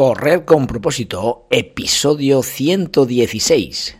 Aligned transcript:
Correr 0.00 0.46
con 0.46 0.66
propósito, 0.66 1.46
episodio 1.50 2.42
116. 2.42 3.99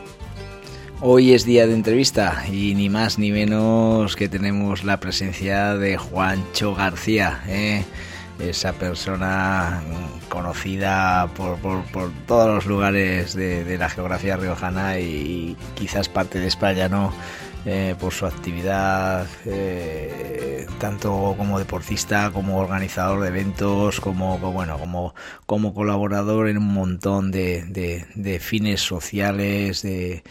Hoy 1.03 1.33
es 1.33 1.45
día 1.45 1.65
de 1.65 1.73
entrevista 1.73 2.43
y 2.47 2.75
ni 2.75 2.87
más 2.87 3.17
ni 3.17 3.31
menos 3.31 4.15
que 4.15 4.29
tenemos 4.29 4.83
la 4.83 4.99
presencia 4.99 5.75
de 5.75 5.97
Juancho 5.97 6.75
García, 6.75 7.41
¿eh? 7.47 7.83
esa 8.37 8.73
persona 8.73 9.81
conocida 10.29 11.27
por, 11.35 11.57
todos 12.27 12.47
los 12.53 12.67
lugares 12.67 13.33
de, 13.33 13.77
la 13.79 13.89
geografía 13.89 14.37
riojana 14.37 14.99
y 14.99 15.57
quizás 15.73 16.07
parte 16.07 16.39
de 16.39 16.45
España, 16.45 16.87
¿no? 16.87 17.11
Eh, 17.65 17.95
por 17.99 18.13
su 18.13 18.27
actividad 18.27 19.27
eh, 19.45 20.65
tanto 20.79 21.35
como 21.37 21.59
deportista 21.59 22.31
como 22.31 22.57
organizador 22.57 23.21
de 23.21 23.27
eventos 23.27 24.01
como, 24.01 24.39
bueno 24.39 24.79
como 24.79 25.13
como 25.45 25.75
colaborador 25.75 26.49
en 26.49 26.57
un 26.57 26.73
montón 26.73 27.29
de, 27.29 27.61
de 28.15 28.39
fines 28.39 28.81
sociales 28.81 29.83
de 29.83 30.23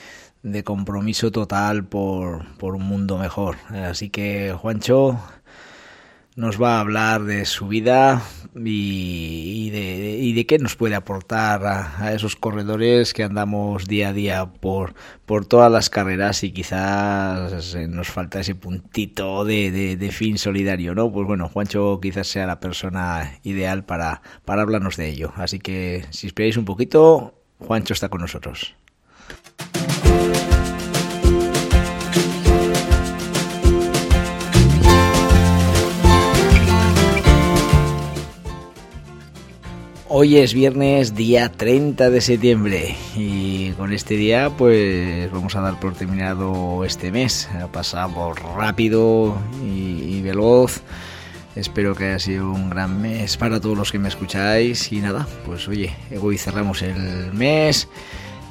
de 0.43 0.65
compromiso 0.65 1.31
total 1.31 1.85
por, 1.85 2.47
un 2.61 2.83
mundo 2.83 3.19
mejor. 3.19 3.57
Así 3.69 4.11
que 4.11 4.55
Juancho 4.57 5.21
nos 6.37 6.63
va 6.63 6.77
a 6.77 6.81
hablar 6.81 7.25
de 7.25 7.45
su 7.45 7.69
vida 7.69 8.23
y, 8.55 9.69
de, 9.71 10.17
y 10.19 10.33
de, 10.33 10.47
qué 10.47 10.59
nos 10.59 10.77
puede 10.77 10.95
aportar 10.95 11.67
a, 11.67 12.15
esos 12.15 12.37
corredores 12.37 13.13
que 13.13 13.25
andamos 13.25 13.87
día 13.87 14.09
a 14.09 14.13
día 14.13 14.47
por, 14.47 14.95
por 15.27 15.45
todas 15.45 15.71
las 15.71 15.91
carreras 15.91 16.43
y 16.45 16.53
quizás 16.53 17.77
nos 17.89 18.09
falta 18.09 18.41
ese 18.41 18.55
puntito 18.55 19.45
de, 19.45 19.97
de, 19.97 20.11
fin 20.13 20.39
solidario, 20.39 20.95
¿no? 20.95 21.13
Pues 21.13 21.27
bueno, 21.27 21.49
Juancho 21.49 21.99
quizás 22.01 22.29
sea 22.29 22.47
la 22.47 22.61
persona 22.61 23.39
ideal 23.43 23.85
para, 23.85 24.23
para 24.45 24.63
hablarnos 24.63 24.97
de 24.97 25.09
ello. 25.11 25.33
Así 25.37 25.59
que 25.59 26.07
si 26.11 26.29
esperáis 26.29 26.57
un 26.57 26.65
poquito, 26.65 27.35
Juancho 27.59 27.93
está 27.93 28.09
con 28.09 28.23
nosotros. 28.23 28.75
Hoy 40.13 40.39
es 40.39 40.55
viernes 40.55 41.15
día 41.15 41.53
30 41.53 42.11
de 42.11 42.21
septiembre 42.21 42.97
y 43.15 43.71
con 43.75 43.93
este 43.93 44.17
día 44.17 44.51
pues 44.51 45.31
vamos 45.31 45.55
a 45.55 45.61
dar 45.61 45.79
por 45.79 45.95
terminado 45.95 46.85
este 46.85 47.13
mes. 47.13 47.49
Ha 47.63 47.69
pasado 47.69 48.33
rápido 48.33 49.39
y, 49.65 50.21
veloz. 50.21 50.83
Espero 51.55 51.95
que 51.95 52.07
haya 52.07 52.19
sido 52.19 52.51
un 52.51 52.71
gran 52.71 53.01
mes 53.01 53.37
para 53.37 53.61
todos 53.61 53.79
los 53.79 53.93
que 53.93 54.01
me 54.01 54.09
escucháis 54.09 54.91
y 54.91 54.97
nada, 54.97 55.29
pues 55.47 55.69
oye, 55.69 55.95
hoy 56.21 56.39
cerramos 56.39 56.83
el 56.83 57.33
mes 57.33 57.87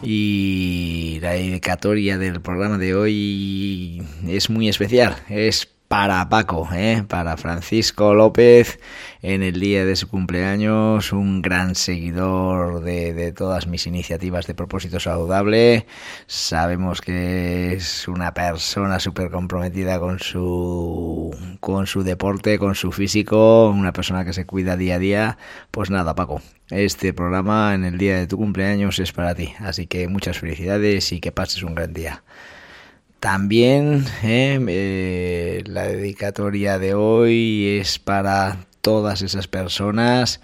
y 0.02 1.20
la 1.22 1.32
dedicatoria 1.32 2.18
del 2.18 2.40
programa 2.40 2.78
de 2.78 2.96
hoy 2.96 4.02
es 4.30 4.50
muy 4.50 4.70
especial. 4.70 5.18
Es 5.28 5.68
para 5.90 6.30
Paco, 6.30 6.70
¿eh? 6.72 7.04
para 7.08 7.36
Francisco 7.36 8.14
López, 8.14 8.80
en 9.24 9.42
el 9.42 9.60
día 9.60 9.86
de 9.86 9.96
su 9.96 10.08
cumpleaños, 10.08 11.12
un 11.12 11.42
gran 11.42 11.74
seguidor 11.74 12.82
de, 12.84 13.14
de 13.14 13.32
todas 13.34 13.66
mis 13.66 13.88
iniciativas 13.88 14.46
de 14.46 14.54
propósito 14.54 15.00
saludable. 15.00 15.88
Sabemos 16.28 17.02
que 17.02 17.74
es 17.74 18.08
una 18.08 18.36
persona 18.36 19.00
súper 19.00 19.32
comprometida 19.32 20.00
con 20.00 20.20
su, 20.20 21.36
con 21.60 21.88
su 21.88 22.04
deporte, 22.04 22.60
con 22.60 22.76
su 22.76 22.92
físico, 22.92 23.70
una 23.72 23.92
persona 23.92 24.24
que 24.24 24.34
se 24.34 24.46
cuida 24.46 24.78
día 24.78 24.96
a 24.96 25.00
día. 25.00 25.38
Pues 25.72 25.90
nada, 25.90 26.14
Paco, 26.14 26.40
este 26.70 27.14
programa 27.14 27.74
en 27.74 27.84
el 27.84 27.98
día 27.98 28.18
de 28.18 28.28
tu 28.28 28.38
cumpleaños 28.38 29.00
es 29.00 29.12
para 29.12 29.34
ti. 29.34 29.54
Así 29.60 29.88
que 29.88 30.08
muchas 30.08 30.38
felicidades 30.38 31.12
y 31.14 31.20
que 31.20 31.32
pases 31.32 31.64
un 31.64 31.74
gran 31.74 31.94
día. 31.94 32.24
También 33.20 34.06
eh, 34.24 34.60
eh, 34.70 35.64
la 35.66 35.84
dedicatoria 35.84 36.80
de 36.80 36.94
hoy 36.94 37.80
es 37.82 38.00
para 38.00 38.66
todas 38.80 39.22
esas 39.22 39.50
personas 39.50 40.40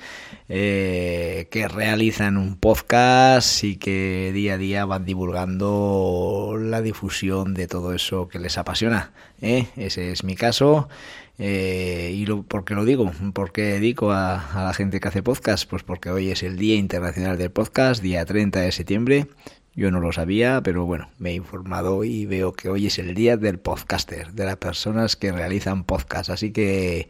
eh, 0.49 1.47
que 1.51 1.69
realizan 1.69 2.35
un 2.35 2.57
podcast 2.57 3.63
y 3.63 3.77
que 3.77 4.31
día 4.33 4.55
a 4.55 4.57
día 4.57 4.83
van 4.83 5.05
divulgando 5.05 6.57
la 6.59 6.81
difusión 6.81 7.53
de 7.53 7.67
todo 7.67 7.93
eso 7.93 8.27
que 8.27 8.39
les 8.39 8.57
apasiona. 8.57 9.13
Ese 9.39 10.11
es 10.11 10.25
mi 10.25 10.35
caso. 10.35 10.89
¿Y 11.37 12.25
lo, 12.25 12.43
por 12.43 12.65
qué 12.65 12.75
lo 12.75 12.83
digo? 12.83 13.11
¿Por 13.33 13.53
qué 13.53 13.63
dedico 13.63 14.11
a, 14.11 14.51
a 14.53 14.65
la 14.65 14.73
gente 14.73 14.99
que 14.99 15.07
hace 15.07 15.23
podcast? 15.23 15.69
Pues 15.69 15.83
porque 15.83 16.09
hoy 16.09 16.29
es 16.29 16.43
el 16.43 16.57
Día 16.57 16.75
Internacional 16.75 17.37
del 17.37 17.51
Podcast, 17.51 18.01
día 18.01 18.25
30 18.25 18.59
de 18.59 18.71
septiembre. 18.73 19.27
Yo 19.75 19.91
no 19.91 19.99
lo 19.99 20.13
sabía, 20.13 20.61
pero 20.63 20.85
bueno, 20.85 21.09
me 21.19 21.31
he 21.31 21.33
informado 21.33 22.05
y 22.05 22.25
veo 22.25 22.53
que 22.53 22.69
hoy 22.69 22.87
es 22.87 22.97
el 22.97 23.13
día 23.13 23.35
del 23.35 23.59
podcaster, 23.59 24.31
de 24.31 24.45
las 24.45 24.55
personas 24.55 25.17
que 25.17 25.33
realizan 25.33 25.83
podcast. 25.83 26.29
Así 26.29 26.51
que 26.51 27.09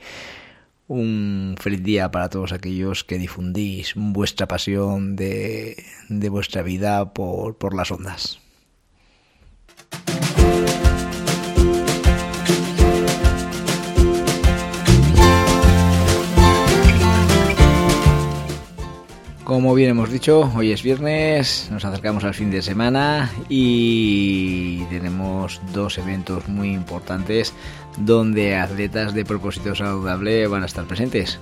un 0.88 1.56
feliz 1.60 1.84
día 1.84 2.10
para 2.10 2.30
todos 2.30 2.54
aquellos 2.54 3.04
que 3.04 3.20
difundís 3.20 3.94
vuestra 3.96 4.48
pasión 4.48 5.16
de, 5.16 5.84
de 6.10 6.30
vuestra 6.30 6.64
vida 6.64 7.14
por, 7.14 7.58
por 7.58 7.76
las 7.76 7.92
ondas. 7.92 8.40
Como 19.46 19.76
bien 19.76 19.92
hemos 19.92 20.12
dicho, 20.12 20.52
hoy 20.56 20.72
es 20.72 20.82
viernes, 20.82 21.70
nos 21.72 21.86
acercamos 21.86 22.24
al 22.24 22.34
fin 22.34 22.50
de 22.50 22.64
semana 22.64 23.32
y 23.48 24.84
tenemos 24.86 25.62
dos 25.72 26.00
eventos 26.00 26.48
muy 26.48 26.74
importantes 26.74 27.54
donde 27.96 28.56
atletas 28.56 29.14
de 29.14 29.24
propósito 29.24 29.76
saludable 29.76 30.48
van 30.48 30.64
a 30.64 30.66
estar 30.66 30.86
presentes. 30.86 31.40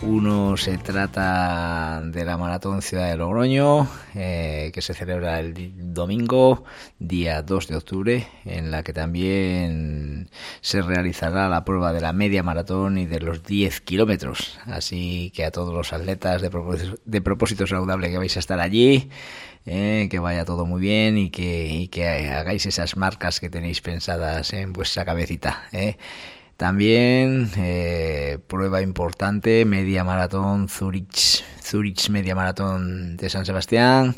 Uno 0.00 0.56
se 0.56 0.78
trata 0.78 2.00
de 2.04 2.24
la 2.24 2.36
Maratón 2.36 2.82
Ciudad 2.82 3.10
de 3.10 3.16
Logroño, 3.16 3.88
eh, 4.14 4.70
que 4.72 4.80
se 4.80 4.94
celebra 4.94 5.40
el 5.40 5.92
domingo, 5.92 6.64
día 7.00 7.42
2 7.42 7.66
de 7.66 7.76
octubre, 7.76 8.28
en 8.44 8.70
la 8.70 8.84
que 8.84 8.92
también 8.92 10.30
se 10.60 10.82
realizará 10.82 11.48
la 11.48 11.64
prueba 11.64 11.92
de 11.92 12.00
la 12.00 12.12
media 12.12 12.44
maratón 12.44 12.96
y 12.98 13.06
de 13.06 13.18
los 13.18 13.42
10 13.42 13.80
kilómetros. 13.80 14.60
Así 14.66 15.32
que 15.34 15.44
a 15.44 15.50
todos 15.50 15.74
los 15.74 15.92
atletas 15.92 16.42
de 16.42 16.50
propósito, 16.50 16.96
de 17.04 17.20
propósito 17.20 17.66
saludable 17.66 18.08
que 18.08 18.18
vais 18.18 18.36
a 18.36 18.40
estar 18.40 18.60
allí, 18.60 19.10
eh, 19.66 20.06
que 20.08 20.20
vaya 20.20 20.44
todo 20.44 20.64
muy 20.64 20.80
bien 20.80 21.18
y 21.18 21.30
que, 21.30 21.66
y 21.66 21.88
que 21.88 22.06
hagáis 22.06 22.66
esas 22.66 22.96
marcas 22.96 23.40
que 23.40 23.50
tenéis 23.50 23.80
pensadas 23.80 24.52
en 24.52 24.72
vuestra 24.72 25.04
cabecita. 25.04 25.64
Eh. 25.72 25.96
También 26.58 27.48
eh, 27.56 28.40
prueba 28.48 28.82
importante, 28.82 29.64
media 29.64 30.02
maratón 30.02 30.68
Zurich, 30.68 31.44
Zurich 31.62 32.10
media 32.10 32.34
maratón 32.34 33.16
de 33.16 33.30
San 33.30 33.46
Sebastián. 33.46 34.16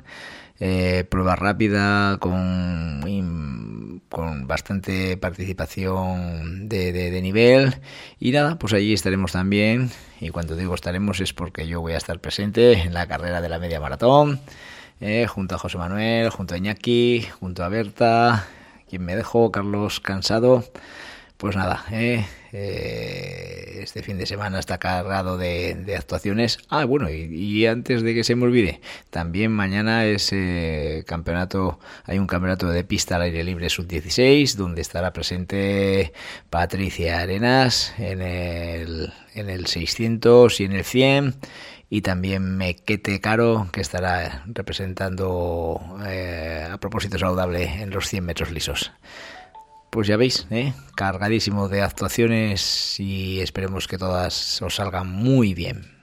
Eh, 0.58 1.04
prueba 1.10 1.36
rápida 1.36 2.16
con, 2.18 4.00
con 4.08 4.46
bastante 4.46 5.18
participación 5.18 6.66
de, 6.70 6.92
de, 6.92 7.20
nivel. 7.20 7.74
Y 8.18 8.32
nada, 8.32 8.58
pues 8.58 8.72
allí 8.72 8.94
estaremos 8.94 9.32
también. 9.32 9.90
Y 10.18 10.30
cuando 10.30 10.56
digo 10.56 10.74
estaremos 10.74 11.20
es 11.20 11.34
porque 11.34 11.68
yo 11.68 11.82
voy 11.82 11.92
a 11.92 11.98
estar 11.98 12.20
presente 12.20 12.72
en 12.72 12.94
la 12.94 13.06
carrera 13.06 13.42
de 13.42 13.50
la 13.50 13.58
media 13.58 13.80
maratón 13.80 14.40
eh, 15.02 15.26
junto 15.26 15.56
a 15.56 15.58
José 15.58 15.76
Manuel, 15.76 16.30
junto 16.30 16.54
a 16.54 16.56
Iñaki, 16.56 17.26
junto 17.38 17.64
a 17.64 17.68
Berta, 17.68 18.46
quien 18.88 19.04
me 19.04 19.14
dejó, 19.14 19.52
Carlos 19.52 20.00
Cansado 20.00 20.64
Pues 21.40 21.56
nada, 21.56 21.86
eh, 21.90 22.26
eh, 22.52 23.78
este 23.82 24.02
fin 24.02 24.18
de 24.18 24.26
semana 24.26 24.58
está 24.58 24.76
cargado 24.76 25.38
de, 25.38 25.94
actuaciones. 25.96 26.58
Ah, 26.68 26.84
bueno, 26.84 27.08
y, 27.08 27.64
antes 27.64 28.02
de 28.02 28.14
que 28.14 28.24
se 28.24 28.36
me 28.36 28.44
olvide, 28.44 28.82
también 29.08 29.50
mañana 29.50 30.04
es 30.04 30.34
eh, 30.34 31.02
campeonato, 31.06 31.80
hay 32.04 32.18
un 32.18 32.26
campeonato 32.26 32.68
de 32.68 32.84
pista 32.84 33.16
al 33.16 33.22
aire 33.22 33.42
libre 33.42 33.70
sub-16, 33.70 34.54
donde 34.56 34.82
estará 34.82 35.14
presente 35.14 36.12
Patricia 36.50 37.20
Arenas 37.20 37.94
en 37.96 38.20
el, 38.20 39.10
en 39.34 39.48
el 39.48 39.66
600 39.66 40.60
y 40.60 40.64
en 40.64 40.72
el 40.72 40.84
100 40.84 41.36
y 41.88 42.02
también 42.02 42.58
Mequete 42.58 43.18
Caro, 43.22 43.66
que 43.72 43.80
estará 43.80 44.44
representando 44.46 45.80
a 46.70 46.76
propósito 46.78 47.18
saludable 47.18 47.80
en 47.80 47.88
los 47.88 48.08
100 48.08 48.26
metros 48.26 48.50
lisos. 48.50 48.92
Pues 49.90 50.06
ya 50.06 50.16
veis, 50.16 50.46
¿eh? 50.50 50.72
cargadísimo 50.94 51.68
de 51.68 51.82
actuaciones 51.82 53.00
y 53.00 53.40
esperemos 53.40 53.88
que 53.88 53.98
todas 53.98 54.62
os 54.62 54.76
salgan 54.76 55.08
muy 55.08 55.52
bien. 55.52 55.98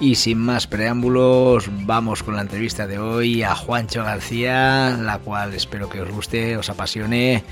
Y 0.00 0.14
sin 0.14 0.38
más 0.38 0.68
preámbulos, 0.68 1.68
vamos 1.84 2.22
con 2.22 2.36
la 2.36 2.42
entrevista 2.42 2.86
de 2.86 2.98
hoy 2.98 3.42
a 3.42 3.54
Juancho 3.54 4.04
García, 4.04 4.96
la 4.96 5.18
cual 5.18 5.52
espero 5.54 5.90
que 5.90 6.00
os 6.00 6.10
guste, 6.10 6.56
os 6.56 6.70
apasione 6.70 7.44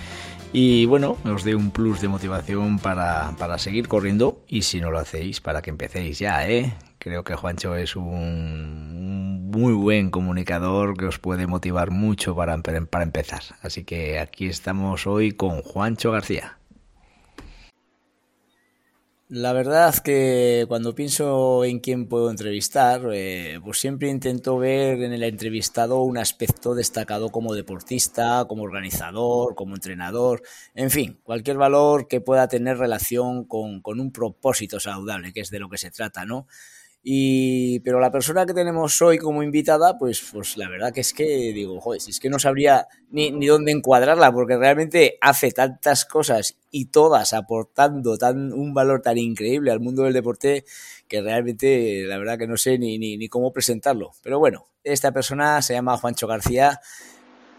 y 0.52 0.86
bueno, 0.86 1.16
os 1.24 1.44
dé 1.44 1.54
un 1.54 1.70
plus 1.70 2.00
de 2.00 2.08
motivación 2.08 2.78
para, 2.78 3.34
para 3.38 3.58
seguir 3.58 3.88
corriendo 3.88 4.42
y 4.48 4.62
si 4.62 4.80
no 4.80 4.90
lo 4.90 4.98
hacéis, 4.98 5.40
para 5.40 5.62
que 5.62 5.70
empecéis 5.70 6.18
ya, 6.18 6.48
¿eh? 6.48 6.74
Creo 6.98 7.22
que 7.22 7.36
Juancho 7.36 7.76
es 7.76 7.96
un 7.96 9.50
muy 9.50 9.72
buen 9.72 10.10
comunicador 10.10 10.96
que 10.96 11.06
os 11.06 11.18
puede 11.18 11.46
motivar 11.46 11.90
mucho 11.90 12.34
para, 12.34 12.56
para 12.58 13.04
empezar. 13.04 13.42
Así 13.62 13.84
que 13.84 14.18
aquí 14.18 14.46
estamos 14.46 15.06
hoy 15.06 15.32
con 15.32 15.62
Juancho 15.62 16.12
García. 16.12 16.58
La 19.30 19.52
verdad 19.52 19.94
que 19.98 20.64
cuando 20.68 20.94
pienso 20.94 21.62
en 21.62 21.80
quién 21.80 22.08
puedo 22.08 22.30
entrevistar, 22.30 23.02
eh, 23.12 23.60
pues 23.62 23.78
siempre 23.78 24.08
intento 24.08 24.56
ver 24.56 25.02
en 25.02 25.12
el 25.12 25.22
entrevistado 25.22 26.00
un 26.00 26.16
aspecto 26.16 26.74
destacado 26.74 27.28
como 27.28 27.52
deportista, 27.52 28.46
como 28.48 28.62
organizador, 28.62 29.54
como 29.54 29.74
entrenador, 29.74 30.40
en 30.74 30.90
fin, 30.90 31.20
cualquier 31.24 31.58
valor 31.58 32.08
que 32.08 32.22
pueda 32.22 32.48
tener 32.48 32.78
relación 32.78 33.44
con, 33.44 33.82
con 33.82 34.00
un 34.00 34.12
propósito 34.12 34.80
saludable, 34.80 35.34
que 35.34 35.40
es 35.40 35.50
de 35.50 35.58
lo 35.58 35.68
que 35.68 35.76
se 35.76 35.90
trata, 35.90 36.24
¿no? 36.24 36.46
Y, 37.02 37.80
pero 37.80 38.00
la 38.00 38.10
persona 38.10 38.44
que 38.44 38.52
tenemos 38.52 39.00
hoy 39.00 39.18
como 39.18 39.42
invitada, 39.42 39.96
pues, 39.96 40.22
pues 40.32 40.56
la 40.56 40.68
verdad 40.68 40.92
que 40.92 41.00
es 41.00 41.12
que 41.12 41.24
digo, 41.54 41.80
joder, 41.80 42.00
si 42.00 42.10
es 42.10 42.20
que 42.20 42.28
no 42.28 42.38
sabría 42.38 42.86
ni, 43.10 43.30
ni 43.30 43.46
dónde 43.46 43.72
encuadrarla, 43.72 44.32
porque 44.32 44.56
realmente 44.56 45.16
hace 45.20 45.52
tantas 45.52 46.04
cosas 46.04 46.58
y 46.70 46.86
todas 46.86 47.32
aportando 47.32 48.18
tan, 48.18 48.52
un 48.52 48.74
valor 48.74 49.00
tan 49.00 49.16
increíble 49.16 49.70
al 49.70 49.80
mundo 49.80 50.02
del 50.02 50.12
deporte 50.12 50.64
que 51.06 51.22
realmente 51.22 52.04
la 52.04 52.18
verdad 52.18 52.38
que 52.38 52.46
no 52.46 52.56
sé 52.56 52.78
ni, 52.78 52.98
ni, 52.98 53.16
ni 53.16 53.28
cómo 53.28 53.52
presentarlo. 53.52 54.12
Pero 54.22 54.38
bueno, 54.38 54.66
esta 54.84 55.12
persona 55.12 55.62
se 55.62 55.74
llama 55.74 55.96
Juancho 55.96 56.26
García. 56.26 56.80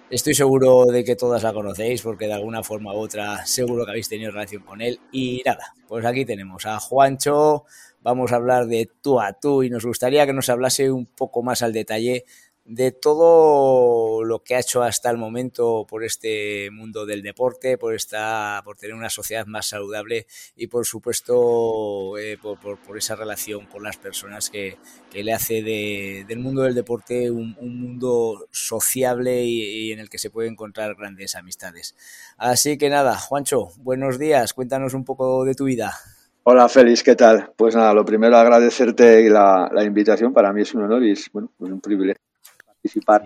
Estoy 0.09 0.33
seguro 0.33 0.85
de 0.85 1.03
que 1.03 1.15
todas 1.15 1.43
la 1.43 1.53
conocéis 1.53 2.01
porque 2.01 2.25
de 2.25 2.33
alguna 2.33 2.63
forma 2.63 2.93
u 2.93 2.97
otra 2.97 3.45
seguro 3.45 3.85
que 3.85 3.91
habéis 3.91 4.09
tenido 4.09 4.31
relación 4.31 4.63
con 4.63 4.81
él. 4.81 4.99
Y 5.11 5.43
nada, 5.45 5.75
pues 5.87 6.05
aquí 6.05 6.25
tenemos 6.25 6.65
a 6.65 6.79
Juancho, 6.79 7.65
vamos 8.01 8.31
a 8.31 8.35
hablar 8.35 8.67
de 8.67 8.89
tú 9.01 9.19
a 9.19 9.33
tú 9.33 9.63
y 9.63 9.69
nos 9.69 9.85
gustaría 9.85 10.25
que 10.25 10.33
nos 10.33 10.49
hablase 10.49 10.91
un 10.91 11.05
poco 11.05 11.43
más 11.43 11.61
al 11.61 11.73
detalle 11.73 12.25
de 12.69 12.91
todo 12.91 14.23
lo 14.23 14.43
que 14.43 14.53
ha 14.53 14.59
hecho 14.59 14.83
hasta 14.83 15.09
el 15.09 15.17
momento 15.17 15.87
por 15.89 16.03
este 16.03 16.69
mundo 16.69 17.07
del 17.07 17.23
deporte, 17.23 17.79
por 17.79 17.95
esta, 17.95 18.61
por 18.63 18.77
tener 18.77 18.95
una 18.95 19.09
sociedad 19.09 19.47
más 19.47 19.69
saludable 19.69 20.27
y 20.55 20.67
por 20.67 20.85
supuesto 20.85 22.15
eh, 22.19 22.37
por, 22.39 22.59
por, 22.59 22.95
esa 22.95 23.15
relación 23.15 23.65
con 23.65 23.81
las 23.81 23.97
personas 23.97 24.51
que, 24.51 24.77
le 25.11 25.33
hace 25.33 25.63
de, 25.63 26.25
del 26.27 26.37
mundo 26.37 26.61
del 26.61 26.75
deporte 26.75 27.31
un, 27.31 27.57
un 27.59 27.81
mundo 27.81 28.47
sociable 28.51 29.43
y, 29.43 29.87
y, 29.87 29.91
en 29.91 29.97
el 29.97 30.09
que 30.09 30.19
se 30.19 30.29
puede 30.29 30.47
encontrar 30.47 30.93
grandes 30.93 31.35
amistades. 31.35 31.95
Así 32.37 32.77
que 32.77 32.91
nada, 32.91 33.17
Juancho, 33.17 33.69
buenos 33.77 34.19
días, 34.19 34.53
cuéntanos 34.53 34.93
un 34.93 35.05
poco 35.05 35.43
de 35.43 35.55
tu 35.55 35.65
vida. 35.65 35.97
Hola 36.51 36.67
Félix, 36.67 37.03
¿qué 37.03 37.15
tal? 37.15 37.51
Pues 37.55 37.75
nada, 37.75 37.93
lo 37.93 38.03
primero 38.03 38.35
agradecerte 38.35 39.29
la, 39.29 39.69
la 39.71 39.83
invitación, 39.83 40.33
para 40.33 40.51
mí 40.51 40.63
es 40.63 40.73
un 40.73 40.81
honor 40.81 41.03
y 41.03 41.11
es 41.11 41.31
bueno, 41.31 41.51
un 41.59 41.79
privilegio 41.79 42.23
participar 42.65 43.23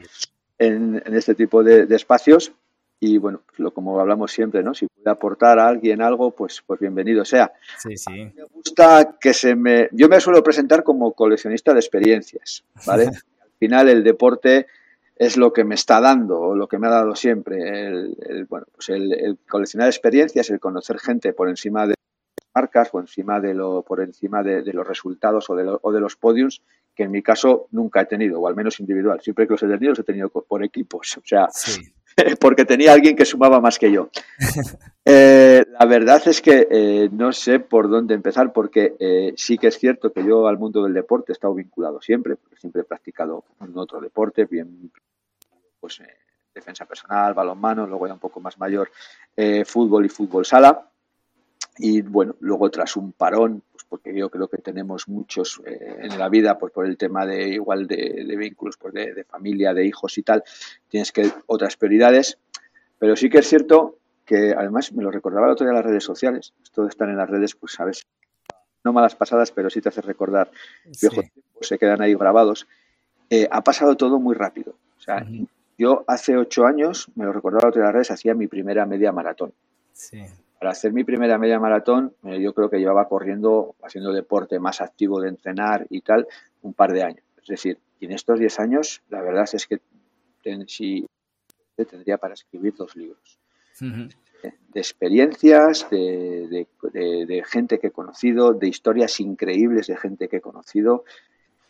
en, 0.58 1.02
en 1.06 1.16
este 1.16 1.34
tipo 1.34 1.64
de, 1.64 1.86
de, 1.86 1.96
espacios 1.96 2.52
y 3.00 3.18
bueno, 3.18 3.40
pues 3.48 3.60
lo, 3.60 3.74
como 3.74 3.98
hablamos 3.98 4.30
siempre, 4.30 4.62
¿no? 4.62 4.74
Si 4.74 4.88
puede 4.88 5.10
aportar 5.10 5.58
a 5.58 5.70
alguien 5.70 6.02
algo, 6.02 6.32
pues, 6.32 6.62
pues 6.68 6.82
bienvenido 6.82 7.24
sea. 7.24 7.54
Sí, 7.78 7.96
sí. 7.96 8.12
me 8.12 8.44
gusta 8.52 9.16
que 9.18 9.34
se 9.34 9.56
me... 9.56 9.88
Yo 9.94 10.10
me 10.10 10.20
suelo 10.20 10.44
presentar 10.44 10.84
como 10.84 11.14
coleccionista 11.14 11.72
de 11.72 11.80
experiencias, 11.80 12.66
¿vale? 12.86 13.06
Al 13.42 13.52
final 13.58 13.88
el 13.88 14.04
deporte 14.04 14.68
es 15.16 15.38
lo 15.38 15.54
que 15.54 15.64
me 15.64 15.76
está 15.76 16.02
dando 16.02 16.42
o 16.42 16.56
lo 16.56 16.68
que 16.68 16.78
me 16.78 16.88
ha 16.88 16.92
dado 16.92 17.16
siempre. 17.16 17.88
El, 17.88 18.18
el 18.28 18.44
bueno, 18.48 18.66
pues 18.76 18.90
el, 18.90 19.14
el 19.14 19.38
coleccionar 19.48 19.88
experiencias, 19.88 20.50
el 20.50 20.60
conocer 20.60 21.00
gente 21.00 21.32
por 21.32 21.48
encima 21.48 21.88
de 21.88 21.94
marcas 22.54 22.90
o 22.92 23.00
encima 23.00 23.40
de 23.40 23.54
lo, 23.54 23.82
por 23.84 24.02
encima 24.02 24.44
de, 24.44 24.62
de 24.62 24.74
los 24.74 24.88
resultados 24.88 25.50
o 25.50 25.56
de, 25.56 25.64
lo, 25.64 25.80
o 25.82 25.92
de, 25.92 26.00
los 26.00 26.16
podiums, 26.16 26.62
que 26.96 27.04
en 27.04 27.12
mi 27.12 27.22
caso 27.22 27.68
nunca 27.72 28.02
he 28.02 28.06
tenido, 28.06 28.40
o 28.40 28.48
al 28.48 28.56
menos 28.56 28.80
individual. 28.80 29.22
Siempre 29.22 29.48
que 29.48 29.54
los 29.54 29.64
he 29.64 29.68
tenido, 29.68 29.92
los 29.92 30.00
he 30.00 30.04
tenido 30.04 30.30
por 30.30 30.64
equipos. 30.64 31.18
O 31.18 31.24
sea, 31.26 31.48
sí. 31.52 31.82
porque 32.40 32.66
tenía 32.66 32.94
alguien 32.94 33.16
que 33.16 33.26
sumaba 33.26 33.60
más 33.60 33.80
que 33.80 33.92
yo. 33.92 34.10
eh, 35.06 35.66
la 35.80 35.86
verdad 35.86 36.22
es 36.26 36.42
que 36.42 36.68
eh, 36.70 37.10
no 37.12 37.32
sé 37.32 37.60
por 37.60 37.90
dónde 37.90 38.14
empezar, 38.14 38.54
porque 38.54 38.96
eh, 39.00 39.34
sí 39.36 39.58
que 39.58 39.68
es 39.68 39.78
cierto 39.78 40.12
que 40.12 40.24
yo 40.24 40.48
al 40.48 40.58
mundo 40.58 40.84
del 40.84 40.94
deporte 40.94 41.32
he 41.32 41.34
estado 41.34 41.56
vinculado 41.56 42.02
siempre, 42.02 42.36
porque 42.36 42.58
siempre 42.58 42.82
he 42.82 42.86
practicado 42.86 43.44
un 43.60 43.78
otro 43.78 44.00
deporte, 44.00 44.46
bien, 44.46 44.92
pues 45.80 46.00
eh, 46.02 46.18
defensa 46.54 46.86
personal, 46.86 47.34
balonmano, 47.34 47.88
luego 47.88 48.08
ya 48.08 48.14
un 48.14 48.20
poco 48.20 48.40
más 48.40 48.58
mayor, 48.58 48.92
eh, 49.36 49.66
fútbol 49.66 50.06
y 50.06 50.10
fútbol 50.10 50.46
sala 50.46 50.90
y 51.78 52.02
bueno, 52.02 52.36
luego 52.40 52.70
tras 52.70 52.96
un 52.96 53.14
parón, 53.14 53.64
pues 53.72 53.84
porque 53.86 54.16
yo 54.16 54.30
creo 54.30 54.48
que 54.48 54.58
tenemos 54.60 55.08
muchos 55.08 55.62
eh, 55.66 55.98
en 56.02 56.20
la 56.20 56.30
vida, 56.30 56.58
pues 56.58 56.72
por 56.72 56.86
el 56.86 56.98
tema 56.98 57.26
de 57.26 57.50
igual 57.50 57.88
de, 57.88 58.26
de 58.28 58.36
vínculos, 58.36 58.78
pues 58.78 58.94
de, 58.94 59.14
de, 59.14 59.24
familia, 59.24 59.74
de 59.74 59.86
hijos 59.86 60.18
y 60.18 60.24
tal, 60.24 60.44
tienes 60.88 61.12
que 61.12 61.32
otras 61.48 61.76
prioridades, 61.76 62.38
pero 63.00 63.16
sí 63.16 63.30
que 63.30 63.40
es 63.40 63.48
cierto 63.48 63.98
que 64.26 64.54
además 64.56 64.94
me 64.94 65.04
lo 65.04 65.12
recordaba 65.12 65.48
el 65.48 65.54
otro 65.54 65.66
día 65.66 65.74
las 65.74 65.86
redes 65.86 66.04
sociales, 66.04 66.54
esto 66.64 66.84
de 66.84 66.90
estar 66.90 67.10
en 67.10 67.18
las 67.18 67.30
redes, 67.30 67.56
pues 67.56 67.74
sabes, 67.74 68.06
no 68.84 68.94
malas 68.94 69.16
pasadas, 69.16 69.52
pero 69.52 69.70
sí 69.70 69.82
te 69.82 69.90
hace 69.90 70.02
recordar 70.02 70.52
sí. 70.92 71.08
viejos 71.08 71.32
tiempos, 71.32 71.68
se 71.68 71.78
quedan 71.80 72.02
ahí 72.02 72.14
grabados, 72.14 72.68
eh, 73.30 73.48
ha 73.50 73.64
pasado 73.64 73.98
todo 73.98 74.20
muy 74.20 74.36
rápido, 74.36 74.76
o 74.98 75.02
sea, 75.02 75.24
uh 75.24 75.26
-huh. 75.26 75.48
yo 75.78 76.04
hace 76.08 76.38
ocho 76.38 76.66
años, 76.66 77.10
me 77.16 77.26
lo 77.26 77.34
recordaba 77.34 77.64
el 77.64 77.70
otro 77.70 77.82
día 77.82 77.88
las 77.88 77.94
redes, 77.94 78.12
hacía 78.12 78.36
mi 78.36 78.48
primera 78.48 78.86
media 78.86 79.12
maratón. 79.12 79.54
Sí 79.92 80.24
para 80.64 80.72
hacer 80.72 80.94
mi 80.94 81.04
primera 81.04 81.38
media 81.38 81.60
maratón, 81.60 82.16
eh, 82.24 82.40
yo 82.40 82.54
creo 82.54 82.70
que 82.70 82.78
llevaba 82.78 83.10
corriendo, 83.10 83.76
haciendo 83.84 84.14
deporte 84.14 84.60
más 84.60 84.80
activo 84.80 85.20
de 85.20 85.28
entrenar 85.28 85.86
y 85.90 86.00
tal, 86.00 86.26
un 86.62 86.74
par 86.74 86.94
de 86.94 87.04
años. 87.04 87.26
Es 87.42 87.48
decir, 87.48 87.80
y 88.00 88.06
en 88.06 88.14
estos 88.14 88.40
10 88.40 88.60
años, 88.62 89.02
la 89.10 89.22
verdad 89.22 89.44
es 89.52 89.68
que 89.68 89.82
ten, 90.42 90.66
si 90.70 91.06
tendría 91.76 92.18
para 92.18 92.36
escribir 92.36 92.76
dos 92.78 92.96
libros. 92.96 93.42
Uh 93.82 93.84
-huh. 93.84 94.16
de, 94.42 94.54
de, 94.74 94.80
experiencias, 94.80 95.90
de, 95.90 96.48
de, 96.94 97.26
de, 97.26 97.44
gente 97.44 97.78
que 97.78 97.88
he 97.88 97.92
conocido, 97.92 98.54
de 98.54 98.70
historias 98.70 99.20
increíbles 99.20 99.88
de 99.88 99.98
gente 99.98 100.30
que 100.30 100.38
he 100.38 100.42
conocido. 100.42 101.04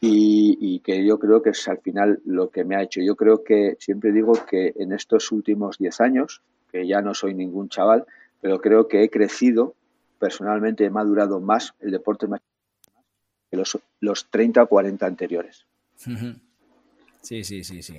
Y, 0.02 0.56
y, 0.62 0.82
que 0.82 1.04
yo 1.04 1.18
creo 1.18 1.42
que 1.42 1.50
es 1.50 1.68
al 1.68 1.80
final 1.80 2.22
lo 2.26 2.52
que 2.52 2.64
me 2.64 2.76
ha 2.76 2.84
hecho. 2.84 3.02
Yo 3.02 3.16
creo 3.16 3.44
que 3.44 3.76
siempre 3.80 4.12
digo 4.12 4.34
que 4.48 4.72
en 4.76 4.92
estos 4.92 5.32
últimos 5.32 5.80
10 5.80 6.00
años, 6.02 6.44
que 6.72 6.86
ya 6.86 7.02
no 7.02 7.16
soy 7.16 7.34
ningún 7.34 7.70
chaval, 7.70 8.06
pero 8.44 8.60
creo 8.60 8.90
que 8.90 9.04
he 9.04 9.10
crecido 9.10 9.74
personalmente, 10.20 10.84
he 10.84 10.90
madurado 10.90 11.40
más 11.40 11.74
el 11.80 11.92
deporte 11.92 12.28
más 12.28 12.42
que 13.50 13.56
los, 13.56 13.80
los 14.02 14.30
30 14.30 14.64
o 14.64 14.68
40 14.68 15.06
anteriores. 15.06 15.66
Sí, 17.22 17.46
sí, 17.46 17.64
sí, 17.64 17.82
sí. 17.82 17.96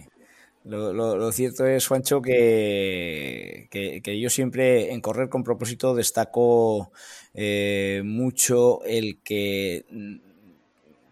Lo, 0.65 0.93
lo, 0.93 1.33
cierto 1.33 1.67
es, 1.67 1.87
Juancho, 1.87 2.21
que, 2.21 3.69
que, 3.71 4.03
que, 4.03 4.21
yo 4.21 4.29
siempre 4.29 4.93
en 4.93 5.01
correr 5.01 5.31
con 5.31 5.45
propósito 5.45 5.95
destaco 5.95 6.93
eh, 7.33 8.03
mucho 8.05 8.85
el 8.85 9.23
que 9.23 9.87
mm, 9.91 10.17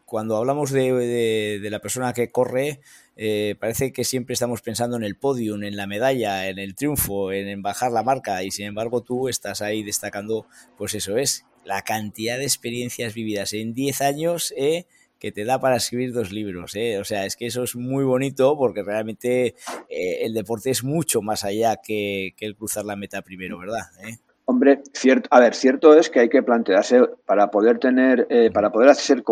cuando 0.05 0.37
hablamos 0.37 0.71
de, 0.73 1.59
de 1.59 1.71
la 1.71 1.81
persona 1.81 2.13
que 2.13 2.31
corre, 2.31 2.81
eh, 3.17 3.57
parece 3.61 3.93
que 3.93 4.05
siempre 4.05 4.35
estamos 4.35 4.63
pensando 4.63 4.97
en 4.97 5.05
el 5.05 5.17
podium, 5.17 5.63
en 5.65 5.77
la 5.77 5.87
medalla, 5.87 6.49
en 6.49 6.59
el 6.59 6.75
triunfo, 6.75 7.33
en, 7.33 7.63
bajar 7.63 7.93
la 7.93 8.03
marca 8.03 8.43
y 8.43 8.51
sin 8.51 8.67
embargo 8.67 9.03
tú 9.03 9.29
estás 9.29 9.63
ahí 9.63 9.83
destacando, 9.83 10.47
pues 10.77 10.95
eso 10.95 11.17
es, 11.17 11.45
la 11.65 11.83
cantidad 11.83 12.39
de 12.39 12.45
experiencias 12.45 13.15
vividas 13.15 13.53
en 13.53 13.75
10 13.75 14.01
años 14.03 14.53
eh, 14.57 14.87
que 15.19 15.31
te 15.31 15.45
da 15.45 15.61
para 15.61 15.77
escribir 15.77 16.13
dos 16.13 16.33
libros. 16.33 16.75
¿eh? 16.75 16.99
O 16.99 17.05
sea, 17.05 17.27
es 17.27 17.37
que 17.37 17.47
eso 17.47 17.63
es 17.63 17.77
muy 17.77 18.05
bonito 18.05 18.57
porque 18.57 18.83
realmente 18.83 19.55
eh, 19.89 20.25
el 20.25 20.35
deporte 20.35 20.71
es 20.71 20.83
mucho 20.83 21.23
más 21.23 21.45
allá 21.45 21.77
que, 21.77 22.35
el 22.41 22.57
cruzar 22.57 22.85
la 22.85 22.97
meta 22.97 23.23
primero, 23.23 23.59
¿verdad? 23.59 23.83
¿Eh? 24.05 24.17
Hombre, 24.45 24.83
cierto, 24.93 25.29
a 25.31 25.39
ver, 25.39 25.55
cierto 25.55 25.97
es 25.97 26.11
que 26.11 26.21
hay 26.21 26.29
que 26.29 26.43
plantearse 26.43 27.01
para 27.27 27.51
poder 27.51 27.79
tener, 27.79 28.27
para 28.53 28.73
poder 28.73 28.89
hacer 28.89 29.23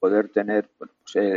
poder 0.00 0.30
tener, 0.30 0.68
pues, 0.76 0.90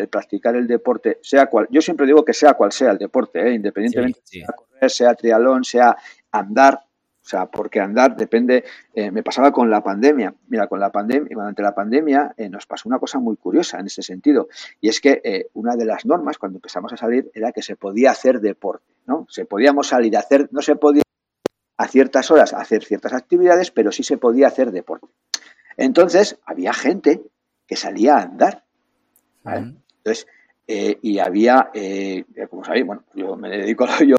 practicar 0.10 0.56
el 0.56 0.66
deporte, 0.66 1.20
sea 1.22 1.48
cual, 1.48 1.68
yo 1.70 1.82
siempre 1.82 2.08
digo 2.08 2.24
que 2.24 2.34
sea 2.34 2.54
cual 2.54 2.72
sea 2.72 2.92
el 2.92 2.98
deporte, 2.98 3.54
independientemente 3.54 4.22
sea 4.24 4.48
correr, 4.48 4.90
sea 4.90 5.14
triatlón, 5.14 5.64
sea 5.64 5.96
andar, 6.32 6.80
o 7.24 7.26
sea, 7.26 7.46
porque 7.46 7.80
andar 7.80 8.18
depende, 8.18 8.66
eh, 8.94 9.10
me 9.10 9.24
pasaba 9.24 9.54
con 9.54 9.70
la 9.70 9.82
pandemia. 9.82 10.36
Mira, 10.50 10.68
con 10.68 10.82
la 10.82 10.92
pandemia, 10.92 11.30
durante 11.34 11.62
la 11.62 11.74
pandemia 11.74 12.34
eh, 12.36 12.50
nos 12.50 12.66
pasó 12.66 12.90
una 12.90 13.00
cosa 13.00 13.18
muy 13.18 13.38
curiosa 13.38 13.80
en 13.80 13.86
ese 13.86 14.02
sentido. 14.02 14.50
Y 14.82 14.90
es 14.90 15.00
que 15.00 15.22
eh, 15.24 15.48
una 15.54 15.78
de 15.78 15.86
las 15.86 16.06
normas 16.06 16.38
cuando 16.38 16.58
empezamos 16.58 16.92
a 16.92 16.98
salir 16.98 17.32
era 17.34 17.54
que 17.54 17.62
se 17.62 17.78
podía 17.78 18.12
hacer 18.12 18.42
deporte, 18.42 18.94
¿no? 19.06 19.26
Se 19.30 19.46
podíamos 19.46 19.88
salir 19.88 20.18
a 20.18 20.20
hacer, 20.20 20.50
no 20.52 20.62
se 20.62 20.76
podía 20.76 21.04
a 21.78 21.88
ciertas 21.88 22.30
horas 22.30 22.54
hacer 22.54 22.84
ciertas 22.84 23.14
actividades, 23.14 23.72
pero 23.72 23.94
sí 23.94 24.04
se 24.04 24.18
podía 24.18 24.48
hacer 24.48 24.72
deporte. 24.72 25.08
Entonces, 25.78 26.40
había 26.46 26.74
gente 26.74 27.22
que 27.68 27.76
salía 27.76 28.18
a 28.18 28.24
andar. 28.24 28.64
Entonces, 29.46 30.28
y 30.68 31.20
había, 31.20 31.72
como 32.50 32.64
sabéis, 32.64 32.86
bueno, 32.86 33.04
yo 33.14 33.36
me 33.36 33.50
dedico 33.50 33.86
a 33.86 34.00
yo 34.04 34.16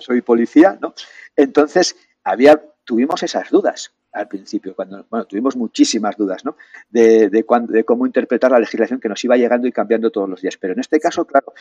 soy 0.00 0.22
policía, 0.22 0.78
¿no? 0.80 0.94
Entonces, 1.34 1.96
había, 2.24 2.62
tuvimos 2.84 3.22
esas 3.22 3.50
dudas 3.50 3.92
al 4.12 4.28
principio, 4.28 4.74
cuando, 4.74 5.04
bueno, 5.10 5.26
tuvimos 5.26 5.56
muchísimas 5.56 6.16
dudas, 6.16 6.44
¿no? 6.44 6.56
De, 6.88 7.28
de, 7.28 7.44
de 7.68 7.84
cómo 7.84 8.06
interpretar 8.06 8.50
la 8.50 8.58
legislación 8.58 8.98
que 8.98 9.10
nos 9.10 9.22
iba 9.24 9.36
llegando 9.36 9.66
y 9.68 9.72
cambiando 9.72 10.10
todos 10.10 10.28
los 10.28 10.40
días. 10.40 10.56
Pero 10.56 10.72
en 10.72 10.80
este 10.80 10.98
caso, 10.98 11.26
claro, 11.26 11.52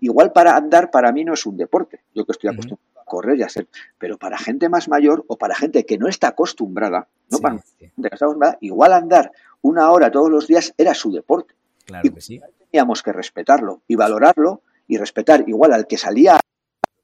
igual 0.00 0.32
para 0.32 0.56
andar 0.56 0.90
para 0.90 1.12
mí 1.12 1.24
no 1.24 1.34
es 1.34 1.46
un 1.46 1.56
deporte, 1.56 2.00
yo 2.14 2.24
que 2.24 2.32
estoy 2.32 2.50
acostumbrado 2.50 3.00
a 3.00 3.04
correr 3.04 3.38
y 3.38 3.42
a 3.42 3.46
hacer, 3.46 3.68
pero 3.98 4.18
para 4.18 4.38
gente 4.38 4.68
más 4.68 4.88
mayor 4.88 5.24
o 5.28 5.36
para 5.36 5.54
gente 5.54 5.84
que 5.84 5.98
no 5.98 6.08
está 6.08 6.28
acostumbrada, 6.28 7.08
no 7.30 7.38
para 7.38 7.58
gente 7.58 7.92
que 7.96 8.14
está 8.14 8.24
acostumbrada, 8.26 8.58
igual 8.60 8.92
andar 8.92 9.32
una 9.62 9.90
hora 9.90 10.10
todos 10.10 10.30
los 10.30 10.46
días 10.46 10.74
era 10.76 10.94
su 10.94 11.12
deporte. 11.12 11.54
Claro 11.84 12.06
y 12.06 12.10
que 12.10 12.20
sí. 12.20 12.40
Teníamos 12.70 13.02
que 13.02 13.12
respetarlo 13.12 13.82
y 13.88 13.96
valorarlo 13.96 14.62
y 14.86 14.96
respetar 14.96 15.44
igual 15.48 15.72
al 15.72 15.86
que 15.86 15.98
salía 15.98 16.40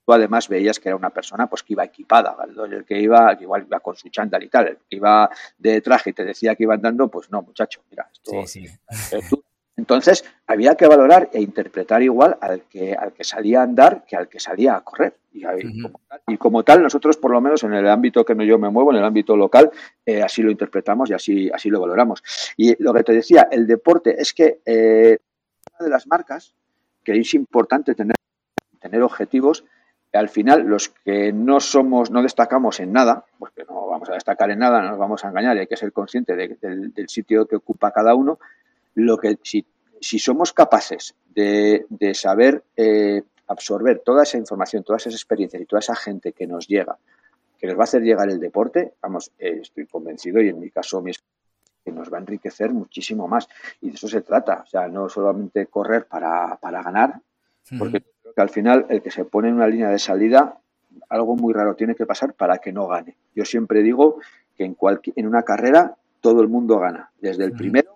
tú 0.07 0.12
además 0.12 0.49
veías 0.49 0.79
que 0.79 0.88
era 0.88 0.97
una 0.97 1.11
persona 1.11 1.49
pues 1.49 1.65
que 1.65 1.73
iba 1.73 1.85
equipada, 1.85 2.37
el 2.71 2.85
que 2.85 3.00
iba, 3.00 3.37
que 3.37 3.43
igual 3.43 3.65
iba 3.67 3.81
con 3.81 3.97
su 3.97 4.09
chándal 4.09 4.45
y 4.45 4.49
tal, 4.49 4.69
el 4.69 4.79
que 4.88 4.97
iba 4.97 5.29
de 5.59 5.81
traje 5.81 6.11
y 6.11 6.12
te 6.12 6.25
decía 6.25 6.55
que 6.55 6.62
iba 6.62 6.75
andando, 6.75 7.09
pues 7.09 7.29
no, 7.31 7.43
muchacho, 7.43 7.83
mira, 7.91 8.09
esto, 8.12 8.31
sí, 8.47 8.69
sí. 8.69 9.43
Entonces 9.76 10.25
había 10.47 10.75
que 10.75 10.87
valorar 10.87 11.28
e 11.33 11.40
interpretar 11.40 12.02
igual 12.02 12.38
al 12.40 12.62
que, 12.62 12.95
al 12.95 13.12
que 13.12 13.25
salía 13.25 13.61
a 13.61 13.64
andar 13.64 14.04
que 14.06 14.16
al 14.16 14.28
que 14.28 14.40
salía 14.40 14.76
a 14.76 14.80
correr. 14.80 15.14
Y, 15.33 16.38
como, 16.38 16.62
tal, 16.62 16.83
nosotros 16.83 17.18
por 17.18 17.30
lo 17.30 17.42
menos 17.42 17.62
en 17.62 17.75
el 17.75 17.87
ámbito 17.88 18.25
que 18.25 18.35
yo 18.47 18.59
me 18.59 18.71
muevo, 18.71 18.90
en 18.90 18.97
el 18.97 19.04
ámbito 19.04 19.37
local, 19.37 19.71
eh, 20.06 20.23
así 20.23 20.42
lo 20.42 20.50
interpretamos 20.50 21.11
y 21.11 21.12
así, 21.12 21.50
así 21.50 21.68
lo 21.68 21.78
valoramos. 21.78 22.23
Y 22.56 22.83
lo 22.83 22.95
que 22.95 23.04
te 23.04 23.12
decía, 23.12 23.49
el 23.50 23.66
deporte 23.66 24.18
es 24.18 24.33
que 24.33 24.61
eh, 24.64 25.18
una 25.78 25.85
de 25.85 25.90
las 25.90 26.06
marcas 26.06 26.54
que 27.04 27.12
es 27.12 27.35
importante 27.35 27.95
tener, 27.95 28.16
tener 28.80 29.02
objetivos 29.02 29.64
al 30.16 30.28
final 30.28 30.62
los 30.62 30.88
que 30.88 31.33
no 31.33 31.61
somos, 31.61 32.11
no 32.11 32.23
destacamos 32.23 32.80
en 32.80 32.92
nada, 32.92 33.25
porque 33.38 33.64
no 33.68 33.87
vamos 33.87 34.09
a 34.09 34.14
destacar 34.14 34.50
en 34.50 34.59
nada, 34.59 34.83
no 34.83 34.90
nos 34.90 34.99
vamos 34.99 35.25
a 35.25 35.28
engañar 35.28 35.56
y 35.56 35.61
hay 35.61 35.66
que 35.66 35.76
ser 35.76 35.92
consciente 35.92 36.35
del 36.35 37.09
sitio 37.09 37.47
que 37.47 37.56
ocupa 37.56 37.92
cada 37.92 38.14
uno, 38.14 38.38
lo 38.97 39.19
que 39.19 39.38
si, 39.43 39.65
si 40.00 40.19
somos 40.19 40.53
capaces 40.53 41.15
de, 41.35 41.87
saber 42.15 42.65
eh, 42.76 43.23
absorber 43.47 44.00
toda 44.00 44.25
esa 44.25 44.38
información, 44.38 44.83
todas 44.83 45.03
esas 45.03 45.21
experiencias 45.21 45.62
y 45.62 45.67
toda 45.67 45.81
esa 45.81 45.95
gente 45.95 46.33
que 46.33 46.47
nos 46.47 46.67
llega, 46.67 46.99
que 47.59 47.67
nos 47.67 47.76
va 47.76 47.83
a 47.83 47.85
hacer 47.85 48.03
llegar 48.03 48.29
el 48.31 48.41
deporte, 48.41 48.95
vamos, 49.03 49.31
eh, 49.38 49.59
estoy 49.62 49.87
convencido 49.87 50.41
y 50.41 50.49
en 50.49 50.59
mi 50.59 50.71
caso 50.71 51.05
que 51.85 51.93
nos 51.93 52.12
va 52.12 52.17
a 52.17 52.21
enriquecer 52.21 52.73
muchísimo 52.73 53.29
más. 53.29 53.49
Y 53.81 53.91
de 53.91 53.95
eso 53.95 54.09
se 54.09 54.23
trata, 54.23 54.62
o 54.65 54.67
sea, 54.67 54.88
no 54.88 55.09
solamente 55.09 55.67
correr 55.67 56.07
para, 56.07 56.57
para 56.57 56.83
ganar, 56.83 57.21
porque 57.79 58.00
que 58.00 58.43
al 58.43 58.49
final 58.49 58.87
el 58.88 59.03
que 59.03 59.11
se 59.11 59.25
pone 59.25 59.49
en 59.49 59.55
una 59.55 59.67
línea 59.67 59.88
de 59.88 59.99
salida, 59.99 60.59
algo 61.09 61.37
muy 61.37 61.53
raro 61.53 61.75
tiene 61.75 61.95
que 61.95 62.07
pasar 62.07 62.35
para 62.35 62.59
que 62.59 62.73
no 62.73 62.87
gane. 62.87 63.17
Yo 63.35 63.45
siempre 63.45 63.83
digo 63.83 64.21
que 64.57 64.65
en, 64.65 64.76
en 65.17 65.26
una 65.26 65.43
carrera 65.43 65.97
todo 66.21 66.41
el 66.41 66.49
mundo 66.49 66.79
gana, 66.79 67.11
desde 67.21 67.45
el 67.45 67.53
primero 67.53 67.96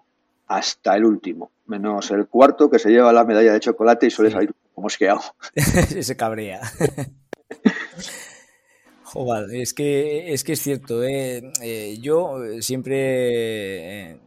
hasta 0.50 0.96
el 0.96 1.04
último, 1.04 1.52
menos 1.66 2.10
el 2.10 2.26
cuarto 2.26 2.68
que 2.68 2.80
se 2.80 2.90
lleva 2.90 3.12
la 3.12 3.24
medalla 3.24 3.52
de 3.52 3.60
chocolate 3.60 4.08
y 4.08 4.10
suele 4.10 4.32
salir 4.32 4.52
como 4.74 4.86
mosqueado. 4.86 5.20
se 6.02 6.16
cabrea. 6.16 6.60
Joder, 9.04 9.54
es 9.54 9.72
que 9.72 10.32
es 10.32 10.42
que 10.42 10.54
es 10.54 10.60
cierto, 10.60 11.04
¿eh? 11.04 11.52
Eh, 11.62 11.98
yo 12.00 12.40
siempre 12.58 14.10
eh, 14.10 14.18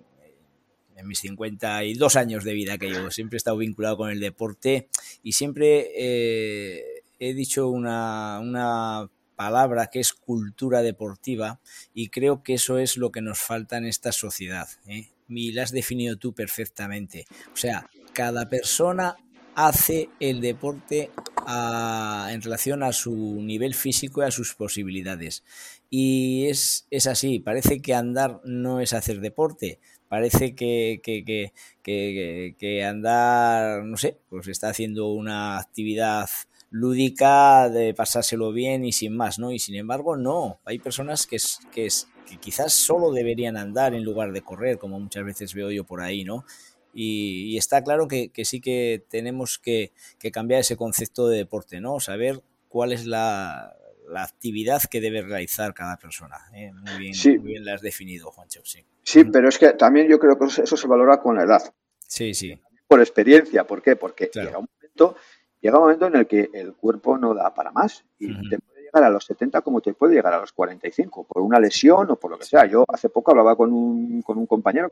en 0.96 1.08
mis 1.08 1.20
52 1.20 2.16
años 2.16 2.46
de 2.46 2.54
vida 2.54 2.78
que 2.78 2.90
llevo, 2.90 3.12
siempre 3.12 3.36
he 3.36 3.40
estado 3.40 3.58
vinculado 3.58 3.98
con 3.98 4.10
el 4.10 4.22
deporte 4.22 4.88
y 5.24 5.34
siempre 5.34 5.92
eh, 5.94 7.04
he 7.20 7.34
dicho 7.34 7.68
una, 7.68 8.40
una 8.40 9.10
palabra 9.36 9.88
que 9.88 10.00
es 10.00 10.14
cultura 10.14 10.82
deportiva 10.82 11.60
y 11.94 12.08
creo 12.08 12.44
que 12.44 12.54
eso 12.54 12.78
es 12.78 12.96
lo 12.96 13.12
que 13.12 13.22
nos 13.22 13.40
falta 13.40 13.78
en 13.78 13.86
esta 13.86 14.14
sociedad. 14.14 14.70
¿eh? 14.88 15.13
Y 15.28 15.52
la 15.52 15.64
has 15.64 15.72
definido 15.72 16.18
tú 16.18 16.34
perfectamente. 16.34 17.26
O 17.54 17.58
sea, 17.58 17.90
cada 18.14 18.50
persona 18.50 19.16
hace 19.56 20.10
el 20.20 20.42
deporte 20.42 21.12
en 21.48 22.42
relación 22.42 22.84
a 22.84 22.94
su 22.94 23.42
nivel 23.42 23.74
físico 23.74 24.22
y 24.22 24.26
a 24.26 24.32
sus 24.32 24.54
posibilidades. 24.56 25.44
Y 25.90 26.48
es, 26.48 26.88
es 26.90 27.08
así, 27.08 27.40
parece 27.40 27.82
que 27.82 27.94
andar 27.94 28.42
no 28.46 28.80
es 28.80 28.94
hacer 28.94 29.20
deporte, 29.20 29.80
parece 30.08 30.56
que, 30.56 31.02
que, 31.04 32.84
andar, 32.84 33.84
no 33.84 33.98
sé, 33.98 34.18
pues 34.30 34.48
está 34.48 34.70
haciendo 34.70 35.12
una 35.12 35.60
actividad 35.60 36.30
lúdica 36.72 37.70
de 37.70 37.94
pasárselo 37.94 38.52
bien 38.52 38.84
y 38.86 38.92
sin 38.92 39.16
más, 39.16 39.38
¿no? 39.38 39.52
Y 39.52 39.60
sin 39.60 39.76
embargo, 39.76 40.18
no. 40.18 40.60
Hay 40.66 40.80
personas 40.80 41.28
que, 41.28 41.38
que, 41.72 41.90
que 42.26 42.38
quizás 42.38 42.74
solo 42.74 43.12
deberían 43.12 43.58
andar 43.58 43.94
en 43.94 44.04
lugar 44.04 44.32
de 44.32 44.42
correr, 44.42 44.78
como 44.78 45.00
muchas 45.00 45.26
veces 45.26 45.54
veo 45.54 45.72
yo 45.72 45.84
por 45.84 46.02
ahí, 46.02 46.24
¿no? 46.24 46.46
Y, 46.94 47.58
está 47.58 47.84
claro 47.84 48.08
que, 48.08 48.32
sí 48.44 48.62
que 48.62 49.04
tenemos 49.10 49.58
que, 49.58 49.92
que, 50.20 50.32
cambiar 50.32 50.62
ese 50.62 50.78
concepto 50.78 51.28
de 51.28 51.38
deporte, 51.38 51.82
¿no? 51.82 52.00
Saber 52.00 52.44
cuál 52.70 52.94
es 52.94 53.08
la, 53.08 53.76
la 54.08 54.24
actividad 54.24 54.82
que 54.90 55.02
debe 55.02 55.22
realizar 55.22 55.74
cada 55.74 55.98
persona. 55.98 56.38
¿eh? 56.54 56.72
Muy, 56.72 56.98
bien, 57.00 57.14
muy 57.26 57.38
bien 57.52 57.66
la 57.66 57.76
has 57.76 57.82
definido, 57.82 58.32
Juancho. 58.32 58.62
Sí. 58.64 58.86
sí, 59.04 59.24
pero 59.26 59.50
es 59.50 59.58
que 59.58 59.74
también 59.74 60.08
yo 60.08 60.20
creo 60.20 60.38
que 60.38 60.46
eso 60.46 60.78
se 60.78 60.88
valora 60.88 61.20
con 61.20 61.36
la 61.36 61.44
edad. 61.44 61.74
Sí, 62.00 62.34
sí. 62.34 62.60
Por 62.88 63.00
experiencia, 63.00 63.66
¿por 63.66 63.82
qué? 63.82 63.96
Porque 63.96 64.30
llega, 64.34 64.60
un 64.60 64.68
momento, 64.80 65.16
llega 65.62 65.78
un 65.78 65.84
momento 65.84 66.08
en 66.08 66.16
el 66.16 66.28
que 66.28 66.50
el 66.54 66.74
cuerpo 66.74 67.18
no 67.18 67.34
da 67.34 67.54
para 67.54 67.72
más 67.72 68.06
y 68.20 68.50
te 68.50 68.60
puede 68.60 68.73
llegar 68.94 69.10
a 69.10 69.14
los 69.14 69.26
70 69.26 69.62
como 69.62 69.82
te 69.82 69.94
puede 69.94 70.16
llegar 70.16 70.34
a 70.34 70.40
los 70.40 70.52
45, 70.52 71.26
por 71.26 71.42
una 71.42 71.60
lesión 71.60 72.12
o 72.12 72.16
por 72.16 72.32
lo 72.32 72.38
que 72.38 72.46
sea. 72.46 72.66
Yo 72.66 72.86
hace 72.88 73.10
poco 73.10 73.32
hablaba 73.32 73.56
con 73.56 73.72
un, 73.74 74.22
con 74.22 74.38
un 74.38 74.46
compañero 74.46 74.92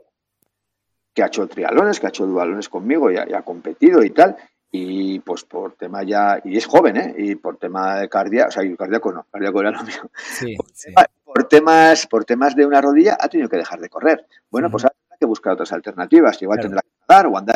que 1.13 1.23
ha 1.23 1.27
hecho 1.27 1.47
trialones, 1.47 1.99
que 1.99 2.07
ha 2.07 2.09
hecho 2.09 2.25
dualones 2.25 2.69
conmigo 2.69 3.11
y 3.11 3.17
ha 3.17 3.41
competido 3.43 4.03
y 4.03 4.11
tal, 4.11 4.37
y 4.71 5.19
pues 5.19 5.43
por 5.43 5.73
tema 5.73 6.03
ya, 6.03 6.39
y 6.45 6.57
es 6.57 6.65
joven, 6.65 6.95
¿eh? 6.95 7.13
Y 7.17 7.35
por 7.35 7.57
tema 7.57 7.99
de 7.99 8.07
cardíaco, 8.07 8.47
o 8.47 8.51
sea, 8.51 8.75
cardíaco 8.77 9.11
no, 9.11 9.25
cardíaco 9.29 9.59
era 9.59 9.71
lo 9.71 9.83
mío. 9.83 10.09
por, 11.25 11.43
temas, 11.43 12.07
por 12.07 12.23
temas 12.23 12.55
de 12.55 12.65
una 12.65 12.79
rodilla 12.79 13.17
ha 13.19 13.27
tenido 13.27 13.49
que 13.49 13.57
dejar 13.57 13.81
de 13.81 13.89
correr. 13.89 14.25
Bueno, 14.49 14.71
pues 14.71 14.85
habrá 14.85 15.17
que 15.19 15.25
buscar 15.25 15.53
otras 15.53 15.73
alternativas, 15.73 16.41
igual 16.41 16.59
tendrá 16.61 16.81
que 16.81 16.89
andar 17.05 17.27
o 17.27 17.37
andar 17.37 17.55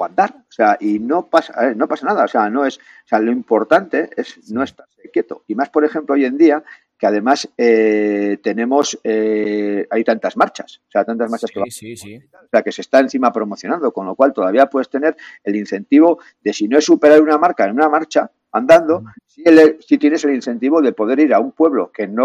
o 0.00 0.04
andar, 0.04 0.34
o 0.34 0.52
sea, 0.52 0.78
y 0.80 0.98
no 0.98 1.26
pasa, 1.26 1.74
no 1.74 1.86
pasa 1.86 2.06
nada, 2.06 2.24
o 2.24 2.28
sea, 2.28 2.48
no 2.48 2.64
es, 2.64 2.78
o 2.78 3.08
sea, 3.08 3.18
lo 3.18 3.30
importante 3.30 4.08
es 4.16 4.50
no 4.50 4.62
estar 4.62 4.86
quieto. 5.12 5.44
Y 5.46 5.54
más, 5.54 5.68
por 5.68 5.84
ejemplo, 5.84 6.14
hoy 6.14 6.24
en 6.24 6.38
día, 6.38 6.62
que 6.96 7.06
además 7.06 7.48
eh, 7.58 8.38
tenemos, 8.42 8.98
eh, 9.04 9.86
hay 9.90 10.04
tantas 10.04 10.38
marchas, 10.38 10.80
o 10.88 10.90
sea, 10.90 11.04
tantas 11.04 11.30
marchas 11.30 11.50
que, 11.50 11.70
sí, 11.70 11.96
sí. 11.96 12.16
O 12.16 12.48
sea, 12.50 12.62
que 12.62 12.72
se 12.72 12.80
está 12.80 13.00
encima 13.00 13.30
promocionando, 13.30 13.92
con 13.92 14.06
lo 14.06 14.14
cual 14.14 14.32
todavía 14.32 14.66
puedes 14.66 14.88
tener 14.88 15.16
el 15.44 15.56
incentivo 15.56 16.18
de 16.40 16.54
si 16.54 16.66
no 16.66 16.78
es 16.78 16.84
superar 16.84 17.20
una 17.20 17.36
marca 17.36 17.66
en 17.66 17.72
una 17.72 17.88
marcha 17.90 18.30
andando, 18.52 19.04
si, 19.26 19.44
si 19.80 19.98
tienes 19.98 20.24
el 20.24 20.34
incentivo 20.34 20.80
de 20.80 20.92
poder 20.92 21.20
ir 21.20 21.34
a 21.34 21.40
un 21.40 21.52
pueblo 21.52 21.92
que 21.92 22.06
no 22.06 22.24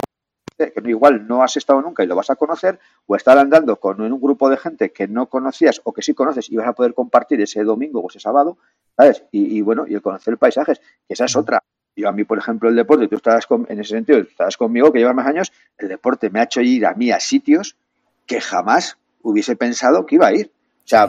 que 0.58 0.74
igual 0.86 1.28
no 1.28 1.44
has 1.44 1.58
estado 1.58 1.82
nunca 1.82 2.04
y 2.04 2.08
lo 2.08 2.16
vas 2.16 2.30
a 2.30 2.36
conocer, 2.36 2.80
o 3.06 3.16
estar 3.16 3.38
andando 3.38 3.78
con 3.78 4.02
un 4.02 4.20
grupo 4.20 4.50
de 4.50 4.58
gente 4.58 4.92
que 4.92 5.08
no 5.08 5.28
conocías 5.28 5.82
o 5.84 5.94
que 5.94 6.02
sí 6.02 6.14
conoces 6.14 6.50
y 6.50 6.56
vas 6.56 6.68
a 6.68 6.74
poder 6.74 6.94
compartir 6.94 7.42
ese 7.42 7.64
domingo 7.64 8.00
o 8.00 8.10
ese 8.10 8.20
sábado, 8.20 8.58
¿sabes? 8.96 9.24
Y, 9.32 9.58
y 9.58 9.62
bueno, 9.62 9.86
y 9.88 9.94
el 9.94 10.02
conocer 10.02 10.38
paisajes, 10.38 10.80
que 10.80 11.14
esa 11.14 11.26
es 11.26 11.36
otra. 11.36 11.64
Yo 11.96 12.10
a 12.10 12.12
mí, 12.12 12.26
por 12.26 12.38
ejemplo, 12.38 12.68
el 12.68 12.76
deporte, 12.76 13.08
tú 13.08 13.16
estabas 13.16 13.48
en 13.70 13.80
ese 13.80 13.92
sentido, 13.92 14.20
estabas 14.20 14.58
conmigo, 14.58 14.92
que 14.92 15.00
llevas 15.00 15.16
más 15.16 15.28
años, 15.28 15.54
el 15.78 15.88
deporte 15.88 16.30
me 16.30 16.40
ha 16.40 16.44
hecho 16.44 16.62
ir 16.62 16.86
a 16.86 16.94
mí 16.94 17.12
a 17.12 17.20
sitios 17.20 17.78
que 18.26 18.42
jamás 18.42 18.98
hubiese 19.22 19.56
pensado 19.56 20.06
que 20.06 20.16
iba 20.16 20.28
a 20.28 20.34
ir. 20.34 20.52
O 20.84 20.88
sea, 20.88 21.08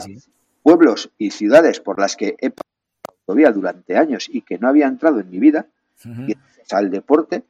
pueblos 0.62 1.10
y 1.18 1.30
ciudades 1.30 1.80
por 1.80 1.98
las 1.98 2.16
que 2.16 2.36
he 2.40 2.50
pasado 2.50 3.52
durante 3.52 3.96
años 3.96 4.28
y 4.30 4.42
que 4.42 4.58
no 4.58 4.68
había 4.68 4.86
entrado 4.86 5.20
en 5.20 5.30
mi 5.30 5.38
vida, 5.38 5.66
y 6.04 6.36
al 6.70 6.90
deporte, 6.90 7.42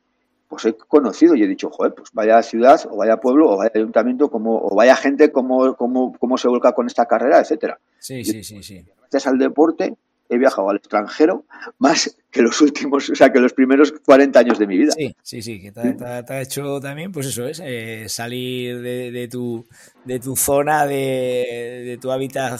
pues 0.56 0.64
he 0.64 0.75
conocido 0.88 1.34
y 1.34 1.42
he 1.42 1.46
dicho, 1.46 1.68
joder, 1.68 1.92
pues 1.94 2.10
vaya 2.14 2.42
ciudad 2.42 2.80
o 2.90 2.96
vaya 2.96 3.18
pueblo 3.18 3.50
o 3.50 3.58
vaya 3.58 3.70
ayuntamiento 3.75 4.30
como, 4.30 4.58
o 4.58 4.75
vaya 4.75 4.96
gente 4.96 5.30
como, 5.30 5.76
como, 5.76 6.16
como 6.18 6.38
se 6.38 6.48
vuelca 6.48 6.72
con 6.72 6.86
esta 6.86 7.04
carrera, 7.04 7.40
etcétera. 7.40 7.78
Sí, 7.98 8.25
sí, 8.25 8.42
sí, 8.42 8.62
sí. 8.62 8.82
Gracias 8.98 9.26
al 9.26 9.36
deporte 9.36 9.94
he 10.30 10.38
viajado 10.38 10.70
al 10.70 10.78
extranjero 10.78 11.44
más 11.78 12.16
que 12.30 12.40
los 12.40 12.58
últimos, 12.62 13.10
o 13.10 13.14
sea, 13.14 13.30
que 13.30 13.38
los 13.38 13.52
primeros 13.52 13.92
40 13.92 14.38
años 14.38 14.58
de 14.58 14.66
mi 14.66 14.78
vida. 14.78 14.92
Sí, 14.96 15.14
sí, 15.22 15.42
sí, 15.42 15.60
que 15.60 15.72
te, 15.72 15.80
ha 16.02 16.40
hecho 16.40 16.80
también, 16.80 17.12
pues 17.12 17.26
eso 17.26 17.46
es, 17.46 17.60
eh, 17.62 18.06
salir 18.08 18.80
de, 18.80 19.28
tu, 19.30 19.66
de 20.06 20.18
tu 20.18 20.36
zona, 20.36 20.86
de, 20.86 21.82
de 21.84 21.98
tu 22.00 22.10
hábitat 22.10 22.58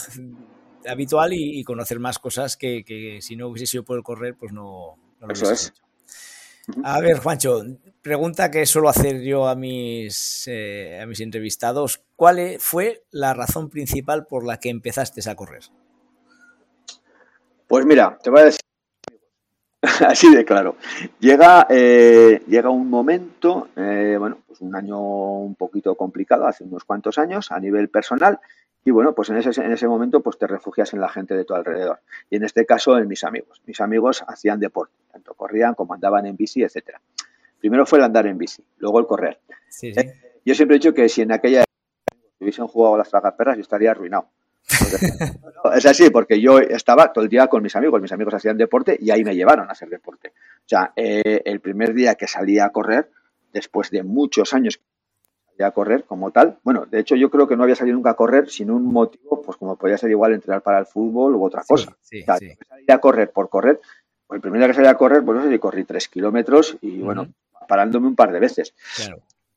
habitual 0.87 1.33
y, 1.33 1.63
conocer 1.63 1.99
más 1.99 2.19
cosas 2.19 2.57
que, 2.57 2.83
que, 2.83 3.23
si 3.23 3.35
no 3.35 3.47
hubiese 3.47 3.65
sido 3.65 3.83
por 3.83 4.03
correr, 4.03 4.35
pues 4.35 4.53
no, 4.53 4.97
no 5.19 5.27
lo 5.27 5.33
Eso 5.33 5.51
es. 5.51 5.69
Hecho. 5.69 5.86
A 6.83 6.99
ver, 6.99 7.19
Juancho, 7.19 7.63
pregunta 8.01 8.51
que 8.51 8.65
suelo 8.65 8.89
hacer 8.89 9.21
yo 9.21 9.47
a 9.47 9.55
mis, 9.55 10.47
eh, 10.47 10.99
a 11.01 11.05
mis 11.05 11.21
entrevistados. 11.21 12.01
¿Cuál 12.15 12.39
e, 12.39 12.59
fue 12.59 13.03
la 13.11 13.33
razón 13.33 13.69
principal 13.69 14.25
por 14.25 14.45
la 14.45 14.59
que 14.59 14.69
empezaste 14.69 15.27
a 15.29 15.35
correr? 15.35 15.63
Pues 17.67 17.85
mira, 17.85 18.17
te 18.21 18.29
voy 18.29 18.41
a 18.41 18.45
decir 18.45 18.59
así 20.07 20.33
de 20.33 20.45
claro. 20.45 20.75
Llega, 21.19 21.67
eh, 21.69 22.43
llega 22.47 22.69
un 22.69 22.89
momento, 22.89 23.69
eh, 23.75 24.15
bueno, 24.19 24.39
pues 24.47 24.61
un 24.61 24.75
año 24.75 24.99
un 24.99 25.55
poquito 25.55 25.95
complicado, 25.95 26.47
hace 26.47 26.63
unos 26.63 26.83
cuantos 26.83 27.17
años, 27.17 27.51
a 27.51 27.59
nivel 27.59 27.89
personal, 27.89 28.39
y 28.87 28.91
bueno, 28.91 29.13
pues 29.13 29.29
en 29.29 29.35
ese, 29.35 29.49
en 29.61 29.73
ese 29.73 29.85
momento 29.85 30.21
pues 30.21 30.37
te 30.37 30.47
refugias 30.47 30.93
en 30.93 31.01
la 31.01 31.09
gente 31.09 31.35
de 31.35 31.43
tu 31.43 31.53
alrededor. 31.53 31.99
Y 32.29 32.37
en 32.37 32.45
este 32.45 32.65
caso 32.65 32.97
en 32.97 33.05
mis 33.09 33.25
amigos. 33.25 33.61
Mis 33.65 33.81
amigos 33.81 34.23
hacían 34.25 34.61
deporte, 34.61 34.93
tanto 35.11 35.33
corrían 35.33 35.73
como 35.73 35.93
andaban 35.93 36.25
en 36.25 36.37
bici, 36.37 36.63
etcétera. 36.63 37.01
Primero 37.59 37.85
fue 37.85 37.99
el 37.99 38.05
andar 38.05 38.27
en 38.27 38.37
bici, 38.37 38.63
luego 38.77 38.99
el 38.99 39.05
correr. 39.05 39.41
Eh, 39.81 40.13
yo 40.45 40.55
siempre 40.55 40.77
he 40.77 40.79
dicho 40.79 40.93
que 40.93 41.09
si 41.09 41.21
en 41.21 41.33
aquella 41.33 41.63
época 41.63 42.29
hubiesen 42.39 42.65
jugado 42.67 42.95
a 42.95 42.99
las 42.99 43.09
tragaperras 43.09 43.57
yo 43.57 43.61
estaría 43.61 43.91
arruinado. 43.91 44.29
es 45.75 45.85
así, 45.85 46.09
porque 46.09 46.39
yo 46.39 46.59
estaba 46.59 47.11
todo 47.11 47.25
el 47.25 47.29
día 47.29 47.47
con 47.47 47.61
mis 47.61 47.75
amigos, 47.75 48.01
mis 48.01 48.13
amigos 48.13 48.35
hacían 48.35 48.57
deporte 48.57 48.97
y 49.01 49.11
ahí 49.11 49.25
me 49.25 49.35
llevaron 49.35 49.67
a 49.67 49.73
hacer 49.73 49.89
deporte. 49.89 50.29
O 50.59 50.69
sea, 50.69 50.93
eh, 50.95 51.41
el 51.43 51.59
primer 51.59 51.93
día 51.93 52.15
que 52.15 52.25
salí 52.25 52.57
a 52.57 52.69
correr, 52.69 53.11
después 53.51 53.91
de 53.91 54.03
muchos 54.03 54.53
años 54.53 54.79
a 55.63 55.71
correr 55.71 56.03
como 56.03 56.31
tal. 56.31 56.57
Bueno, 56.63 56.85
de 56.85 56.99
hecho 56.99 57.15
yo 57.15 57.29
creo 57.29 57.47
que 57.47 57.55
no 57.55 57.63
había 57.63 57.75
salido 57.75 57.95
nunca 57.95 58.11
a 58.11 58.15
correr 58.15 58.49
sin 58.49 58.71
un 58.71 58.85
motivo, 58.85 59.41
pues 59.41 59.57
como 59.57 59.75
podía 59.75 59.97
ser 59.97 60.09
igual 60.11 60.33
entrenar 60.33 60.61
para 60.61 60.79
el 60.79 60.85
fútbol 60.85 61.35
u 61.35 61.43
otra 61.43 61.63
cosa. 61.67 61.95
Sí, 62.01 62.23
Salir 62.23 62.57
a 62.89 62.99
correr 62.99 63.31
por 63.31 63.49
correr, 63.49 63.79
pues 64.27 64.37
el 64.37 64.41
primer 64.41 64.59
día 64.59 64.67
que 64.67 64.73
salí 64.73 64.87
a 64.87 64.95
correr, 64.95 65.23
pues 65.23 65.37
no 65.37 65.43
sé 65.43 65.49
si 65.49 65.59
corrí 65.59 65.83
tres 65.83 66.07
kilómetros 66.07 66.77
y 66.81 66.99
bueno, 66.99 67.27
parándome 67.67 68.07
un 68.07 68.15
par 68.15 68.31
de 68.31 68.39
veces. 68.39 68.73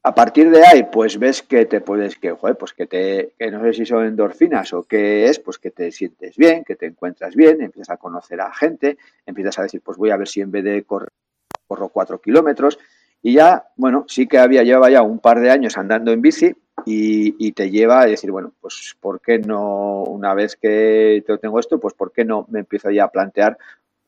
A 0.02 0.14
partir 0.14 0.50
de 0.50 0.64
ahí, 0.64 0.88
pues 0.90 1.19
ves 1.19 1.42
que 1.42 1.66
te 1.66 1.83
puedes, 1.83 2.16
que, 2.16 2.30
joder, 2.30 2.57
pues 2.57 2.73
que 2.73 2.87
te, 2.87 3.35
que 3.38 3.50
no 3.50 3.62
sé 3.64 3.75
si 3.75 3.85
son 3.85 4.07
endorfinas 4.07 4.73
o 4.73 4.85
qué 4.85 5.26
es, 5.26 5.38
pues 5.38 5.59
que 5.59 5.71
te 5.71 5.92
sientes 5.92 6.37
bien, 6.37 6.64
que 6.64 6.75
te 6.75 6.87
encuentras 6.87 7.35
bien, 7.35 7.61
empiezas 7.61 7.90
a 7.90 7.97
conocer 7.99 8.40
a 8.40 8.50
gente, 8.54 8.97
empiezas 9.26 9.59
a 9.59 9.62
decir, 9.64 9.83
pues 9.83 9.99
voy 9.99 10.11
a 10.11 10.16
ver 10.16 10.26
si 10.26 10.40
en 10.40 10.50
vez 10.50 10.64
de 10.64 10.85
correr, 10.85 11.11
corro 11.66 11.90
cuatro 11.90 12.19
kilómetros, 12.21 12.78
y 13.22 13.34
ya, 13.34 13.68
bueno, 13.76 14.04
sí 14.08 14.26
que 14.26 14.38
había, 14.38 14.62
llevaba 14.62 14.90
ya 14.90 15.02
un 15.02 15.18
par 15.18 15.40
de 15.40 15.50
años 15.50 15.76
andando 15.76 16.12
en 16.12 16.22
bici 16.22 16.54
y, 16.86 17.52
te 17.52 17.70
lleva 17.70 18.00
a 18.00 18.06
decir, 18.06 18.30
bueno, 18.30 18.52
pues 18.60 18.96
¿por 18.98 19.20
qué 19.20 19.38
no, 19.38 20.04
una 20.04 20.32
vez 20.34 20.56
que 20.56 21.22
tengo 21.40 21.60
esto, 21.60 21.78
pues 21.78 21.94
¿por 21.94 22.12
qué 22.12 22.24
no 22.24 22.46
me 22.48 22.60
empiezo 22.60 22.90
ya 22.90 23.04
a 23.04 23.10
plantear 23.10 23.58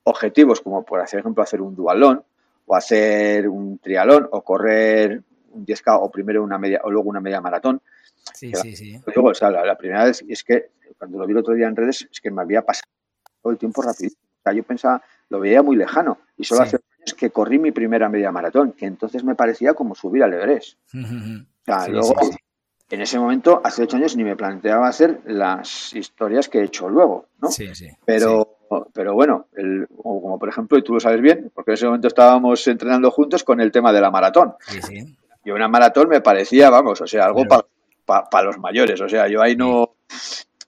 objetivos 0.05 0.61
como 0.61 0.85
por 0.85 1.01
ejemplo 1.01 1.43
hacer 1.43 1.61
un 1.61 1.77
dualón 1.77 2.25
o 2.67 2.75
hacer 2.75 3.49
un 3.49 3.79
trialón 3.79 4.29
o 4.31 4.43
correr 4.43 5.23
un 5.51 5.67
10K 5.67 5.99
o 6.01 6.11
primero 6.11 6.43
una 6.43 6.59
media 6.59 6.81
o 6.83 6.91
luego 6.91 7.11
una 7.11 7.21
media 7.21 7.41
maratón? 7.41 7.83
Sí, 8.33 8.53
sí, 8.55 8.75
sí. 8.75 9.01
Luego, 9.07 9.29
o 9.29 9.35
sea, 9.35 9.51
la, 9.51 9.77
primera 9.77 10.05
vez, 10.05 10.25
y 10.27 10.33
es 10.33 10.43
que 10.43 10.71
cuando 10.97 11.19
lo 11.19 11.27
vi 11.27 11.33
el 11.33 11.39
otro 11.39 11.55
día 11.55 11.67
en 11.67 11.77
redes, 11.77 12.09
es 12.11 12.21
que 12.21 12.31
me 12.31 12.41
había 12.41 12.63
pasado 12.63 12.89
todo 13.43 13.53
el 13.53 13.59
tiempo 13.59 13.83
rápido. 13.83 14.13
O 14.15 14.43
sea, 14.43 14.53
yo 14.53 14.63
pensaba, 14.63 15.03
lo 15.29 15.41
veía 15.41 15.63
muy 15.63 15.77
lejano 15.77 16.19
y 16.37 16.45
solo 16.45 16.63
hace 16.63 16.79
que 17.17 17.31
corrí 17.31 17.59
mi 17.59 17.73
primera 17.73 18.09
media 18.09 18.33
maratón, 18.33 18.73
que 18.73 18.87
entonces 18.87 19.25
me 19.25 19.35
parecía 19.35 19.75
como 19.75 19.95
subir 19.95 20.23
al 20.23 20.35
Everest. 20.35 20.79
O 21.63 21.65
sea, 21.65 21.87
luego, 21.87 22.17
en 22.91 23.01
ese 23.03 23.21
momento, 23.21 23.61
hace 23.63 23.85
ocho 23.85 23.97
años, 23.97 24.17
ni 24.17 24.25
me 24.25 24.35
planteaba 24.35 24.89
hacer 24.89 25.21
las 25.27 25.95
historias 25.95 26.49
que 26.49 26.59
he 26.59 26.65
hecho 26.65 26.89
luego, 26.89 27.27
¿no? 27.41 27.53
Sí, 27.53 27.73
sí. 27.73 27.89
Pero, 28.05 28.59
pero 28.93 29.15
bueno, 29.15 29.47
el, 29.53 29.87
como 29.97 30.41
por 30.41 30.49
ejemplo, 30.49 30.77
y 30.77 30.83
tú 30.83 30.95
lo 30.95 30.99
sabes 30.99 31.21
bien, 31.21 31.53
porque 31.55 31.71
en 31.71 31.75
ese 31.75 31.87
momento 31.87 32.09
estábamos 32.09 32.67
entrenando 32.67 33.13
juntos 33.13 33.45
con 33.45 33.61
el 33.61 33.71
tema 33.71 33.93
de 33.93 34.01
la 34.01 34.11
maratón. 34.11 34.55
Y 35.45 35.51
una 35.53 35.69
maratón 35.69 36.09
me 36.09 36.21
parecía, 36.21 36.69
vamos, 36.69 37.01
o 37.01 37.07
sea, 37.07 37.27
algo 37.27 37.45
para 38.05 38.45
los 38.45 38.59
mayores. 38.59 39.01
O 39.01 39.09
sea, 39.09 39.29
yo 39.29 39.41
ahí 39.41 39.57
no 39.57 39.95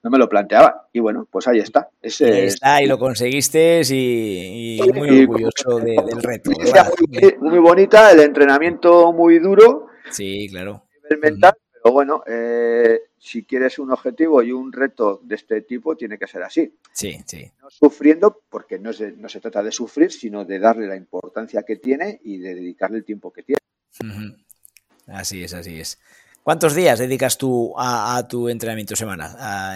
no 0.05 0.11
me 0.11 0.19
lo 0.19 0.29
planteaba. 0.29 0.89
Y 0.93 1.01
bueno, 1.01 1.27
pues 1.29 1.49
ahí 1.49 1.59
está. 1.59 1.89
Ese, 2.01 2.27
ahí 2.27 2.47
está, 2.47 2.83
y 2.83 2.87
lo 2.87 2.99
conseguiste 2.99 3.81
y, 3.91 4.79
muy 4.95 5.23
orgulloso 5.23 5.81
del 5.81 6.23
reto. 6.23 6.51
Muy, 7.41 7.59
bonita, 7.59 8.13
el 8.13 8.21
entrenamiento 8.21 9.13
muy 9.13 9.39
duro. 9.39 9.89
Sí, 10.11 10.47
claro. 10.51 10.85
mental, 11.21 11.55
pero 11.73 11.93
bueno, 11.95 12.23
eh, 12.27 13.01
si 13.19 13.45
quieres 13.45 13.79
un 13.79 13.91
objetivo 13.91 14.43
y 14.43 14.53
un 14.53 14.71
reto 14.73 15.21
de 15.25 15.37
este 15.37 15.63
tipo, 15.63 15.97
tiene 15.97 16.19
que 16.19 16.27
ser 16.27 16.43
así. 16.43 16.75
Sí, 16.93 17.19
sí. 17.25 17.51
No 17.63 17.71
sufriendo, 17.71 18.43
porque 18.51 18.79
no 18.79 18.93
se, 18.93 19.13
no 19.13 19.31
se 19.31 19.41
trata 19.41 19.63
de 19.63 19.73
sufrir, 19.73 20.13
sino 20.13 20.45
de 20.45 20.59
darle 20.59 20.87
la 20.87 20.97
importancia 20.97 21.63
que 21.63 21.77
tiene 21.77 22.21
y 22.23 22.39
de 22.39 22.55
dedicarle 22.55 22.99
el 22.99 23.05
tiempo 23.05 23.33
que 23.33 23.43
tiene. 23.43 23.59
Así 25.07 25.43
es, 25.43 25.55
así 25.55 25.81
es. 25.81 25.99
¿Cuántos 26.45 26.75
días 26.75 26.99
dedicas 26.99 27.39
tú 27.39 27.73
a, 27.75 28.23
tu 28.29 28.51
entrenamiento 28.51 28.95
semanal? 28.95 29.31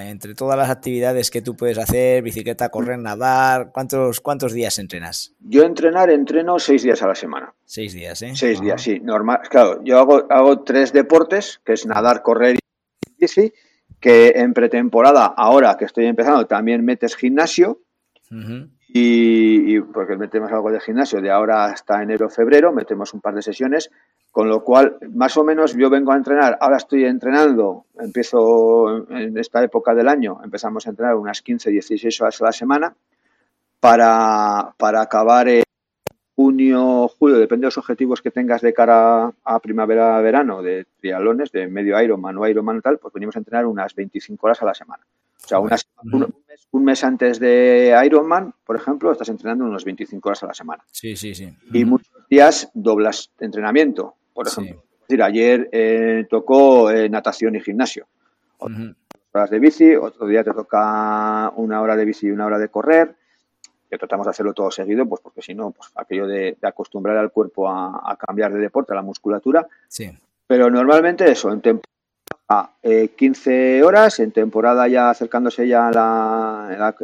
entre 0.07 0.35
todas 0.35 0.59
las 0.59 0.69
actividades 0.69 1.31
que 1.31 1.41
tú 1.41 1.57
puedes 1.57 1.79
hacer, 1.79 2.23
bicicleta, 2.23 2.69
correr, 2.69 2.99
nadar, 2.99 3.71
¿cuántos, 3.73 4.21
cuántos 4.21 4.53
días 4.53 4.79
entrenas? 4.79 5.35
Yo 5.41 5.63
entrenar, 5.65 6.11
entreno 6.11 6.59
seis 6.59 6.83
días 6.83 7.03
a 7.03 7.09
la 7.09 7.15
semana. 7.15 7.55
Seis 7.65 7.95
días, 7.95 8.21
¿eh? 8.21 8.33
Seis 8.35 8.61
días, 8.61 8.83
sí. 8.83 9.01
Normal. 9.01 9.41
Claro, 9.49 9.83
yo 9.83 9.99
hago, 9.99 10.27
hago 10.29 10.61
tres 10.61 10.93
deportes, 10.93 11.59
que 11.65 11.73
es 11.73 11.87
nadar, 11.87 12.21
correr 12.21 12.57
y 12.57 12.59
bici, 13.19 13.55
que 13.99 14.35
en 14.37 14.53
pretemporada, 14.53 15.25
ahora 15.25 15.75
que 15.79 15.87
estoy 15.87 16.05
empezando, 16.05 16.47
también 16.47 16.85
metes 16.85 17.17
gimnasio. 17.17 17.81
y, 18.31 19.75
y, 19.75 19.81
porque 19.81 20.19
metemos 20.19 20.53
algo 20.53 20.71
de 20.71 20.81
gimnasio 20.81 21.23
de 21.23 21.31
ahora 21.31 21.65
hasta 21.65 22.03
enero, 22.03 22.29
febrero, 22.29 22.75
metemos 22.75 23.15
un 23.15 23.23
par 23.23 23.35
de 23.35 23.41
sesiones 23.41 23.91
con 24.31 24.49
lo 24.49 24.63
cual, 24.63 24.99
más 25.15 25.37
o 25.37 25.45
menos 25.45 25.75
yo 25.75 25.91
vengo 25.91 26.13
a 26.13 26.17
entrenar, 26.17 26.59
ahora 26.61 26.77
estoy 26.77 27.05
entrenando, 27.05 27.87
empiezo 27.99 29.11
en 29.11 29.37
esta 29.39 29.63
época 29.63 29.95
del 29.95 30.09
año, 30.09 30.41
empezamos 30.45 30.87
a 30.87 30.91
entrenar 30.91 31.17
unas 31.17 31.43
15, 31.43 31.71
16 31.71 32.21
horas 32.21 32.41
a 32.41 32.45
la 32.45 32.53
semana 32.53 32.95
para, 33.81 34.75
para 34.77 35.01
acabar 35.01 35.49
en 35.49 35.65
junio, 36.37 37.09
julio, 37.09 37.37
depende 37.37 37.63
de 37.63 37.67
los 37.67 37.79
objetivos 37.79 38.23
que 38.23 38.31
tengas 38.31 38.63
de 38.63 38.73
cara 38.73 39.33
a 39.45 39.59
primavera, 39.59 40.21
verano, 40.21 40.63
de 40.63 40.87
trialones, 41.01 41.51
de 41.51 41.67
medio 41.67 42.01
Ironman 42.01 42.39
o 42.39 42.47
Ironman 42.47 42.81
tal, 42.81 42.99
pues 42.99 43.13
venimos 43.13 43.35
a 43.35 43.41
entrenar 43.41 43.67
unas 43.67 43.93
25 43.95 44.47
horas 44.47 44.63
a 44.63 44.67
la 44.67 44.75
semana. 44.75 45.05
O 45.45 45.49
sea, 45.49 45.61
un, 45.61 45.69
mes, 45.69 45.89
un, 46.73 46.85
mes, 46.85 47.05
antes 47.05 47.39
de 47.39 47.99
Ironman, 48.05 48.55
por 48.65 48.77
ejemplo, 48.77 49.13
estás 49.13 49.29
entrenando 49.29 49.65
unos 49.65 49.85
25 49.85 50.29
horas 50.29 50.43
a 50.43 50.47
la 50.49 50.55
semana. 50.55 50.85
Sí, 50.91 51.17
sí, 51.17 51.35
sí. 51.35 51.53
Y 51.73 51.85
muchos 51.85 52.13
días 52.29 52.71
doblas 52.75 53.31
entrenamiento 53.39 54.19
por 54.39 54.47
ejemplo. 54.47 54.85
Es 54.93 55.09
decir, 55.09 55.21
ayer 55.21 55.69
eh, 55.73 56.25
tocó 56.31 56.93
eh, 56.93 57.09
natación 57.09 57.57
y 57.57 57.61
gimnasio. 57.61 58.07
horas 59.33 59.51
de 59.51 59.59
bici, 59.59 59.97
otro 59.97 60.29
día 60.29 60.45
te 60.45 60.53
toca 60.53 61.51
una 61.57 61.83
hora 61.83 61.97
de 61.97 62.05
bici 62.05 62.29
y 62.29 62.31
una 62.31 62.47
hora 62.47 62.57
de 62.57 62.69
correr. 62.69 63.17
Que 63.91 63.99
tratamos 63.99 64.27
de 64.27 64.31
hacerlo 64.31 64.55
todo 64.55 64.71
seguido, 64.71 65.07
pues 65.07 65.21
porque 65.21 65.43
si 65.43 65.57
no, 65.57 65.73
pues 65.73 65.91
aquello 65.97 66.29
de, 66.29 66.57
acostumbrar 66.63 67.17
al 67.17 67.33
cuerpo 67.33 67.69
a, 67.69 68.17
cambiar 68.17 68.53
de 68.53 68.61
deporte, 68.61 68.93
a 68.93 68.97
la 68.97 69.03
musculatura. 69.03 69.67
Sí. 69.89 70.09
Pero 70.47 70.71
normalmente 70.71 71.29
eso, 71.29 71.53
en 71.53 71.61
temporada 71.63 71.98
eh, 72.83 73.11
15 73.17 73.83
horas, 73.83 74.21
en 74.21 74.33
temporada 74.33 74.89
ya 74.89 75.11
acercándose 75.11 75.69
ya 75.69 75.91
la, 75.91 76.95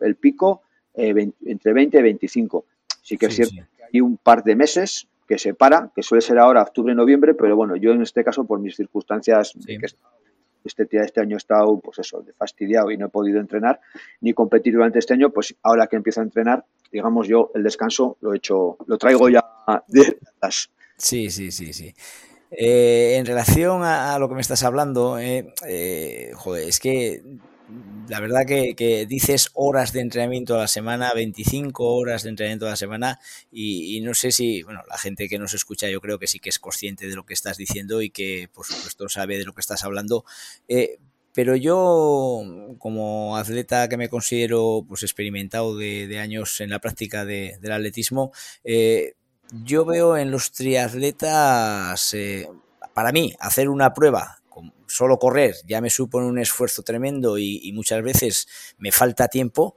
el, 0.00 0.16
pico, 0.16 0.62
eh, 0.94 1.30
entre 1.46 1.72
20 1.72 1.98
y 1.98 2.02
25. 2.02 2.64
Sí 3.02 3.18
que 3.18 3.26
es 3.26 3.34
cierto 3.34 3.54
que 3.76 3.84
hay 3.92 4.00
un 4.00 4.16
par 4.16 4.44
de 4.44 4.54
meses 4.56 5.08
que 5.26 5.38
se 5.38 5.54
para, 5.54 5.90
que 5.94 6.02
suele 6.02 6.22
ser 6.22 6.38
ahora 6.38 6.62
octubre-noviembre, 6.62 7.34
pero 7.34 7.56
bueno, 7.56 7.76
yo 7.76 7.92
en 7.92 8.02
este 8.02 8.22
caso, 8.22 8.44
por 8.44 8.60
mis 8.60 8.76
circunstancias, 8.76 9.54
este, 10.64 10.88
este 10.92 11.20
año 11.20 11.36
he 11.36 11.38
estado, 11.38 11.78
pues 11.80 11.98
eso, 11.98 12.22
de 12.22 12.32
fastidiado 12.32 12.90
y 12.90 12.96
no 12.96 13.06
he 13.06 13.10
podido 13.10 13.40
entrenar 13.40 13.80
ni 14.20 14.32
competir 14.32 14.74
durante 14.74 14.98
este 14.98 15.14
año, 15.14 15.30
pues 15.30 15.54
ahora 15.62 15.86
que 15.86 15.96
empiezo 15.96 16.20
a 16.20 16.24
entrenar, 16.24 16.64
digamos 16.92 17.26
yo, 17.26 17.50
el 17.54 17.62
descanso 17.62 18.16
lo 18.20 18.32
he 18.32 18.36
hecho, 18.36 18.76
lo 18.86 18.96
traigo 18.98 19.28
ya 19.28 19.44
de 19.88 20.18
las... 20.40 20.70
Sí, 20.96 21.30
sí, 21.30 21.50
sí, 21.50 21.72
sí. 21.72 21.94
Eh, 22.56 23.16
en 23.16 23.26
relación 23.26 23.82
a, 23.82 24.18
lo 24.18 24.28
que 24.28 24.34
me 24.34 24.40
estás 24.40 24.62
hablando, 24.62 25.18
eh, 25.18 25.52
eh, 25.66 26.32
joder, 26.34 26.68
es 26.68 26.78
que 26.80 27.22
la 28.08 28.20
verdad 28.20 28.44
que, 28.46 29.06
dices 29.08 29.50
horas 29.54 29.92
de 29.92 30.00
entrenamiento 30.00 30.54
a 30.54 30.58
la 30.58 30.68
semana, 30.68 31.12
25 31.14 31.84
horas 31.94 32.22
de 32.22 32.30
entrenamiento 32.30 32.66
a 32.66 32.70
la 32.70 32.76
semana 32.76 33.20
y, 33.50 34.00
no 34.02 34.14
sé 34.14 34.32
si, 34.32 34.62
bueno, 34.62 34.82
la 34.88 34.98
gente 34.98 35.28
que 35.28 35.38
nos 35.38 35.54
escucha 35.54 35.88
yo 35.88 36.00
creo 36.00 36.18
que 36.18 36.26
sí 36.26 36.38
que 36.40 36.50
es 36.50 36.58
consciente 36.58 37.08
de 37.08 37.14
lo 37.14 37.24
que 37.24 37.34
estás 37.34 37.56
diciendo 37.56 38.02
y 38.02 38.10
que 38.10 38.48
por 38.52 38.66
supuesto 38.66 39.08
sabe 39.08 39.38
de 39.38 39.44
lo 39.44 39.54
que 39.54 39.60
estás 39.60 39.84
hablando. 39.84 40.24
Eh, 40.68 40.98
pero 41.32 41.56
yo, 41.56 42.42
como 42.78 43.36
atleta 43.36 43.88
que 43.88 43.96
me 43.96 44.08
considero 44.08 44.84
pues 44.86 45.02
experimentado 45.02 45.76
de, 45.76 46.18
años 46.20 46.60
en 46.60 46.70
la 46.70 46.78
práctica 46.78 47.24
del 47.24 47.72
atletismo, 47.72 48.32
eh, 48.62 49.14
yo 49.52 49.84
veo 49.84 50.16
en 50.16 50.30
los 50.30 50.52
triatletas, 50.52 52.14
eh, 52.14 52.48
para 52.92 53.12
mí, 53.12 53.34
hacer 53.40 53.68
una 53.68 53.92
prueba 53.92 54.38
solo 54.86 55.18
correr 55.18 55.56
ya 55.66 55.80
me 55.80 55.90
supone 55.90 56.26
un 56.26 56.38
esfuerzo 56.38 56.82
tremendo 56.82 57.36
y, 57.38 57.72
muchas 57.74 58.02
veces 58.02 58.46
me 58.78 58.92
falta 58.92 59.28
tiempo, 59.28 59.76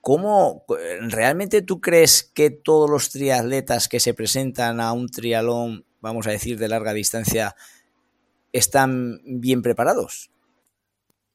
¿cómo 0.00 0.64
realmente 1.08 1.62
tú 1.62 1.80
crees 1.80 2.22
que 2.22 2.50
todos 2.50 2.88
los 2.88 3.10
triatletas 3.10 3.88
que 3.88 4.00
se 4.00 4.14
presentan 4.14 4.80
a 4.80 4.92
un 4.92 5.08
trialón, 5.08 5.84
vamos 6.00 6.26
a 6.26 6.30
decir, 6.30 6.58
de 6.58 6.68
larga 6.68 6.92
distancia, 6.92 7.54
están 8.52 9.20
bien 9.24 9.62
preparados? 9.62 10.30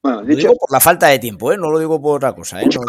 Bueno, 0.02 0.24
dicho, 0.24 0.54
por 0.56 0.72
la 0.72 0.80
falta 0.80 1.08
de 1.08 1.20
tiempo, 1.20 1.52
¿eh? 1.52 1.58
no 1.58 1.70
lo 1.70 1.78
digo 1.78 2.02
por 2.02 2.18
otra 2.18 2.34
cosa. 2.34 2.62
¿eh? 2.62 2.64
Dicho, 2.64 2.80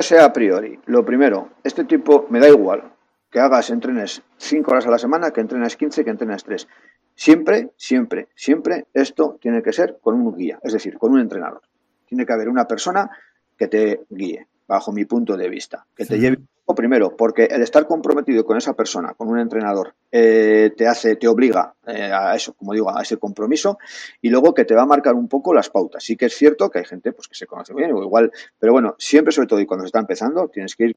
sea 0.00 0.24
a 0.24 0.32
priori, 0.32 0.80
lo 0.86 1.04
primero, 1.04 1.50
este 1.62 1.84
tipo 1.84 2.26
me 2.30 2.40
da 2.40 2.48
igual 2.48 2.94
que 3.30 3.40
hagas, 3.40 3.70
entrenes 3.70 4.22
5 4.38 4.70
horas 4.70 4.86
a 4.86 4.90
la 4.90 4.98
semana, 4.98 5.30
que 5.30 5.40
entrenes 5.40 5.76
15, 5.76 6.04
que 6.04 6.10
entrenes 6.10 6.44
3. 6.44 6.68
Siempre, 7.14 7.70
siempre, 7.76 8.28
siempre 8.34 8.86
esto 8.92 9.38
tiene 9.40 9.62
que 9.62 9.72
ser 9.72 9.98
con 10.00 10.14
un 10.14 10.36
guía, 10.36 10.58
es 10.62 10.72
decir, 10.72 10.98
con 10.98 11.12
un 11.12 11.20
entrenador. 11.20 11.62
Tiene 12.06 12.26
que 12.26 12.32
haber 12.32 12.48
una 12.48 12.66
persona 12.66 13.10
que 13.56 13.68
te 13.68 14.04
guíe, 14.08 14.46
bajo 14.66 14.92
mi 14.92 15.04
punto 15.04 15.36
de 15.36 15.48
vista, 15.48 15.86
que 15.94 16.06
te 16.06 16.18
lleve 16.18 16.38
primero, 16.74 17.16
porque 17.16 17.44
el 17.44 17.62
estar 17.62 17.86
comprometido 17.86 18.44
con 18.44 18.56
esa 18.56 18.74
persona, 18.74 19.14
con 19.14 19.28
un 19.28 19.38
entrenador, 19.38 19.94
eh, 20.10 20.72
te 20.76 20.86
hace, 20.86 21.16
te 21.16 21.28
obliga 21.28 21.74
eh, 21.86 22.10
a 22.12 22.34
eso, 22.34 22.54
como 22.54 22.72
digo, 22.72 22.96
a 22.96 23.02
ese 23.02 23.16
compromiso, 23.16 23.78
y 24.20 24.30
luego 24.30 24.54
que 24.54 24.64
te 24.64 24.74
va 24.74 24.82
a 24.82 24.86
marcar 24.86 25.14
un 25.14 25.28
poco 25.28 25.54
las 25.54 25.70
pautas. 25.70 26.02
Sí 26.04 26.16
que 26.16 26.26
es 26.26 26.34
cierto 26.34 26.70
que 26.70 26.80
hay 26.80 26.84
gente 26.84 27.12
pues 27.12 27.28
que 27.28 27.34
se 27.34 27.46
conoce 27.46 27.74
bien 27.74 27.92
o 27.92 28.02
igual, 28.02 28.30
pero 28.58 28.72
bueno, 28.72 28.94
siempre 28.98 29.32
sobre 29.32 29.48
todo 29.48 29.60
y 29.60 29.66
cuando 29.66 29.84
se 29.84 29.88
está 29.88 30.00
empezando, 30.00 30.48
tienes 30.48 30.74
que 30.76 30.84
ir, 30.84 30.96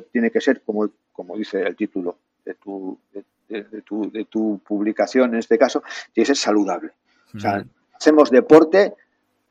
tiene 0.00 0.30
que 0.30 0.40
ser 0.40 0.62
como, 0.62 0.88
como 1.12 1.36
dice 1.36 1.62
el 1.62 1.76
título 1.76 2.16
de 2.44 2.54
tu, 2.54 2.98
de, 3.48 3.82
tu, 3.82 4.10
de 4.10 4.24
tu 4.24 4.60
publicación, 4.66 5.34
en 5.34 5.40
este 5.40 5.58
caso, 5.58 5.82
tiene 6.12 6.24
que 6.26 6.34
ser 6.34 6.36
saludable. 6.36 6.92
O 7.34 7.38
sea, 7.38 7.64
hacemos 7.94 8.30
deporte, 8.30 8.94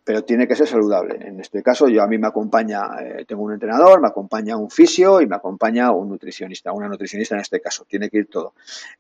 pero 0.04 0.24
tiene 0.24 0.48
que 0.48 0.56
ser 0.56 0.68
saludable. 0.68 1.16
En 1.28 1.40
este 1.40 1.62
caso, 1.62 1.88
yo 1.88 2.02
a 2.02 2.08
mí 2.08 2.18
me 2.18 2.28
acompaña, 2.28 2.82
eh, 3.02 3.26
tengo 3.26 3.44
un 3.44 3.54
entrenador, 3.54 4.02
me 4.02 4.08
acompaña 4.08 4.58
un 4.58 4.70
fisio 4.70 5.22
y 5.22 5.28
me 5.28 5.36
acompaña 5.36 5.92
un 5.92 6.10
nutricionista, 6.10 6.72
una 6.72 6.88
nutricionista 6.88 7.36
en 7.36 7.42
este 7.42 7.62
caso. 7.62 7.86
Tiene 7.88 8.10
que 8.10 8.18
ir 8.18 8.28
todo. 8.28 8.54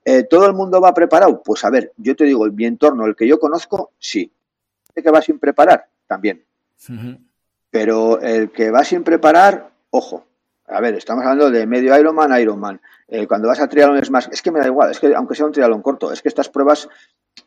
Eh, 0.05 0.23
¿Todo 0.23 0.45
el 0.45 0.53
mundo 0.53 0.79
va 0.79 0.93
preparado? 0.93 1.41
Pues 1.43 1.63
a 1.65 1.69
ver, 1.69 1.91
yo 1.97 2.15
te 2.15 2.25
digo, 2.25 2.45
mi 2.45 2.65
entorno, 2.65 3.05
el 3.05 3.15
que 3.15 3.27
yo 3.27 3.39
conozco, 3.39 3.91
sí. 3.97 4.31
¿El 4.93 5.03
que 5.03 5.11
va 5.11 5.21
sin 5.21 5.39
preparar? 5.39 5.87
También. 6.07 6.43
Pero 7.69 8.19
el 8.21 8.51
que 8.51 8.69
va 8.69 8.83
sin 8.83 9.03
preparar, 9.03 9.71
ojo. 9.89 10.25
A 10.71 10.79
ver, 10.79 10.95
estamos 10.95 11.23
hablando 11.25 11.51
de 11.51 11.67
medio 11.67 11.97
Ironman, 11.97 12.39
Ironman. 12.39 12.81
Eh, 13.09 13.27
cuando 13.27 13.49
vas 13.49 13.59
a 13.59 13.67
triatlón 13.67 13.97
es 13.97 14.09
más, 14.09 14.29
es 14.31 14.41
que 14.41 14.51
me 14.51 14.59
da 14.59 14.67
igual, 14.67 14.89
es 14.89 14.99
que 14.99 15.13
aunque 15.13 15.35
sea 15.35 15.45
un 15.45 15.51
triatlón 15.51 15.81
corto, 15.81 16.13
es 16.13 16.21
que 16.21 16.29
estas 16.29 16.47
pruebas, 16.47 16.87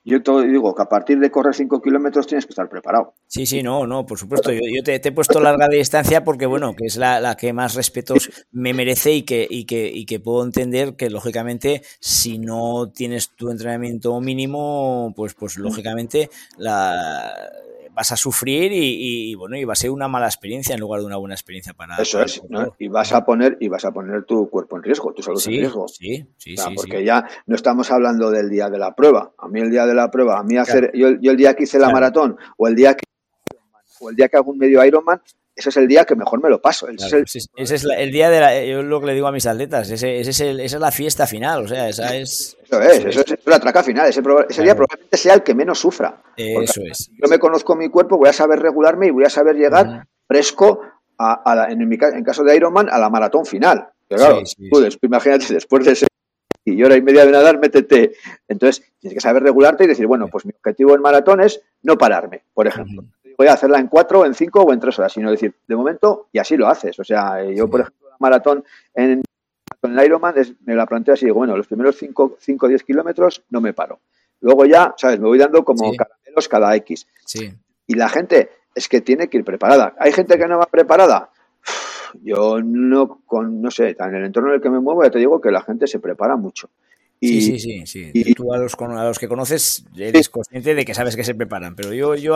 yo 0.04 0.22
te 0.22 0.46
digo 0.46 0.74
que 0.74 0.82
a 0.82 0.88
partir 0.90 1.18
de 1.18 1.30
correr 1.30 1.54
5 1.54 1.80
kilómetros 1.80 2.26
tienes 2.26 2.44
que 2.44 2.50
estar 2.50 2.68
preparado. 2.68 3.14
Sí, 3.26 3.46
sí, 3.46 3.62
no, 3.62 3.86
no, 3.86 4.04
por 4.04 4.18
supuesto. 4.18 4.52
Yo, 4.52 4.82
te, 4.82 4.96
he 4.96 5.12
puesto 5.12 5.40
larga 5.40 5.68
de 5.68 5.78
distancia 5.78 6.22
porque, 6.22 6.44
bueno, 6.44 6.74
que 6.76 6.84
es 6.84 6.98
la, 6.98 7.34
que 7.36 7.54
más 7.54 7.74
respetos 7.74 8.30
me 8.52 8.74
merece 8.74 9.12
y 9.12 9.22
que, 9.22 9.46
y, 9.48 9.64
que, 9.64 9.86
y 9.86 10.04
que 10.04 10.20
puedo 10.20 10.44
entender 10.44 10.94
que, 10.94 11.08
lógicamente, 11.08 11.82
si 12.00 12.38
no 12.38 12.90
tienes 12.94 13.30
tu 13.34 13.50
entrenamiento 13.50 14.20
mínimo, 14.20 15.14
pues, 15.16 15.32
pues 15.32 15.56
lógicamente, 15.56 16.28
la 16.58 17.32
vas 17.94 18.12
a 18.12 18.16
sufrir 18.16 18.72
y, 18.72 19.34
bueno 19.34 19.56
y 19.56 19.64
va 19.64 19.72
a 19.72 19.76
ser 19.76 19.90
una 19.90 20.08
mala 20.08 20.26
experiencia 20.26 20.74
en 20.74 20.80
lugar 20.80 21.00
de 21.00 21.06
una 21.06 21.16
buena 21.16 21.34
experiencia 21.34 21.72
para 21.74 21.96
eso 21.96 22.20
es 22.22 22.42
y 22.78 22.88
vas 22.88 23.12
a 23.12 23.24
poner 23.24 23.56
y 23.60 23.68
vas 23.68 23.84
a 23.84 23.92
poner 23.92 24.24
tu 24.24 24.48
cuerpo 24.50 24.76
en 24.76 24.82
riesgo 24.82 25.12
tu 25.12 25.22
salud 25.22 25.40
en 25.46 25.52
riesgo. 25.52 25.88
sí 25.88 26.26
sí, 26.36 26.56
sí 26.56 26.74
porque 26.74 27.04
ya 27.04 27.26
no 27.46 27.54
estamos 27.54 27.90
hablando 27.90 28.30
del 28.30 28.50
día 28.50 28.68
de 28.68 28.78
la 28.78 28.94
prueba. 28.94 29.32
A 29.38 29.48
mí 29.48 29.60
el 29.60 29.70
día 29.70 29.86
de 29.86 29.94
la 29.94 30.10
prueba 30.10 30.38
a 30.38 30.42
mí 30.42 30.56
hacer 30.56 30.90
yo, 30.94 31.08
el 31.08 31.36
día 31.36 31.54
que 31.54 31.64
hice 31.64 31.78
la 31.78 31.90
maratón 31.90 32.36
o 32.56 32.68
el 32.68 32.74
día 32.74 32.94
que 32.94 33.04
o 34.00 34.10
el 34.10 34.16
día 34.16 34.28
que 34.28 34.36
hago 34.36 34.50
un 34.50 34.58
medio 34.58 34.84
Ironman 34.84 35.20
ese 35.56 35.68
es 35.68 35.76
el 35.76 35.86
día 35.86 36.04
que 36.04 36.16
mejor 36.16 36.42
me 36.42 36.48
lo 36.50 36.60
paso. 36.60 36.88
Ese, 36.88 37.22
es, 37.24 37.84
el... 37.84 38.10
día 38.10 38.28
de 38.28 38.40
la, 38.40 38.64
yo 38.64 38.82
lo 38.82 39.00
que 39.00 39.06
le 39.06 39.14
digo 39.14 39.28
a 39.28 39.32
mis 39.32 39.46
atletas, 39.46 39.88
ese, 39.88 40.18
ese 40.18 40.30
es 40.30 40.40
esa 40.40 40.76
es 40.76 40.80
la 40.80 40.90
fiesta 40.90 41.26
final, 41.26 41.64
o 41.64 41.68
sea, 41.68 41.88
esa 41.88 42.16
es... 42.16 42.56
Eso 42.64 42.80
es, 42.80 43.04
eso 43.04 43.20
es, 43.20 43.38
la 43.44 43.60
traca 43.60 43.82
final, 43.84 44.08
ese, 44.08 44.20
día 44.20 44.74
probablemente 44.74 45.16
sea 45.16 45.34
el 45.34 45.42
que 45.42 45.54
menos 45.54 45.78
sufra. 45.78 46.22
Eso 46.36 46.82
es. 46.82 47.10
Yo 47.12 47.28
me 47.28 47.38
conozco 47.38 47.76
mi 47.76 47.88
cuerpo, 47.88 48.18
voy 48.18 48.28
a 48.28 48.32
saber 48.32 48.58
regularme 48.58 49.06
y 49.06 49.10
voy 49.10 49.24
a 49.24 49.30
saber 49.30 49.54
llegar 49.54 50.06
fresco, 50.26 50.80
a, 51.18 51.68
en, 51.70 51.88
mi, 51.88 51.96
en 52.00 52.24
caso 52.24 52.42
de 52.42 52.56
Ironman, 52.56 52.88
a 52.90 52.98
la 52.98 53.08
maratón 53.08 53.46
final. 53.46 53.88
claro, 54.08 54.42
imagínate, 55.02 55.54
después 55.54 55.84
de 55.84 55.92
ese 55.92 56.06
y 56.66 56.82
hora 56.82 56.96
y 56.96 57.02
media 57.02 57.26
de 57.26 57.30
nadar, 57.30 57.58
métete. 57.58 58.12
Entonces, 58.48 58.82
tienes 58.98 59.14
que 59.14 59.20
saber 59.20 59.42
regularte 59.42 59.84
y 59.84 59.86
decir, 59.86 60.06
bueno, 60.06 60.28
pues 60.28 60.46
mi 60.46 60.52
objetivo 60.52 60.94
en 60.94 61.02
maratón 61.02 61.42
es 61.42 61.60
no 61.82 61.98
pararme, 61.98 62.42
por 62.54 62.66
ejemplo 62.66 63.04
voy 63.36 63.46
a 63.48 63.54
hacerla 63.54 63.78
en 63.78 63.88
cuatro, 63.88 64.24
en 64.24 64.34
cinco 64.34 64.62
o 64.62 64.72
en 64.72 64.80
tres 64.80 64.98
horas, 64.98 65.12
sino 65.12 65.30
decir, 65.30 65.54
de 65.66 65.76
momento, 65.76 66.28
y 66.32 66.38
así 66.38 66.56
lo 66.56 66.68
haces. 66.68 66.98
O 66.98 67.04
sea, 67.04 67.42
yo, 67.44 67.68
por 67.68 67.80
ejemplo, 67.80 68.08
la 68.10 68.16
maratón 68.18 68.64
en, 68.94 69.22
en 69.82 69.98
el 69.98 70.04
Ironman 70.04 70.34
me 70.64 70.74
la 70.74 70.86
planteo 70.86 71.14
así, 71.14 71.26
digo, 71.26 71.36
bueno, 71.36 71.56
los 71.56 71.66
primeros 71.66 71.96
cinco 71.96 72.38
o 72.60 72.68
diez 72.68 72.82
kilómetros 72.82 73.42
no 73.50 73.60
me 73.60 73.72
paro. 73.72 74.00
Luego 74.40 74.64
ya, 74.66 74.94
¿sabes? 74.96 75.18
Me 75.20 75.26
voy 75.26 75.38
dando 75.38 75.64
como 75.64 75.92
caramelos 75.94 76.48
cada 76.48 76.74
X. 76.76 77.06
Sí. 77.24 77.52
Y 77.86 77.94
la 77.94 78.08
gente 78.08 78.50
es 78.74 78.88
que 78.88 79.00
tiene 79.00 79.28
que 79.28 79.38
ir 79.38 79.44
preparada. 79.44 79.94
¿Hay 79.98 80.12
gente 80.12 80.38
que 80.38 80.46
no 80.46 80.58
va 80.58 80.66
preparada? 80.66 81.30
Yo 82.22 82.60
no, 82.62 83.20
con, 83.26 83.60
no 83.60 83.70
sé, 83.70 83.96
en 83.98 84.14
el 84.14 84.24
entorno 84.24 84.50
en 84.50 84.56
el 84.56 84.60
que 84.60 84.70
me 84.70 84.80
muevo 84.80 85.02
ya 85.02 85.10
te 85.10 85.18
digo 85.18 85.40
que 85.40 85.50
la 85.50 85.62
gente 85.62 85.86
se 85.86 85.98
prepara 85.98 86.36
mucho 86.36 86.68
sí, 87.28 87.58
sí, 87.58 87.86
sí, 87.86 88.10
Y, 88.12 88.34
Tú 88.34 88.52
a 88.52 88.58
los, 88.58 88.74
a 88.74 89.04
los 89.04 89.18
que 89.18 89.28
conoces 89.28 89.84
eres 89.96 90.28
consciente 90.28 90.74
de 90.74 90.84
que 90.84 90.94
sabes 90.94 91.16
que 91.16 91.24
se 91.24 91.34
preparan, 91.34 91.76
pero 91.76 91.92
yo, 91.92 92.14
yo 92.14 92.34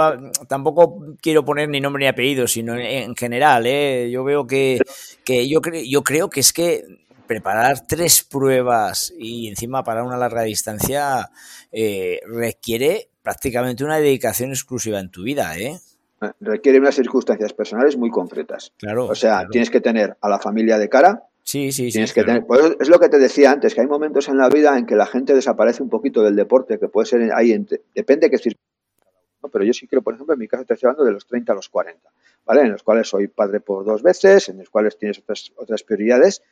tampoco 0.49 1.17
quiero 1.21 1.45
poner 1.45 1.69
ni 1.69 1.81
nombre 1.81 2.05
ni 2.05 2.09
apellido, 2.09 2.47
sino 2.47 2.77
en, 2.77 3.17
general. 3.17 3.67
¿eh? 3.67 4.11
Yo 4.11 4.25
veo 4.25 4.47
que, 4.47 4.79
que 5.25 5.49
yo, 5.49 5.61
yo 5.85 6.03
creo 6.03 6.31
que 6.31 6.41
es 6.41 6.53
que 6.53 6.85
preparar 7.27 7.87
tres 7.87 8.25
pruebas 8.25 9.13
y 9.17 9.49
encima 9.49 9.85
para 9.85 10.03
una 10.03 10.17
larga 10.17 10.43
distancia 10.43 11.31
eh, 11.71 12.21
requiere 12.27 13.11
prácticamente 13.23 13.85
una 13.85 13.99
dedicación 13.99 14.51
exclusiva 14.51 14.99
en 14.99 15.11
tu 15.11 15.23
vida, 15.23 15.57
¿eh? 15.59 15.79
Requiere 16.41 16.81
unas 16.81 16.97
circunstancias 16.97 17.53
personales 17.53 17.97
muy 17.97 18.11
concretas. 18.11 18.73
Claro. 18.79 19.07
O 19.07 19.15
sea, 19.15 19.47
tienes 19.49 19.71
que 19.71 19.81
tener 19.81 20.17
a 20.21 20.29
la 20.29 20.41
familia 20.41 20.79
de 20.79 20.89
cara, 20.89 21.23
Sí, 21.49 21.73
sí, 21.73 21.91
sí. 21.91 22.05
que 22.13 22.43
pues 22.47 22.77
es 22.79 22.91
lo 22.91 23.01
que 23.01 23.09
te 23.09 23.19
decía 23.19 23.51
antes, 23.51 23.75
que 23.75 23.81
hay 23.81 23.87
momentos 23.87 24.29
en 24.29 24.37
la 24.37 24.51
vida 24.51 24.77
en 24.77 24.85
que 24.85 24.95
la 24.95 25.07
gente 25.07 25.33
desaparece 25.33 25.83
un 25.83 25.89
poquito 25.89 26.23
del 26.23 26.37
deporte, 26.37 26.79
que 26.79 26.89
puede 26.89 27.07
ser 27.07 27.33
ahí, 27.33 27.59
depende 27.95 28.29
de 28.29 28.37
qué. 28.37 28.53
Pero 29.51 29.65
yo 29.65 29.73
sí 29.73 29.87
creo, 29.87 30.03
por 30.03 30.13
ejemplo, 30.13 30.35
en 30.35 30.41
mi 30.41 30.47
caso 30.47 30.67
te 30.67 30.75
estoy 30.75 30.89
hablando 30.89 31.07
de 31.07 31.13
los 31.13 31.27
30 31.27 31.51
a 31.51 31.55
los 31.57 31.71
40, 31.71 32.07
¿vale? 32.45 32.61
En 32.61 32.73
los 32.73 32.83
cuales 32.83 33.09
soy 33.09 33.29
padre 33.29 33.61
por 33.61 33.87
dos 33.87 34.03
veces, 34.03 34.51
en 34.51 34.59
los 34.59 34.69
cuales 34.69 34.99
tienes 34.99 35.21
otras, 35.21 35.51
otras 35.57 35.83
prioridades 35.85 36.43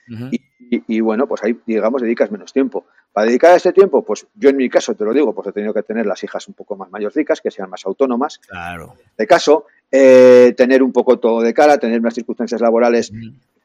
y, 0.70 1.00
bueno, 1.00 1.26
pues 1.28 1.44
ahí, 1.44 1.60
digamos, 1.66 2.00
dedicas 2.00 2.30
menos 2.30 2.54
tiempo. 2.54 2.86
Para 3.12 3.26
dedicar 3.26 3.54
este 3.54 3.74
tiempo, 3.74 4.02
pues 4.02 4.26
yo 4.34 4.48
en 4.48 4.56
mi 4.56 4.70
caso, 4.70 4.94
te 4.94 5.04
lo 5.04 5.12
digo, 5.12 5.34
pues 5.34 5.48
he 5.48 5.52
tenido 5.52 5.74
que 5.74 5.82
tener 5.82 6.06
las 6.06 6.24
hijas 6.24 6.48
un 6.48 6.54
poco 6.54 6.74
más 6.74 6.90
mayorcicas, 6.90 7.42
que 7.42 7.50
sean 7.50 7.68
más 7.68 7.84
autónomas. 7.84 8.38
Claro. 8.38 8.94
De 9.14 9.26
caso, 9.26 9.66
eh, 9.92 10.54
tener 10.56 10.82
un 10.82 10.92
poco 10.92 11.18
todo 11.18 11.42
de 11.42 11.52
cara, 11.52 11.76
tener 11.76 12.00
unas 12.00 12.14
circunstancias 12.14 12.62
laborales 12.62 13.12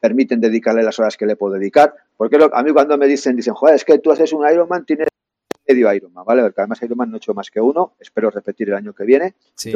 permiten 0.02 0.40
dedicarle 0.40 0.82
las 0.82 0.98
horas 0.98 1.16
que 1.16 1.26
le 1.26 1.36
puedo 1.36 1.54
dedicar. 1.54 1.94
Porque 2.16 2.36
a 2.52 2.62
mí 2.64 2.72
cuando 2.72 2.98
me 2.98 3.06
dicen, 3.06 3.36
dicen, 3.36 3.54
joder, 3.54 3.76
es 3.76 3.84
que 3.84 3.98
tú 4.00 4.10
haces 4.10 4.32
un 4.32 4.44
Ironman, 4.50 4.84
tienes 4.84 5.06
medio 5.66 5.94
Ironman, 5.94 6.24
¿vale? 6.24 6.42
Porque 6.42 6.60
además 6.60 6.82
Ironman 6.82 7.10
no 7.10 7.16
he 7.16 7.18
hecho 7.18 7.34
más 7.34 7.52
que 7.52 7.60
uno, 7.60 7.92
espero 8.00 8.28
repetir 8.28 8.68
el 8.68 8.74
año 8.74 8.92
que 8.92 9.04
viene. 9.04 9.34
Sí. 9.54 9.72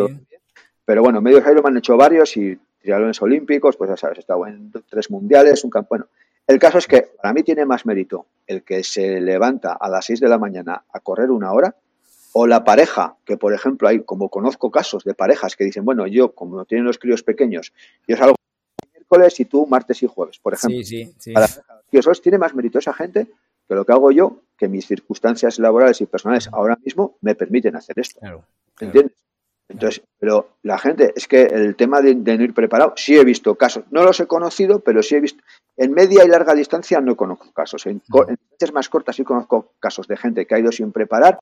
pero 0.84 1.02
bueno, 1.02 1.20
medio 1.20 1.38
Ironman 1.38 1.76
he 1.76 1.78
hecho 1.78 1.96
varios 1.96 2.36
y 2.36 2.58
triatlones 2.82 3.22
olímpicos, 3.22 3.76
pues 3.76 3.88
ya 3.88 3.96
sabes, 3.96 4.18
he 4.18 4.20
estado 4.20 4.44
en 4.48 4.72
tres 4.90 5.12
mundiales, 5.12 5.62
un 5.62 5.70
campo. 5.70 5.90
Bueno, 5.90 6.06
el 6.48 6.58
caso 6.58 6.78
es 6.78 6.88
que 6.88 7.02
para 7.22 7.32
mí 7.32 7.44
tiene 7.44 7.64
más 7.64 7.86
mérito 7.86 8.26
el 8.48 8.64
que 8.64 8.82
se 8.82 9.20
levanta 9.20 9.74
a 9.74 9.88
las 9.88 10.06
6 10.06 10.18
de 10.18 10.28
la 10.28 10.38
mañana 10.38 10.82
a 10.92 11.00
correr 11.00 11.30
una 11.30 11.52
hora 11.52 11.76
o 12.32 12.48
la 12.48 12.64
pareja, 12.64 13.16
que 13.24 13.36
por 13.36 13.54
ejemplo 13.54 13.86
hay, 13.86 14.00
como 14.00 14.28
conozco 14.28 14.72
casos 14.72 15.04
de 15.04 15.14
parejas 15.14 15.54
que 15.54 15.64
dicen, 15.64 15.84
bueno, 15.84 16.06
yo 16.06 16.34
como 16.34 16.64
tienen 16.64 16.84
los 16.84 16.98
críos 16.98 17.22
pequeños, 17.22 17.72
yo 18.06 18.16
salgo 18.16 18.35
miércoles 19.10 19.40
y 19.40 19.44
tú 19.44 19.66
martes 19.66 20.02
y 20.02 20.06
jueves, 20.06 20.38
por 20.38 20.54
ejemplo. 20.54 20.82
Sí, 20.82 21.06
sí, 21.18 21.34
sí. 21.34 22.20
tiene 22.22 22.38
más 22.38 22.54
mérito 22.54 22.78
esa 22.78 22.92
gente 22.92 23.26
que 23.68 23.74
lo 23.74 23.84
que 23.84 23.92
hago 23.92 24.10
yo, 24.12 24.42
que 24.56 24.68
mis 24.68 24.86
circunstancias 24.86 25.58
laborales 25.58 26.00
y 26.00 26.06
personales 26.06 26.48
ahora 26.52 26.78
mismo 26.84 27.16
me 27.20 27.34
permiten 27.34 27.76
hacer 27.76 27.98
esto. 27.98 28.20
Claro, 28.20 28.44
¿Entiendes? 28.80 29.16
Entonces, 29.68 30.04
pero 30.20 30.50
la 30.62 30.78
gente, 30.78 31.12
es 31.16 31.26
que 31.26 31.42
el 31.42 31.74
tema 31.74 32.00
de, 32.00 32.14
no 32.14 32.44
ir 32.44 32.54
preparado, 32.54 32.92
sí 32.96 33.16
he 33.16 33.24
visto 33.24 33.56
casos, 33.56 33.84
no 33.90 34.04
los 34.04 34.20
he 34.20 34.26
conocido, 34.26 34.78
pero 34.78 35.02
sí 35.02 35.16
he 35.16 35.20
visto, 35.20 35.42
en 35.76 35.92
media 35.92 36.24
y 36.24 36.28
larga 36.28 36.54
distancia 36.54 37.00
no 37.00 37.16
conozco 37.16 37.50
casos, 37.52 37.84
en, 37.86 38.00
en 38.28 38.72
más 38.72 38.88
cortas 38.88 39.16
sí 39.16 39.24
conozco 39.24 39.74
casos 39.80 40.06
de 40.06 40.16
gente 40.16 40.46
que 40.46 40.54
ha 40.54 40.60
ido 40.60 40.70
sin 40.70 40.92
preparar 40.92 41.40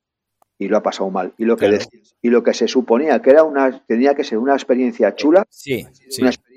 y 0.57 0.67
lo 0.67 0.77
ha 0.77 0.83
pasado 0.83 1.09
mal. 1.11 1.33
Y 1.37 1.45
lo 1.45 1.55
que 1.55 1.79
y 2.21 2.29
lo 2.29 2.43
que 2.43 2.53
se 2.55 2.67
suponía 2.67 3.21
que 3.21 3.29
era 3.29 3.43
una 3.43 3.85
tenía 3.85 4.15
que 4.15 4.23
ser 4.23 4.37
una 4.39 4.53
experiencia 4.53 5.13
chula, 5.13 5.45
sí, 5.49 5.85
una 6.19 6.29
experiencia 6.29 6.54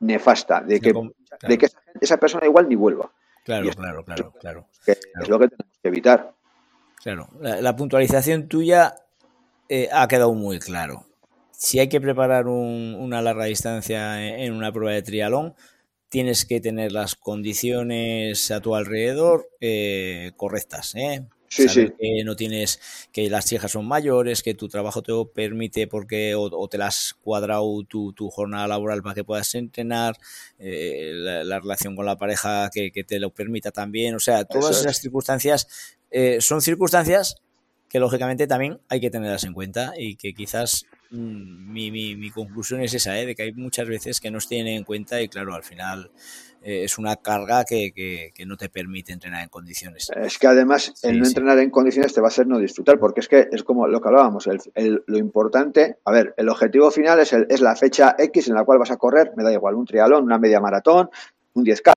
nefasta 0.00 0.60
de 0.60 0.80
que, 0.80 0.92
de 1.46 1.58
que 1.58 1.68
esa, 2.00 2.16
persona 2.16 2.46
igual 2.46 2.68
ni 2.68 2.74
vuelva. 2.74 3.10
Claro, 3.44 3.70
claro, 3.70 4.04
claro, 4.04 4.34
claro, 4.40 4.66
Es 4.86 5.28
lo 5.28 5.38
que 5.38 5.48
tenemos 5.48 5.78
que 5.82 5.88
evitar. 5.88 6.34
Claro, 7.02 7.28
la, 7.40 7.76
puntualización 7.76 8.48
tuya 8.48 8.96
eh, 9.68 9.88
ha 9.92 10.06
quedado 10.08 10.34
muy 10.34 10.58
claro. 10.58 11.04
Si 11.52 11.78
hay 11.78 11.88
que 11.88 12.00
preparar 12.00 12.46
una 12.46 13.20
larga 13.22 13.46
distancia 13.46 14.22
en 14.22 14.52
una 14.52 14.72
prueba 14.72 14.92
de 14.92 15.02
trialón, 15.02 15.54
tienes 16.08 16.44
que 16.44 16.60
tener 16.60 16.92
las 16.92 17.14
condiciones 17.16 18.50
a 18.50 18.60
tu 18.60 18.74
alrededor 18.74 19.48
eh, 19.60 20.32
correctas, 20.36 20.94
¿eh? 20.94 21.26
Sí, 21.48 21.68
sí. 21.68 21.88
que 21.98 22.24
no 22.24 22.36
tienes, 22.36 22.80
que 23.12 23.30
las 23.30 23.46
chicas 23.46 23.72
son 23.72 23.86
mayores, 23.86 24.42
que 24.42 24.54
tu 24.54 24.68
trabajo 24.68 25.02
te 25.02 25.12
lo 25.12 25.30
permite 25.32 25.86
porque 25.86 26.34
o, 26.34 26.68
te 26.68 26.78
las 26.78 26.88
has 26.88 27.14
cuadrado 27.14 27.82
tu, 27.84 28.12
jornada 28.30 28.68
laboral 28.68 29.02
para 29.02 29.14
que 29.14 29.24
puedas 29.24 29.54
entrenar, 29.54 30.16
eh, 30.58 31.12
la, 31.14 31.58
relación 31.58 31.96
con 31.96 32.06
la 32.06 32.16
pareja 32.16 32.70
que, 32.72 32.90
te 33.04 33.18
lo 33.18 33.30
permita 33.30 33.70
también. 33.70 34.14
O 34.14 34.20
sea, 34.20 34.44
todas 34.44 34.80
esas 34.80 34.98
circunstancias 34.98 35.66
eh, 36.10 36.38
son 36.40 36.60
circunstancias 36.60 37.36
que 37.88 37.98
lógicamente 37.98 38.46
también 38.46 38.80
hay 38.88 39.00
que 39.00 39.10
tenerlas 39.10 39.44
en 39.44 39.54
cuenta 39.54 39.94
y 39.96 40.16
que 40.16 40.34
quizás 40.34 40.84
mi, 41.10 41.90
mi, 41.90 42.16
mi 42.16 42.30
conclusión 42.30 42.82
es 42.82 42.94
esa, 42.94 43.18
¿eh? 43.18 43.26
de 43.26 43.34
que 43.34 43.44
hay 43.44 43.52
muchas 43.52 43.88
veces 43.88 44.20
que 44.20 44.30
no 44.30 44.40
se 44.40 44.48
tienen 44.48 44.76
en 44.76 44.84
cuenta 44.84 45.20
y 45.20 45.28
claro, 45.28 45.54
al 45.54 45.62
final 45.62 46.10
eh, 46.62 46.84
es 46.84 46.98
una 46.98 47.16
carga 47.16 47.64
que, 47.64 47.92
que, 48.34 48.46
no 48.46 48.56
te 48.56 48.68
permite 48.68 49.12
entrenar 49.12 49.42
en 49.42 49.48
condiciones. 49.48 50.10
Es 50.14 50.38
que 50.38 50.46
además 50.46 50.92
el 51.02 51.18
no 51.18 51.26
entrenar 51.26 51.58
en 51.60 51.70
condiciones 51.70 52.12
te 52.12 52.20
va 52.20 52.26
a 52.26 52.28
hacer 52.28 52.46
no 52.46 52.58
disfrutar, 52.58 52.98
porque 52.98 53.20
es 53.20 53.28
que 53.28 53.48
es 53.50 53.62
como 53.62 53.86
lo 53.86 54.00
que 54.00 54.08
hablábamos, 54.08 54.48
el, 54.74 55.02
lo 55.06 55.18
importante, 55.18 55.98
a 56.04 56.12
ver, 56.12 56.34
el 56.36 56.48
objetivo 56.48 56.90
final 56.90 57.20
es, 57.20 57.32
el, 57.32 57.46
es 57.48 57.60
la 57.60 57.76
fecha 57.76 58.14
X 58.18 58.48
en 58.48 58.54
la 58.54 58.64
cual 58.64 58.78
vas 58.78 58.90
a 58.90 58.96
correr, 58.96 59.32
me 59.36 59.44
da 59.44 59.52
igual, 59.52 59.76
un 59.76 59.86
trialón, 59.86 60.24
una 60.24 60.38
media 60.38 60.60
maratón, 60.60 61.10
un 61.54 61.64
10K, 61.64 61.92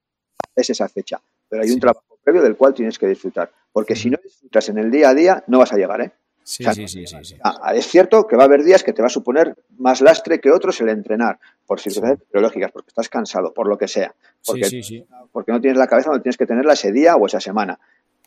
es 0.56 0.70
esa 0.70 0.88
fecha, 0.88 1.20
pero 1.50 1.64
hay 1.64 1.72
un 1.72 1.80
trabajo 1.80 2.18
previo 2.24 2.42
del 2.42 2.56
cual 2.56 2.74
tienes 2.74 3.00
que 3.00 3.08
disfrutar, 3.08 3.52
porque 3.72 3.96
si 3.96 4.10
no 4.10 4.20
disfrutas 4.24 4.70
en 4.70 4.78
el 4.78 4.92
día 4.92 5.10
a 5.10 5.16
día, 5.16 5.44
no 5.48 5.60
vas 5.60 5.74
a 5.74 5.78
llegar, 5.78 6.02
¿eh? 6.02 6.12
Sí, 6.44 6.64
sí, 6.74 6.88
sí, 6.88 7.06
sí, 7.06 7.36
ah, 7.44 7.74
Es 7.76 7.88
cierto 7.88 8.26
que 8.28 8.36
va 8.36 8.44
a 8.44 8.46
haber 8.46 8.64
días 8.64 8.84
que 8.84 8.94
te 8.94 9.02
va 9.02 9.08
a 9.08 9.10
suponer 9.10 9.56
más 9.78 10.02
lastre 10.02 10.40
que 10.40 10.52
otros 10.52 10.82
el 10.82 10.90
entrenar, 10.90 11.40
por 11.66 11.80
circunstancias 11.80 12.28
biológicas, 12.32 12.72
porque 12.72 12.90
estás 12.90 13.10
cansado, 13.10 13.54
por 13.54 13.68
lo 13.68 13.78
que 13.78 13.88
sea. 13.88 14.14
Porque, 14.46 15.06
porque 15.32 15.52
no 15.52 15.62
tienes 15.62 15.78
la 15.78 15.88
cabeza 15.88 16.10
donde 16.10 16.24
tienes 16.24 16.38
que 16.38 16.48
tenerla 16.48 16.74
ese 16.74 16.92
día 16.92 17.16
o 17.16 17.26
esa 17.26 17.40
semana. 17.40 17.80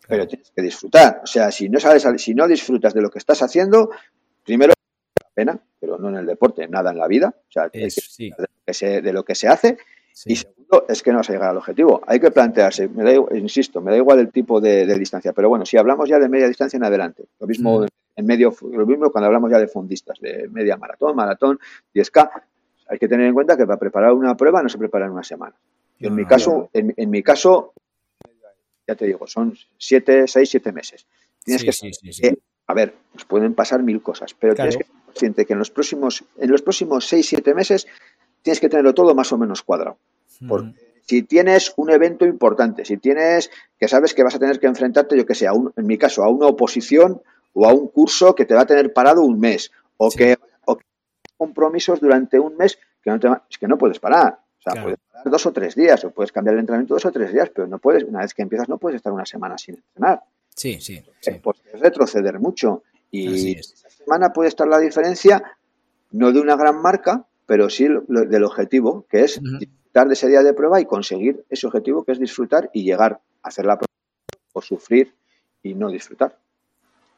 Pero 0.06 0.28
tienes 0.28 0.50
que 0.54 0.62
disfrutar. 0.62 1.20
O 1.24 1.26
sea, 1.26 1.50
si 1.50 1.68
no 1.68 1.80
sabes, 1.80 2.06
si 2.18 2.34
no 2.34 2.46
disfrutas 2.46 2.94
de 2.94 3.00
lo 3.00 3.10
que 3.10 3.18
estás 3.18 3.42
haciendo, 3.42 3.90
primero 4.44 4.72
la 5.20 5.30
pena, 5.34 5.60
pero 5.80 5.98
no 5.98 6.08
en 6.10 6.16
el 6.16 6.26
deporte, 6.26 6.68
nada 6.68 6.92
en 6.92 6.98
la 6.98 7.08
vida. 7.08 7.34
O 7.36 7.52
sea, 7.52 7.68
de, 7.68 7.88
lo 8.38 8.46
que 8.64 8.74
se, 8.74 9.02
de 9.02 9.12
lo 9.12 9.24
que 9.24 9.34
se 9.34 9.48
hace. 9.48 9.78
Y 10.26 10.36
segundo, 10.36 10.86
es 10.88 11.02
que 11.02 11.10
no 11.10 11.18
vas 11.18 11.30
a 11.30 11.32
llegar 11.32 11.50
al 11.50 11.56
objetivo. 11.56 12.00
Hay 12.06 12.20
que 12.20 12.30
plantearse, 12.30 12.86
me 12.88 13.02
da, 13.02 13.12
insisto, 13.36 13.80
me 13.80 13.90
da 13.90 13.96
igual 13.96 14.20
el 14.20 14.30
tipo 14.30 14.60
de, 14.60 14.86
distancia, 14.96 15.32
pero 15.32 15.48
bueno, 15.48 15.66
si 15.66 15.76
hablamos 15.76 16.08
ya 16.08 16.20
de 16.20 16.28
media 16.28 16.46
distancia 16.46 16.76
en 16.76 16.84
adelante, 16.84 17.24
lo 17.40 17.46
mismo 17.46 17.80
mm 17.80 17.86
en 18.16 18.26
medio, 18.26 18.54
lo 18.72 18.86
mismo 18.86 19.10
cuando 19.10 19.26
hablamos 19.26 19.50
ya 19.50 19.58
de 19.58 19.68
fundistas, 19.68 20.18
de 20.20 20.48
media 20.48 20.76
maratón, 20.76 21.16
maratón, 21.16 21.58
10K, 21.94 22.42
hay 22.88 22.98
que 22.98 23.08
tener 23.08 23.26
en 23.26 23.34
cuenta 23.34 23.56
que 23.56 23.66
para 23.66 23.78
preparar 23.78 24.12
una 24.12 24.36
prueba 24.36 24.62
no 24.62 24.68
se 24.68 24.78
prepara 24.78 25.06
en 25.06 25.12
una 25.12 25.24
semana. 25.24 25.54
en 25.98 26.14
mi 26.14 26.24
caso, 26.24 26.70
en, 26.72 27.10
mi 27.10 27.22
caso, 27.22 27.72
ya 28.86 28.94
te 28.94 29.06
digo, 29.06 29.26
son 29.26 29.56
7, 29.78 30.28
6, 30.28 30.50
7 30.50 30.72
meses. 30.72 31.06
Tienes 31.42 31.64
que, 31.64 32.38
a 32.66 32.74
ver, 32.74 32.94
pues 33.12 33.24
pueden 33.24 33.54
pasar 33.54 33.82
mil 33.82 34.02
cosas, 34.02 34.34
pero 34.34 34.54
tienes 34.54 34.76
que 34.76 34.84
ser 34.84 34.92
consciente 35.04 35.46
que 35.46 35.52
en 35.54 35.58
los 35.58 35.70
próximos, 35.70 36.24
en 36.38 36.50
los 36.50 36.62
próximos 36.62 37.06
6, 37.06 37.26
7 37.26 37.54
meses 37.54 37.86
tienes 38.42 38.60
que 38.60 38.68
tenerlo 38.68 38.94
todo 38.94 39.14
más 39.14 39.32
o 39.32 39.38
menos 39.38 39.62
cuadrado. 39.62 39.98
Porque 40.46 40.74
si 41.06 41.22
tienes 41.22 41.72
un 41.76 41.90
evento 41.90 42.26
importante, 42.26 42.84
si 42.84 42.96
tienes 42.96 43.50
que 43.78 43.88
sabes 43.88 44.14
que 44.14 44.22
vas 44.22 44.34
a 44.34 44.38
tener 44.38 44.58
que 44.58 44.66
enfrentarte, 44.66 45.16
yo 45.16 45.26
que 45.26 45.34
sé, 45.34 45.46
en 45.46 45.86
mi 45.86 45.98
caso, 45.98 46.22
a 46.22 46.28
una 46.28 46.46
oposición 46.46 47.22
o 47.54 47.66
a 47.66 47.72
un 47.72 47.88
curso 47.88 48.34
que 48.34 48.44
te 48.44 48.54
va 48.54 48.62
a 48.62 48.66
tener 48.66 48.92
parado 48.92 49.22
un 49.22 49.38
mes 49.40 49.70
o 49.96 50.10
que 50.10 50.36
o 50.66 50.78
compromisos 51.36 52.00
durante 52.00 52.38
un 52.38 52.56
mes 52.56 52.78
que 53.02 53.10
no 53.10 53.18
te 53.18 53.28
es 53.48 53.58
que 53.58 53.68
no 53.68 53.78
puedes 53.78 53.98
parar. 53.98 54.40
O 54.58 54.62
sea, 54.62 54.82
puedes 54.82 54.98
parar 55.10 55.30
dos 55.30 55.46
o 55.46 55.52
tres 55.52 55.74
días 55.74 56.04
o 56.04 56.10
puedes 56.10 56.32
cambiar 56.32 56.54
el 56.54 56.60
entrenamiento 56.60 56.94
dos 56.94 57.04
o 57.06 57.12
tres 57.12 57.32
días, 57.32 57.50
pero 57.54 57.66
no 57.66 57.78
puedes, 57.78 58.04
una 58.04 58.20
vez 58.20 58.34
que 58.34 58.42
empiezas 58.42 58.68
no 58.68 58.78
puedes 58.78 58.96
estar 58.96 59.12
una 59.12 59.26
semana 59.26 59.56
sin 59.56 59.76
entrenar. 59.76 60.22
Sí, 60.54 60.80
sí. 60.80 61.02
sí. 61.20 61.32
Pues 61.42 61.58
es 61.72 61.80
retroceder 61.80 62.38
mucho. 62.38 62.82
Y 63.10 63.58
esta 63.58 63.88
semana 63.90 64.32
puede 64.32 64.48
estar 64.48 64.66
la 64.66 64.78
diferencia, 64.78 65.56
no 66.10 66.32
de 66.32 66.40
una 66.40 66.56
gran 66.56 66.82
marca, 66.82 67.26
pero 67.46 67.70
sí 67.70 67.86
del 68.08 68.44
objetivo, 68.44 69.06
que 69.08 69.22
es 69.22 69.40
disfrutar 69.40 70.08
de 70.08 70.14
ese 70.14 70.28
día 70.28 70.42
de 70.42 70.52
prueba 70.52 70.80
y 70.80 70.86
conseguir 70.86 71.44
ese 71.48 71.66
objetivo 71.66 72.04
que 72.04 72.12
es 72.12 72.18
disfrutar 72.18 72.70
y 72.72 72.82
llegar 72.82 73.20
a 73.42 73.48
hacer 73.48 73.66
la 73.66 73.76
prueba 73.76 73.92
o 74.52 74.62
sufrir 74.62 75.14
y 75.62 75.74
no 75.74 75.90
disfrutar. 75.90 76.36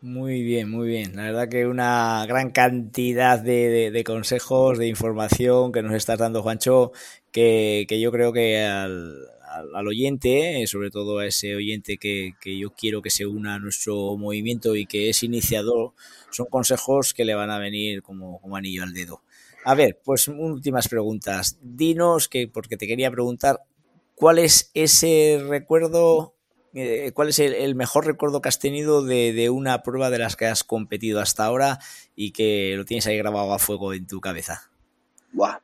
Muy 0.03 0.43
bien, 0.43 0.71
muy 0.71 0.87
bien. 0.89 1.17
La 1.17 1.23
verdad 1.25 1.49
que 1.49 1.67
una 1.67 2.25
gran 2.29 2.51
cantidad 2.51 3.39
de, 3.39 4.03
consejos, 4.07 4.79
de 4.79 4.89
información 4.89 5.73
que 5.73 5.83
nos 5.83 5.95
estás 5.95 6.19
dando, 6.19 6.43
Juancho, 6.43 6.93
que, 7.33 7.87
yo 7.89 8.13
creo 8.13 8.33
que 8.33 8.59
al, 8.59 9.87
oyente, 9.87 10.63
eh, 10.63 10.67
sobre 10.67 10.91
todo 10.91 11.19
a 11.19 11.27
ese 11.27 11.57
oyente 11.57 11.97
que, 11.97 12.35
yo 12.45 12.71
quiero 12.75 13.01
que 13.01 13.11
se 13.11 13.27
una 13.27 13.55
a 13.55 13.59
nuestro 13.59 14.17
movimiento 14.17 14.77
y 14.77 14.87
que 14.87 15.09
es 15.09 15.23
iniciador, 15.23 15.95
son 16.31 16.47
consejos 16.47 17.15
que 17.15 17.25
le 17.25 17.35
van 17.35 17.51
a 17.51 17.59
venir 17.59 18.03
como, 18.03 18.39
como 18.41 18.57
anillo 18.57 18.83
al 18.83 18.93
dedo. 18.93 19.23
A 19.65 19.75
ver, 19.75 19.99
pues 20.05 20.29
últimas 20.29 20.89
preguntas. 20.89 21.59
Dinos 21.63 22.29
que, 22.29 22.49
porque 22.49 22.77
te 22.77 22.87
quería 22.87 23.11
preguntar, 23.11 23.61
¿cuál 24.15 24.39
es 24.39 24.71
ese 24.75 25.43
recuerdo 25.49 26.36
eh, 26.77 27.13
¿cuál 27.13 27.31
es 27.31 27.39
el, 27.39 27.75
mejor 27.75 28.07
recuerdo 28.07 28.43
que 28.43 28.49
has 28.49 28.59
tenido 28.59 29.03
de, 29.03 29.49
una 29.51 29.83
prueba 29.83 30.11
de 30.11 30.19
las 30.19 30.37
que 30.37 30.47
has 30.47 30.63
competido 30.63 31.21
hasta 31.21 31.45
ahora 31.45 31.79
y 32.15 32.33
que 32.33 32.75
lo 32.77 32.85
tienes 32.85 33.07
ahí 33.07 33.17
grabado 33.17 33.53
a 33.55 33.59
fuego 33.59 33.95
en 33.95 34.07
tu 34.07 34.21
cabeza? 34.21 34.71
Buah, 35.33 35.59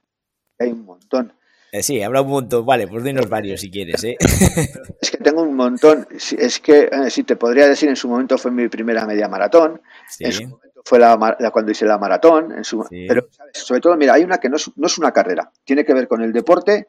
hay 0.59 0.71
un 0.71 0.85
montón. 0.87 1.35
Eh, 1.71 1.83
sí, 1.83 2.03
habrá 2.03 2.23
un 2.23 2.29
montón. 2.29 2.65
Vale, 2.65 2.87
pues 2.87 3.05
dinos 3.05 3.29
varios 3.29 3.61
si 3.61 3.71
quieres. 3.71 4.03
¿eh? 4.05 4.17
Es 5.01 5.11
que 5.11 5.19
tengo 5.19 5.43
un 5.43 5.55
montón. 5.55 6.07
Es 6.11 6.61
que, 6.61 6.91
si 7.09 7.25
te 7.25 7.37
podría 7.37 7.67
decir, 7.67 7.89
en 7.89 7.97
su 7.97 8.09
momento 8.09 8.39
fue 8.39 8.51
mi 8.51 8.69
primera 8.69 9.07
media 9.07 9.29
maratón. 9.29 9.81
En 10.19 10.33
su 10.33 10.43
momento 10.43 10.83
fue 10.85 10.99
la, 10.99 11.17
cuando 11.53 11.73
hice 11.73 11.87
la 11.87 11.99
maratón. 11.99 12.53
En 12.53 12.65
su, 12.65 12.87
Pero, 12.91 13.29
sobre 13.53 13.81
todo, 13.81 13.97
mira, 13.97 14.15
hay 14.15 14.23
una 14.23 14.39
que 14.39 14.49
no 14.49 14.57
es, 14.57 14.71
no 14.77 14.87
es 14.87 14.99
una 14.99 15.13
carrera. 15.13 15.51
Tiene 15.65 15.85
que 15.85 15.95
ver 15.95 16.09
con 16.09 16.23
el 16.23 16.33
deporte 16.33 16.89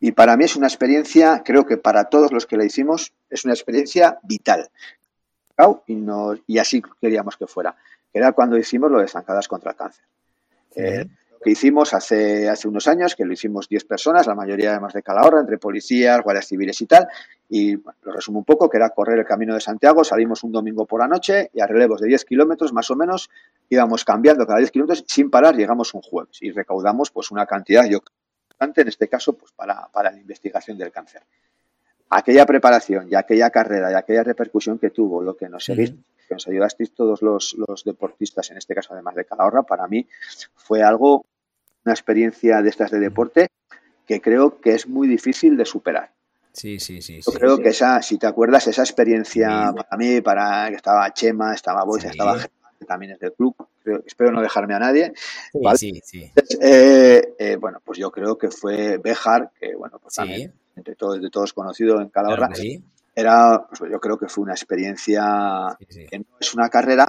y 0.00 0.12
para 0.12 0.36
mí 0.36 0.44
es 0.44 0.56
una 0.56 0.68
experiencia, 0.68 1.42
creo 1.44 1.66
que 1.66 1.76
para 1.76 2.04
todos 2.04 2.32
los 2.32 2.46
que 2.46 2.56
la 2.56 2.64
hicimos, 2.64 3.12
es 3.30 3.44
una 3.44 3.54
experiencia 3.54 4.18
vital. 4.22 4.70
Y, 5.86 5.98
y 6.46 6.58
así 6.58 6.82
queríamos 7.00 7.36
que 7.36 7.46
fuera. 7.46 7.74
Que 8.12 8.20
era 8.20 8.32
cuando 8.32 8.56
hicimos 8.56 8.90
lo 8.90 9.00
de 9.00 9.08
zancadas 9.08 9.48
contra 9.48 9.72
el 9.72 9.76
cáncer. 9.76 10.04
Eh, 10.76 11.04
lo 11.32 11.38
que 11.40 11.50
hicimos 11.50 11.94
hace, 11.94 12.48
hace 12.48 12.68
unos 12.68 12.86
años, 12.86 13.16
que 13.16 13.24
lo 13.24 13.32
hicimos 13.32 13.68
10 13.68 13.84
personas, 13.84 14.26
la 14.28 14.36
mayoría 14.36 14.70
además 14.70 14.92
de 14.92 15.02
Calahorra, 15.02 15.40
entre 15.40 15.58
policías, 15.58 16.22
guardias 16.22 16.46
civiles 16.46 16.80
y 16.80 16.86
tal. 16.86 17.08
Y 17.48 17.74
lo 17.74 18.12
resumo 18.12 18.38
un 18.38 18.44
poco, 18.44 18.70
que 18.70 18.76
era 18.76 18.90
correr 18.90 19.18
el 19.18 19.24
Camino 19.24 19.54
de 19.54 19.60
Santiago. 19.60 20.04
Salimos 20.04 20.44
un 20.44 20.52
domingo 20.52 20.86
por 20.86 21.00
la 21.00 21.08
noche 21.08 21.50
y 21.52 21.60
a 21.60 21.66
relevos 21.66 22.00
de 22.00 22.06
10 22.06 22.24
kilómetros 22.24 22.72
más 22.72 22.88
o 22.92 22.96
menos 22.96 23.30
íbamos 23.68 24.04
cambiando 24.04 24.46
cada 24.46 24.60
10 24.60 24.70
kilómetros 24.70 25.04
sin 25.08 25.28
parar. 25.28 25.56
Llegamos 25.56 25.92
un 25.92 26.02
jueves 26.02 26.38
y 26.40 26.52
recaudamos 26.52 27.10
pues 27.10 27.32
una 27.32 27.46
cantidad, 27.46 27.84
yo 27.86 28.00
en 28.60 28.88
este 28.88 29.08
caso, 29.08 29.34
pues 29.34 29.52
para, 29.52 29.88
para 29.88 30.10
la 30.10 30.18
investigación 30.18 30.78
del 30.78 30.90
cáncer. 30.90 31.22
Aquella 32.10 32.46
preparación 32.46 33.08
y 33.10 33.14
aquella 33.14 33.50
carrera 33.50 33.92
y 33.92 33.94
aquella 33.94 34.24
repercusión 34.24 34.78
que 34.78 34.90
tuvo, 34.90 35.22
lo 35.22 35.36
que 35.36 35.48
nos 35.48 35.64
seguís, 35.64 35.92
que 36.26 36.34
nos 36.34 36.48
ayudasteis 36.48 36.94
todos 36.94 37.20
los, 37.22 37.54
los, 37.68 37.84
deportistas, 37.84 38.50
en 38.50 38.56
este 38.56 38.74
caso 38.74 38.94
además 38.94 39.14
de 39.14 39.26
Calahorra, 39.26 39.62
para 39.62 39.86
mí 39.86 40.08
fue 40.54 40.82
algo, 40.82 41.26
una 41.84 41.92
experiencia 41.92 42.62
de 42.62 42.70
estas 42.70 42.90
de 42.90 42.98
deporte 42.98 43.48
que 44.06 44.22
creo 44.22 44.58
que 44.60 44.74
es 44.74 44.88
muy 44.88 45.06
difícil 45.06 45.56
de 45.56 45.66
superar. 45.66 46.12
Sí, 46.52 46.80
sí, 46.80 47.02
sí. 47.02 47.20
Yo 47.20 47.32
creo 47.32 47.58
que 47.58 47.68
esa, 47.68 48.00
si 48.00 48.18
te 48.18 48.26
acuerdas, 48.26 48.66
esa 48.66 48.82
experiencia 48.82 49.72
para 49.76 49.96
mí, 49.98 50.22
para 50.22 50.70
que 50.70 50.76
estaba 50.76 51.12
Chema, 51.12 51.54
estaba 51.54 51.84
Boisa, 51.84 52.08
estaba 52.08 52.38
que 52.78 52.86
también 52.86 53.12
es 53.12 53.18
del 53.18 53.32
club, 53.32 53.54
espero 54.06 54.30
no 54.30 54.40
dejarme 54.40 54.74
a 54.74 54.78
nadie. 54.78 55.12
Sí, 55.76 56.00
sí, 56.04 56.32
eh, 56.60 57.34
eh, 57.38 57.56
bueno, 57.56 57.80
pues 57.84 57.98
yo 57.98 58.10
creo 58.10 58.38
que 58.38 58.50
fue 58.50 58.98
Bejar, 58.98 59.50
que 59.58 59.74
bueno, 59.74 59.98
pues 59.98 60.14
también 60.14 60.52
entre 60.76 60.94
todos, 60.94 61.20
de 61.20 61.30
todos 61.30 61.52
conocido 61.52 62.00
en 62.00 62.08
Calahorra, 62.08 62.50
era, 63.14 63.66
pues 63.66 63.90
yo 63.90 63.98
creo 63.98 64.16
que 64.16 64.28
fue 64.28 64.44
una 64.44 64.52
experiencia 64.52 65.76
que 65.78 66.18
no 66.18 66.36
es 66.38 66.54
una 66.54 66.68
carrera, 66.68 67.08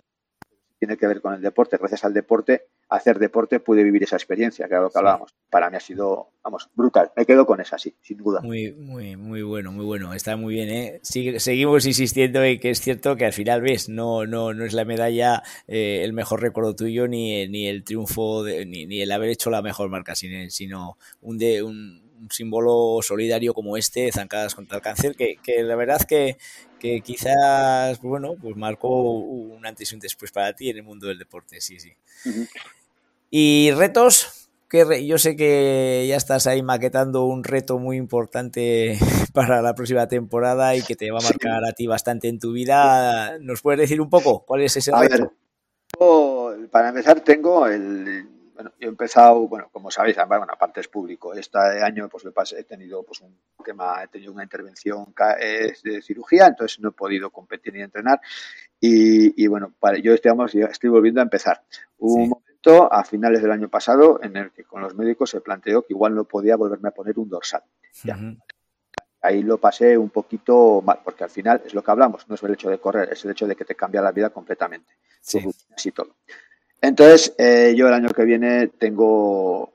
tiene 0.80 0.98
que 0.98 1.08
ver 1.08 1.22
con 1.22 1.36
el 1.36 1.42
deporte, 1.42 1.78
gracias 1.78 2.04
al 2.04 2.14
deporte 2.14 2.68
hacer 2.90 3.20
deporte 3.20 3.60
pude 3.60 3.84
vivir 3.84 4.04
esa 4.04 4.16
experiencia, 4.16 4.68
que 4.68 4.74
era 4.74 4.84
lo 4.84 4.90
que 4.90 4.98
hablábamos. 4.98 5.36
Para 5.50 5.70
mí 5.70 5.78
ha 5.78 5.80
sido, 5.80 6.32
vamos, 6.44 6.70
brutal. 6.74 7.12
Me 7.16 7.26
quedo 7.26 7.46
con 7.46 7.62
esa, 7.62 7.78
sí, 7.78 7.96
sin 8.02 8.18
duda. 8.18 8.42
Muy, 8.42 8.72
muy, 8.74 9.16
muy 9.16 9.44
bueno, 9.44 9.72
muy 9.72 9.86
bueno. 9.86 10.14
Está 10.14 10.36
muy 10.36 10.56
bien, 10.56 10.70
¿eh? 10.70 11.00
seguimos 11.04 11.86
insistiendo 11.86 12.44
en 12.44 12.60
que 12.60 12.72
es 12.72 12.82
cierto 12.82 13.16
que 13.16 13.26
al 13.26 13.34
final, 13.34 13.62
ves, 13.62 13.90
no, 13.90 14.26
no, 14.26 14.54
no 14.54 14.66
es 14.66 14.74
la 14.74 14.86
medalla 14.86 15.44
eh, 15.68 16.02
el 16.04 16.14
mejor 16.14 16.42
recuerdo 16.42 16.76
tuyo, 16.76 17.08
ni, 17.08 17.48
ni 17.48 17.68
el 17.68 17.84
triunfo, 17.84 18.44
ni, 18.44 18.86
ni, 18.86 19.02
el 19.02 19.12
haber 19.12 19.30
hecho 19.30 19.52
la 19.52 19.62
mejor 19.62 19.90
marca, 19.90 20.16
sino 20.16 20.98
un, 21.22 21.38
de, 21.38 21.62
un, 21.62 22.09
un 22.20 22.30
símbolo 22.32 23.00
solidario 23.02 23.54
como 23.54 23.78
este, 23.78 24.12
Zancadas 24.12 24.56
contra 24.56 24.78
el 24.78 24.84
Cáncer, 24.84 25.16
que, 25.16 25.38
que 25.42 25.64
la 25.64 25.76
verdad 25.76 26.02
que, 26.02 26.38
que 26.80 27.02
quizás, 27.02 28.00
bueno, 28.02 28.36
pues 28.42 28.56
marcó 28.56 29.12
un 29.12 29.66
antes 29.66 29.92
y 29.92 29.96
un 29.96 30.02
después 30.02 30.32
para 30.32 30.54
ti 30.54 30.70
en 30.70 30.78
el 30.78 30.84
mundo 30.84 31.08
del 31.08 31.20
deporte, 31.20 31.62
sí, 31.62 31.80
sí. 31.80 31.94
Y 33.30 33.72
retos, 33.72 34.50
que 34.70 35.06
yo 35.06 35.18
sé 35.18 35.36
que 35.36 36.06
ya 36.08 36.16
estás 36.16 36.48
ahí 36.48 36.62
maquetando 36.62 37.26
un 37.26 37.44
reto 37.44 37.80
muy 37.80 37.98
importante 37.98 38.98
para 39.34 39.62
la 39.62 39.74
próxima 39.76 40.08
temporada 40.08 40.76
y 40.76 40.84
que 40.84 40.96
te 40.96 41.12
va 41.12 41.20
a 41.20 41.24
marcar 41.24 41.66
a 41.66 41.74
ti 41.74 41.88
bastante 41.88 42.28
en 42.28 42.40
tu 42.40 42.52
vida. 42.54 43.38
¿Nos 43.40 43.62
puedes 43.62 43.80
decir 43.80 44.02
un 44.02 44.10
poco 44.10 44.46
cuál 44.46 44.62
es 44.62 44.78
ese 44.78 44.92
reto? 44.92 45.34
para 46.72 46.90
empezar, 46.90 47.22
tengo 47.22 47.68
el 47.68 48.28
bueno, 48.60 48.74
yo 48.78 48.88
he 48.88 48.92
empezado, 48.92 49.48
bueno, 49.48 49.70
como 49.72 49.90
sabéis, 49.90 50.18
bueno, 50.28 50.46
aparte 50.50 50.82
es 50.82 50.90
público. 50.90 51.34
Este 51.34 51.58
año 51.58 52.10
pues 52.10 52.26
he 52.52 52.64
tenido 52.66 53.04
pues 53.04 53.22
un 53.22 53.34
tema, 53.64 54.04
he 54.04 54.10
tenido 54.10 54.34
una 54.34 54.44
intervención 54.44 55.14
de 55.82 56.02
cirugía, 56.02 56.48
entonces 56.48 56.78
no 56.82 56.90
he 56.90 56.92
podido 56.92 57.30
competir 57.30 57.74
ni 57.74 57.82
entrenar. 57.82 58.20
Y, 58.82 59.48
bueno, 59.48 59.74
yo 60.04 60.14
estoy, 60.14 60.62
estoy 60.70 60.90
volviendo 60.90 61.22
a 61.22 61.24
empezar. 61.24 61.64
Hubo 62.00 62.16
un 62.16 62.30
momento 62.32 62.92
a 62.92 63.06
finales 63.06 63.42
del 63.42 63.52
año 63.52 63.70
pasado 63.70 64.20
en 64.22 64.36
el 64.36 64.52
que 64.52 64.66
con 64.66 64.82
los 64.82 64.94
médicos 64.94 65.30
se 65.30 65.40
planteó 65.40 65.84
que 65.84 65.94
igual 65.94 66.14
no 66.14 66.26
podía 66.26 66.58
volverme 66.58 66.90
a 66.90 66.94
poner 66.94 67.18
un 67.18 67.30
dorsal. 67.30 67.64
Ahí 69.22 69.42
lo 69.42 69.58
pasé 69.58 69.98
un 69.98 70.10
poquito 70.10 70.82
mal, 70.82 71.00
porque 71.02 71.24
al 71.24 71.30
final 71.30 71.62
es 71.66 71.74
lo 71.74 71.82
que 71.82 71.92
hablamos, 71.92 72.28
no 72.28 72.36
es 72.36 72.44
el 72.44 72.52
hecho 72.52 72.70
de 72.70 72.78
correr, 72.78 73.08
es 73.14 73.24
el 73.24 73.32
hecho 73.32 73.48
de 73.48 73.56
que 73.56 73.64
te 73.64 73.76
cambia 73.76 74.02
la 74.02 74.12
vida 74.12 74.32
completamente. 74.32 74.98
Sí. 75.22 75.40
Así 75.74 75.94
todo. 75.94 76.18
Entonces, 76.82 77.34
eh, 77.38 77.74
yo 77.76 77.88
el 77.88 77.94
año 77.94 78.10
que 78.10 78.24
viene 78.24 78.68
tengo 78.68 79.74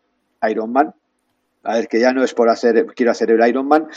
Ironman. 0.48 0.94
A 1.62 1.74
ver, 1.74 1.88
que 1.88 2.00
ya 2.00 2.12
no 2.12 2.22
es 2.22 2.34
por 2.34 2.48
hacer, 2.48 2.86
quiero 2.94 3.12
hacer 3.12 3.30
el 3.30 3.46
Ironman, 3.46 3.88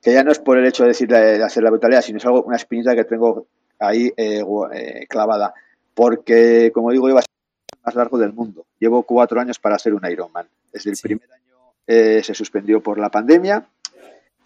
que 0.00 0.12
ya 0.12 0.22
no 0.22 0.30
es 0.30 0.38
por 0.38 0.58
el 0.58 0.66
hecho 0.66 0.84
de 0.84 0.90
decir 0.90 1.08
de 1.08 1.42
hacer 1.42 1.62
la 1.62 1.70
brutalidad, 1.70 2.02
sino 2.02 2.18
es 2.18 2.26
algo, 2.26 2.42
una 2.42 2.56
espinita 2.56 2.94
que 2.94 3.04
tengo 3.04 3.46
ahí 3.78 4.12
eh, 4.16 4.44
eh, 4.72 5.06
clavada. 5.08 5.52
Porque, 5.94 6.70
como 6.72 6.92
digo, 6.92 7.08
lleva 7.08 7.20
el 7.20 7.80
más 7.84 7.94
largo 7.94 8.18
del 8.18 8.32
mundo. 8.32 8.64
Llevo 8.78 9.02
cuatro 9.02 9.40
años 9.40 9.58
para 9.58 9.76
hacer 9.76 9.92
un 9.92 10.08
Ironman. 10.08 10.46
Desde 10.72 10.90
el 10.90 10.96
primer 11.02 11.28
año 11.32 12.22
se 12.22 12.34
suspendió 12.34 12.80
por 12.80 12.98
la 12.98 13.10
pandemia. 13.10 13.66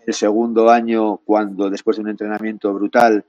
El 0.07 0.15
segundo 0.15 0.71
año, 0.71 1.19
cuando 1.19 1.69
después 1.69 1.97
de 1.97 2.03
un 2.03 2.09
entrenamiento 2.11 2.73
brutal, 2.73 3.25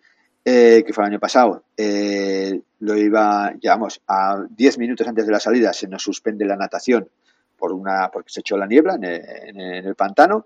eh, 0.48 0.84
que 0.86 0.94
fue 0.94 1.04
el 1.04 1.10
año 1.10 1.20
pasado, 1.20 1.64
eh, 1.76 2.62
lo 2.80 2.96
iba, 2.96 3.52
llevamos 3.60 4.00
a 4.08 4.46
10 4.48 4.78
minutos 4.78 5.08
antes 5.08 5.26
de 5.26 5.32
la 5.32 5.40
salida, 5.40 5.74
se 5.74 5.88
nos 5.88 6.04
suspende 6.04 6.46
la 6.46 6.56
natación 6.56 7.10
por 7.58 7.74
una, 7.74 8.12
porque 8.12 8.32
se 8.32 8.42
echó 8.42 8.56
la 8.56 8.68
niebla 8.68 8.94
en 8.96 9.60
el, 9.60 9.96
pantano, 9.96 10.46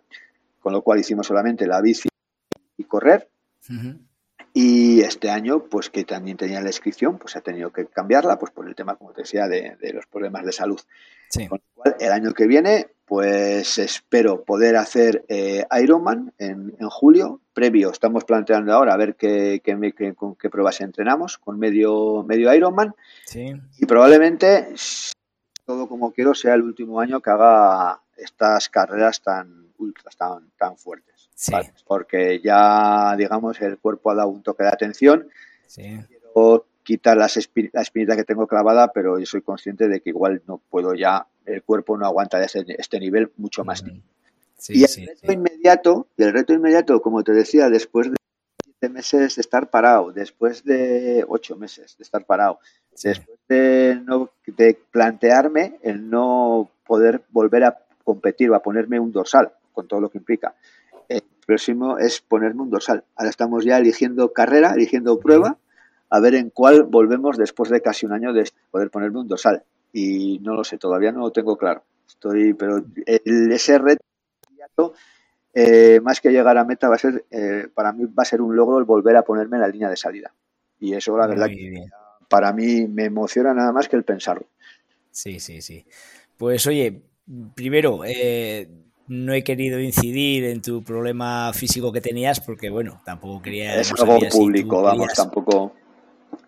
con 0.62 0.72
lo 0.72 0.82
cual 0.84 1.00
hicimos 1.00 1.28
solamente 1.28 1.68
la 1.68 1.82
bici 1.82 2.08
y 2.78 2.84
correr. 2.86 3.28
Y 4.54 5.02
este 5.02 5.30
año, 5.30 5.66
pues 5.66 5.90
que 5.90 6.06
también 6.06 6.38
tenía 6.38 6.62
la 6.62 6.70
inscripción, 6.70 7.18
pues 7.18 7.36
ha 7.36 7.42
tenido 7.42 7.72
que 7.72 7.86
cambiarla, 7.88 8.40
pues 8.40 8.54
por 8.54 8.68
el 8.70 8.76
tema, 8.76 8.96
como 8.96 9.12
te 9.12 9.24
decía, 9.24 9.48
de, 9.48 9.76
los 9.94 10.06
problemas 10.08 10.46
de 10.46 10.54
salud. 10.54 10.80
Con 11.50 11.60
lo 11.60 11.74
cual, 11.76 11.96
el 12.00 12.12
año 12.14 12.34
que 12.34 12.48
viene, 12.48 12.88
pues 13.10 13.80
espero 13.80 14.44
poder 14.44 14.76
hacer 14.76 15.26
eh, 15.30 15.66
Ironman 15.82 16.32
en, 16.38 16.76
en, 16.80 16.90
julio. 16.90 17.42
Previo, 17.54 17.90
estamos 17.90 18.24
planteando 18.24 18.72
ahora 18.72 18.94
a 18.94 18.98
ver 18.98 19.16
qué, 19.16 19.64
qué, 19.64 20.14
con 20.14 20.36
qué 20.36 20.48
pruebas 20.48 20.80
entrenamos, 20.82 21.40
con 21.40 21.58
medio, 21.58 22.24
medio 22.24 22.54
Ironman. 22.54 22.94
Y 23.80 23.86
probablemente, 23.88 24.76
todo 25.66 25.90
como 25.90 26.12
quiero, 26.12 26.36
sea 26.36 26.54
el 26.54 26.62
último 26.62 27.00
año 27.00 27.20
que 27.20 27.32
haga 27.32 28.00
estas 28.16 28.70
carreras 28.70 29.24
tan 29.24 29.74
ultras, 29.80 30.16
tan, 30.16 30.52
tan 30.56 30.78
fuertes. 30.78 31.32
Porque 31.88 32.40
ya, 32.44 33.16
digamos, 33.18 33.60
el 33.60 33.80
cuerpo 33.80 34.12
ha 34.12 34.16
dado 34.16 34.30
un 34.30 34.44
toque 34.44 34.62
de 34.62 34.70
atención. 34.70 35.28
Quiero 35.74 36.68
quitar 36.90 37.18
la 37.18 37.28
espinita 37.28 38.16
que 38.16 38.24
tengo 38.24 38.48
clavada, 38.48 38.92
pero 38.92 39.20
yo 39.20 39.26
soy 39.28 39.44
consciente 39.44 39.88
de 39.88 40.02
que 40.02 40.10
igual 40.10 40.42
no 40.48 40.60
puedo 40.72 40.96
ya, 40.96 41.28
el 41.46 41.62
cuerpo 41.62 41.96
no 41.96 42.08
aguanta 42.08 42.44
este, 42.44 42.66
este 42.82 43.00
nivel 43.00 43.32
mucho 43.38 43.64
más. 43.64 43.84
Y 44.70 44.84
el 44.84 45.06
reto 45.06 45.32
inmediato, 45.32 46.08
el 46.18 46.34
reto 46.34 46.52
inmediato, 46.54 47.00
como 47.04 47.24
te 47.24 47.32
decía, 47.32 47.70
después 47.70 48.10
de 48.10 48.18
siete 48.64 48.90
meses 48.90 49.36
de 49.36 49.42
estar 49.42 49.70
parado, 49.70 50.12
después 50.12 50.64
de 50.64 51.24
ocho 51.28 51.56
meses 51.58 51.96
de 51.96 52.02
estar 52.02 52.26
parado, 52.26 52.58
después 53.04 53.38
de, 53.48 54.02
no, 54.04 54.32
de 54.48 54.76
plantearme 54.90 55.78
el 55.84 56.10
no 56.10 56.72
poder 56.88 57.22
volver 57.30 57.66
a 57.66 57.78
competir 58.04 58.50
o 58.50 58.56
a 58.56 58.64
ponerme 58.64 59.00
un 59.00 59.12
dorsal, 59.12 59.52
con 59.74 59.88
todo 59.88 60.02
lo 60.02 60.10
que 60.10 60.18
implica, 60.18 60.56
próximo 61.46 62.00
es 62.00 62.22
ponerme 62.22 62.62
un 62.62 62.70
dorsal. 62.70 63.04
Ahora 63.16 63.30
estamos 63.30 63.66
ya 63.66 63.80
eligiendo 63.80 64.34
carrera, 64.34 64.74
eligiendo 64.76 65.20
prueba, 65.20 65.58
a 66.10 66.20
ver 66.20 66.36
en 66.36 66.50
cuál 66.50 66.84
volvemos 66.84 67.38
después 67.38 67.70
de 67.70 67.82
casi 67.82 68.06
un 68.06 68.14
año 68.14 68.34
de 68.34 68.50
poder 68.72 68.90
ponerme 68.90 69.20
un 69.20 69.28
dorsal. 69.28 69.64
Y 69.94 70.40
no 70.40 70.54
lo 70.54 70.64
sé, 70.64 70.78
todavía 70.78 71.12
no 71.12 71.20
lo 71.20 71.32
tengo 71.32 71.58
claro. 71.58 71.84
Estoy, 72.08 72.54
pero 72.54 72.84
el, 73.06 73.52
ese 73.52 73.78
reto, 73.78 74.94
eh, 75.54 76.00
más 76.02 76.22
que 76.22 76.32
llegar 76.32 76.58
a 76.58 76.64
meta, 76.64 76.90
va 76.90 76.96
a 76.96 77.00
ser, 77.00 77.26
eh, 77.32 77.68
para 77.74 77.94
mí 77.94 78.06
va 78.06 78.24
a 78.24 78.26
ser 78.26 78.42
un 78.42 78.56
logro 78.56 78.80
el 78.80 78.86
volver 78.86 79.16
a 79.16 79.24
ponerme 79.24 79.58
en 79.58 79.62
la 79.62 79.68
línea 79.68 79.90
de 79.90 79.98
salida. 79.98 80.34
Y 80.80 80.94
eso, 80.94 81.18
la 81.18 81.28
verdad, 81.28 81.50
para 82.28 82.54
mí 82.54 82.88
me 82.88 83.06
emociona 83.06 83.54
nada 83.54 83.72
más 83.72 83.88
que 83.88 83.96
el 83.96 84.04
pensarlo. 84.04 84.48
Sí, 85.12 85.40
sí, 85.40 85.62
sí. 85.62 85.86
Pues 86.38 86.66
oye, 86.68 87.02
primero, 87.56 88.02
eh, 88.06 88.70
no 89.08 89.34
he 89.34 89.44
querido 89.44 89.80
incidir 89.80 90.46
en 90.46 90.62
tu 90.62 90.84
problema 90.84 91.52
físico 91.54 91.92
que 91.92 92.02
tenías 92.02 92.40
porque, 92.40 92.70
bueno, 92.70 93.02
tampoco 93.04 93.42
quería... 93.42 93.80
Es 93.80 93.92
algo 93.92 94.20
público, 94.32 94.82
vamos, 94.82 95.14
tampoco... 95.14 95.74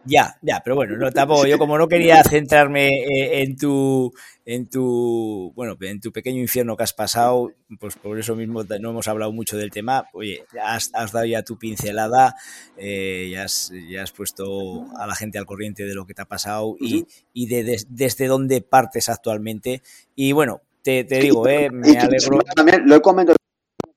Ya, 0.03 0.37
ya, 0.41 0.61
pero 0.63 0.75
bueno, 0.75 0.97
no, 0.97 1.11
tampoco, 1.11 1.45
yo 1.45 1.59
como 1.59 1.77
no 1.77 1.87
quería 1.87 2.23
centrarme 2.29 2.87
eh, 2.87 3.43
en 3.43 3.55
tu, 3.55 4.11
en 4.45 4.67
tu, 4.67 5.53
bueno, 5.55 5.77
en 5.79 6.01
tu 6.01 6.11
pequeño 6.11 6.39
infierno 6.39 6.75
que 6.75 6.83
has 6.83 6.93
pasado, 6.93 7.51
pues 7.79 7.95
por 7.95 8.17
eso 8.17 8.35
mismo 8.35 8.63
no 8.63 8.89
hemos 8.89 9.07
hablado 9.07 9.31
mucho 9.31 9.57
del 9.57 9.69
tema. 9.69 10.05
Oye, 10.13 10.43
has, 10.63 10.89
has 10.93 11.11
dado 11.11 11.25
ya 11.25 11.43
tu 11.43 11.59
pincelada, 11.59 12.35
eh, 12.77 13.29
ya, 13.31 13.43
has, 13.43 13.71
ya 13.89 14.01
has 14.01 14.11
puesto 14.11 14.85
a 14.97 15.05
la 15.05 15.15
gente 15.15 15.37
al 15.37 15.45
corriente 15.45 15.85
de 15.85 15.93
lo 15.93 16.05
que 16.05 16.13
te 16.13 16.23
ha 16.23 16.27
pasado 16.27 16.75
y, 16.79 17.05
y 17.33 17.47
de, 17.47 17.83
desde 17.87 18.27
dónde 18.27 18.61
partes 18.61 19.07
actualmente. 19.07 19.83
Y 20.15 20.31
bueno, 20.31 20.61
te, 20.81 21.03
digo, 21.03 21.47
eh, 21.47 21.69
me 21.71 21.97
alegro. 21.97 22.39
También 22.55 22.87
lo 22.87 22.95
he 22.95 23.01
comentado 23.01 23.35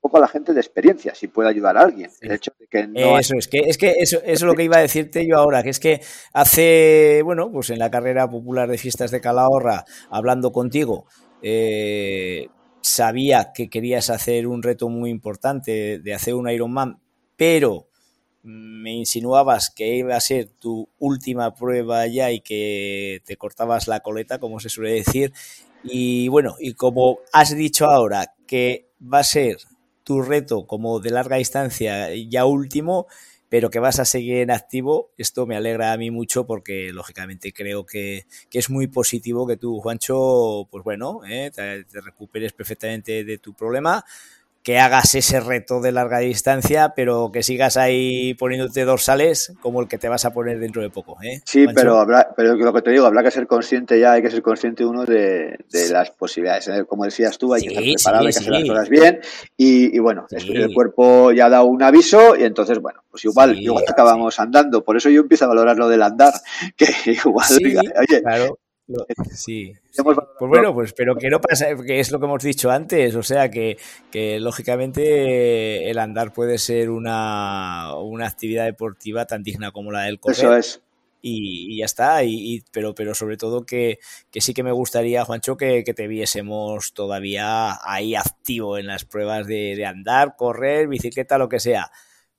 poco 0.04 0.18
a 0.18 0.20
la 0.20 0.28
gente 0.28 0.52
de 0.52 0.60
experiencia, 0.60 1.14
si 1.14 1.28
puede 1.28 1.48
ayudar 1.48 1.78
a 1.78 1.80
alguien. 1.80 2.10
El 2.20 2.32
hecho 2.32 2.52
de 2.60 2.66
que 2.66 2.86
no 2.86 3.18
eso 3.18 3.36
es, 3.38 3.48
que 3.48 3.60
es 3.60 3.78
que 3.78 3.94
eso, 4.00 4.20
es 4.22 4.42
lo 4.42 4.54
que 4.54 4.64
iba 4.64 4.76
a 4.76 4.82
decirte 4.82 5.26
yo 5.26 5.38
ahora, 5.38 5.62
que 5.62 5.70
es 5.70 5.80
que 5.80 6.02
hace, 6.34 7.22
bueno, 7.24 7.50
pues 7.50 7.70
en 7.70 7.78
la 7.78 7.90
carrera 7.90 8.28
popular 8.28 8.68
de 8.68 8.76
fiestas 8.76 9.10
de 9.10 9.22
Calahorra, 9.22 9.86
hablando 10.10 10.52
contigo, 10.52 11.06
eh, 11.40 12.48
sabía 12.82 13.52
que 13.54 13.70
querías 13.70 14.10
hacer 14.10 14.46
un 14.46 14.62
reto 14.62 14.90
muy 14.90 15.08
importante 15.08 16.00
de 16.00 16.14
hacer 16.14 16.34
un 16.34 16.50
Ironman, 16.50 17.00
pero 17.38 17.88
me 18.42 18.92
insinuabas 18.92 19.70
que 19.70 19.96
iba 19.96 20.16
a 20.16 20.20
ser 20.20 20.50
tu 20.50 20.86
última 20.98 21.54
prueba 21.54 22.06
ya 22.08 22.30
y 22.30 22.40
que 22.40 23.22
te 23.24 23.38
cortabas 23.38 23.88
la 23.88 24.00
coleta, 24.00 24.38
como 24.38 24.60
se 24.60 24.68
suele 24.68 24.92
decir, 24.92 25.32
y 25.82 26.28
bueno, 26.28 26.56
y 26.58 26.74
como 26.74 27.20
has 27.32 27.56
dicho 27.56 27.86
ahora 27.86 28.34
que 28.46 28.90
va 29.00 29.20
a 29.20 29.24
ser 29.24 29.56
tu 30.04 30.22
reto 30.22 30.66
como 30.66 31.00
de 31.00 31.10
larga 31.10 31.36
distancia 31.36 32.14
ya 32.14 32.44
último, 32.44 33.06
pero 33.48 33.70
que 33.70 33.78
vas 33.78 34.00
a 34.00 34.04
seguir 34.04 34.38
en 34.38 34.50
activo, 34.50 35.12
esto 35.16 35.46
me 35.46 35.56
alegra 35.56 35.92
a 35.92 35.96
mí 35.96 36.10
mucho 36.10 36.46
porque 36.46 36.92
lógicamente 36.92 37.52
creo 37.52 37.86
que, 37.86 38.26
es 38.52 38.70
muy 38.70 38.86
positivo 38.86 39.46
que 39.46 39.56
tú, 39.56 39.80
Juancho, 39.80 40.68
pues 40.70 40.84
bueno, 40.84 41.20
eh, 41.28 41.50
te 41.52 42.00
recuperes 42.00 42.52
perfectamente 42.52 43.24
de 43.24 43.38
tu 43.38 43.54
problema 43.54 44.04
que 44.64 44.78
hagas 44.78 45.14
ese 45.14 45.40
reto 45.40 45.82
de 45.82 45.92
larga 45.92 46.20
distancia, 46.20 46.94
pero 46.96 47.30
que 47.30 47.42
sigas 47.42 47.76
ahí 47.76 48.32
poniéndote 48.32 48.86
dorsales 48.86 49.52
como 49.60 49.82
el 49.82 49.88
que 49.88 49.98
te 49.98 50.08
vas 50.08 50.24
a 50.24 50.32
poner 50.32 50.58
dentro 50.58 50.80
de 50.80 50.88
poco. 50.88 51.18
¿eh? 51.22 51.42
Sí, 51.44 51.66
pero, 51.74 51.98
habrá, 51.98 52.32
pero 52.34 52.54
lo 52.54 52.72
que 52.72 52.80
te 52.80 52.90
digo, 52.90 53.04
habrá 53.04 53.22
que 53.22 53.30
ser 53.30 53.46
consciente 53.46 54.00
ya, 54.00 54.12
hay 54.12 54.22
que 54.22 54.30
ser 54.30 54.40
consciente 54.40 54.86
uno 54.86 55.04
de, 55.04 55.58
las 55.90 56.10
posibilidades. 56.12 56.68
¿eh? 56.68 56.86
Como 56.88 57.04
decías 57.04 57.36
tú, 57.36 57.52
hay 57.52 57.60
que 57.60 57.68
estar 57.68 57.82
preparado, 57.82 58.26
hay 58.26 58.32
que 58.32 58.38
hacer 58.38 58.52
las 58.52 58.68
cosas 58.68 58.88
bien. 58.88 59.20
Y, 59.58 59.98
bueno, 59.98 60.26
el 60.30 60.72
cuerpo 60.72 61.30
ya 61.32 61.46
ha 61.46 61.50
dado 61.50 61.66
un 61.66 61.82
aviso 61.82 62.34
y 62.34 62.44
entonces, 62.44 62.78
bueno, 62.78 63.00
pues 63.10 63.22
igual, 63.26 63.58
igual 63.58 63.84
acabamos 63.86 64.40
andando. 64.40 64.82
Por 64.82 64.96
eso 64.96 65.10
yo 65.10 65.20
empiezo 65.20 65.44
a 65.44 65.48
valorar 65.48 65.76
lo 65.76 65.90
del 65.90 66.02
andar, 66.02 66.32
que 66.76 66.86
igual, 67.04 67.48
oye, 67.58 68.22
Sí, 69.32 69.72
Pues 69.96 70.50
bueno, 70.50 70.74
pues 70.74 70.92
pero 70.92 71.16
que 71.16 71.30
no 71.30 71.40
pasa, 71.40 71.68
que 71.86 72.00
es 72.00 72.10
lo 72.10 72.18
que 72.18 72.26
hemos 72.26 72.42
dicho 72.42 72.70
antes, 72.70 73.14
o 73.14 73.22
sea 73.22 73.50
que, 73.50 73.78
que 74.10 74.38
lógicamente 74.40 75.88
el 75.90 75.98
andar 75.98 76.32
puede 76.32 76.58
ser 76.58 76.90
una, 76.90 77.94
una 77.96 78.26
actividad 78.26 78.66
deportiva 78.66 79.26
tan 79.26 79.42
digna 79.42 79.72
como 79.72 79.90
la 79.90 80.02
del 80.02 80.20
correr. 80.20 80.36
Eso 80.36 80.56
es. 80.56 80.80
Y, 81.26 81.78
ya 81.78 81.86
está, 81.86 82.22
y, 82.22 82.62
pero, 82.70 82.94
pero 82.94 83.14
sobre 83.14 83.38
todo 83.38 83.64
que, 83.64 83.98
que, 84.30 84.42
sí 84.42 84.52
que 84.52 84.62
me 84.62 84.72
gustaría, 84.72 85.24
Juancho, 85.24 85.56
que, 85.56 85.82
que, 85.82 85.94
te 85.94 86.06
viésemos 86.06 86.92
todavía 86.92 87.78
ahí 87.82 88.14
activo 88.14 88.76
en 88.76 88.86
las 88.86 89.06
pruebas 89.06 89.46
de, 89.46 89.74
de 89.74 89.86
andar, 89.86 90.36
correr, 90.36 90.86
bicicleta, 90.86 91.38
lo 91.38 91.48
que 91.48 91.60
sea. 91.60 91.90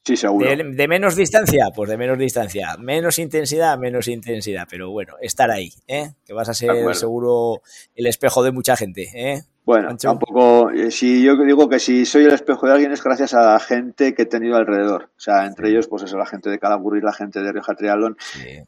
Sí, 0.06 0.16
seguro. 0.16 0.48
De, 0.48 0.88
menos 0.88 1.16
distancia, 1.16 1.66
pues 1.76 1.90
de 1.90 1.98
menos 1.98 2.20
distancia. 2.20 2.78
Menos 2.78 3.18
intensidad, 3.18 3.76
menos 3.80 4.08
intensidad. 4.08 4.68
Pero 4.70 4.92
bueno, 4.92 5.16
estar 5.20 5.50
ahí, 5.50 5.72
¿eh? 5.88 6.12
Que 6.24 6.34
vas 6.34 6.48
a 6.48 6.54
ser 6.54 6.72
seguro 6.94 7.62
el 7.96 8.06
espejo 8.06 8.44
de 8.44 8.52
mucha 8.52 8.76
gente, 8.76 9.08
¿eh? 9.16 9.42
Bueno, 9.66 9.98
tampoco. 9.98 10.70
Eh, 10.70 10.92
si 10.92 11.24
yo 11.24 11.36
digo 11.38 11.68
que 11.68 11.80
si 11.80 12.06
soy 12.06 12.26
el 12.26 12.34
espejo 12.34 12.68
de 12.68 12.74
alguien 12.74 12.92
es 12.92 13.04
gracias 13.04 13.34
a 13.34 13.54
la 13.54 13.60
gente 13.60 14.14
que 14.14 14.22
he 14.24 14.28
tenido 14.28 14.58
alrededor. 14.58 15.10
O 15.18 15.20
sea, 15.20 15.48
entre 15.48 15.70
ellos, 15.70 15.88
pues 15.88 16.04
eso, 16.04 16.20
la 16.20 16.28
gente 16.28 16.52
de 16.52 16.60
Calaburi, 16.60 17.02
la 17.02 17.12
gente 17.12 17.42
de 17.42 17.52
Rioja 17.52 17.74
Trialón. 17.74 18.16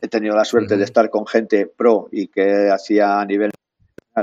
He 0.02 0.08
tenido 0.08 0.36
la 0.36 0.44
suerte 0.44 0.76
de 0.76 0.86
estar 0.86 1.12
con 1.12 1.28
gente 1.28 1.68
pro 1.68 2.08
y 2.12 2.30
que 2.30 2.72
hacía 2.72 3.20
a 3.20 3.26
nivel 3.26 3.52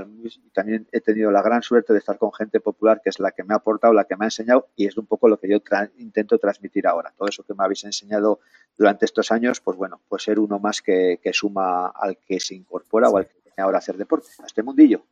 y 0.03 0.51
también 0.51 0.87
he 0.93 1.01
tenido 1.01 1.31
la 1.31 1.43
gran 1.43 1.63
suerte 1.63 1.93
de 1.93 1.99
estar 1.99 2.19
con 2.19 2.33
gente 2.33 2.61
popular 2.61 3.01
que 3.03 3.11
es 3.11 3.21
la 3.21 3.31
que 3.31 3.45
me 3.45 3.55
ha 3.55 3.59
aportado, 3.59 3.93
la 3.93 4.05
que 4.05 4.17
me 4.17 4.25
ha 4.25 4.29
enseñado 4.29 4.69
y 4.77 4.87
es 4.87 4.97
un 4.97 5.07
poco 5.07 5.29
lo 5.29 5.39
que 5.39 5.49
yo 5.49 5.59
intento 5.99 6.39
transmitir 6.39 6.87
ahora. 6.87 7.13
Todo 7.17 7.29
eso 7.29 7.45
que 7.45 7.55
me 7.55 7.65
habéis 7.65 7.85
enseñado 7.85 8.41
durante 8.77 9.05
estos 9.05 9.31
años, 9.31 9.61
pues 9.61 9.77
bueno, 9.77 10.01
pues 10.09 10.25
ser 10.25 10.39
uno 10.39 10.59
más 10.59 10.83
que, 10.83 11.19
suma 11.33 11.89
al 11.89 12.19
que 12.19 12.41
se 12.41 12.55
incorpora 12.55 13.09
o 13.09 13.19
al 13.19 13.27
que 13.27 13.35
viene 13.45 13.57
ahora 13.59 13.79
a 13.79 13.81
hacer 13.81 13.97
deporte, 13.97 14.29
a 14.43 14.47
este 14.47 14.63
mundillo. 14.63 15.05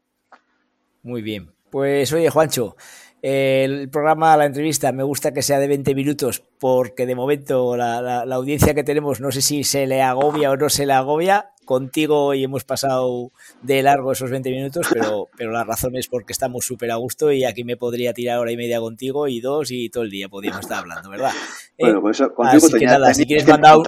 Muy 1.03 1.23
bien. 1.23 1.53
Pues 1.71 2.13
oye, 2.13 2.29
Juancho, 2.29 2.77
el 3.23 3.89
programa, 3.89 4.37
la 4.37 4.47
entrevista, 4.47 4.91
me 4.91 5.05
gusta 5.05 5.33
que 5.33 5.43
sea 5.43 5.61
de 5.61 5.69
20 5.69 5.95
minutos 5.95 6.43
porque 6.59 7.07
de 7.07 7.15
momento 7.15 7.77
la, 7.77 8.23
audiencia 8.23 8.75
que 8.75 8.83
tenemos 8.83 9.21
no 9.21 9.31
sé 9.31 9.41
si 9.43 9.63
se 9.63 9.87
le 9.87 10.03
agobia 10.03 10.51
o 10.51 10.57
no 10.57 10.69
se 10.69 10.87
le 10.87 10.93
agobia. 10.93 11.49
Contigo 11.65 12.35
y 12.35 12.43
hemos 12.43 12.65
pasado 12.65 13.31
de 13.63 13.85
largo 13.85 14.11
esos 14.11 14.33
20 14.33 14.51
minutos, 14.51 14.89
pero, 14.93 15.29
pero 15.37 15.53
la 15.53 15.63
razón 15.63 15.95
es 15.95 16.09
porque 16.09 16.33
estamos 16.33 16.67
súper 16.67 16.91
a 16.91 16.97
gusto 16.97 17.31
y 17.31 17.45
aquí 17.45 17.63
me 17.63 17.77
podría 17.77 18.13
tirar 18.13 18.41
hora 18.41 18.51
y 18.51 18.57
media 18.57 18.81
contigo 18.81 19.29
y 19.29 19.41
dos 19.41 19.71
y 19.71 19.89
todo 19.89 20.03
el 20.03 20.11
día 20.11 20.29
podríamos 20.29 20.63
estar 20.63 20.81
hablando, 20.81 21.09
¿verdad? 21.09 21.31
Bueno, 21.79 22.01
pues 22.01 22.21
eso, 22.21 22.35
contigo 22.35 22.67
Así 22.67 22.79
que 22.79 22.85
nada, 22.85 23.15
si 23.15 23.27
quieres 23.27 23.47
mandar 23.47 23.79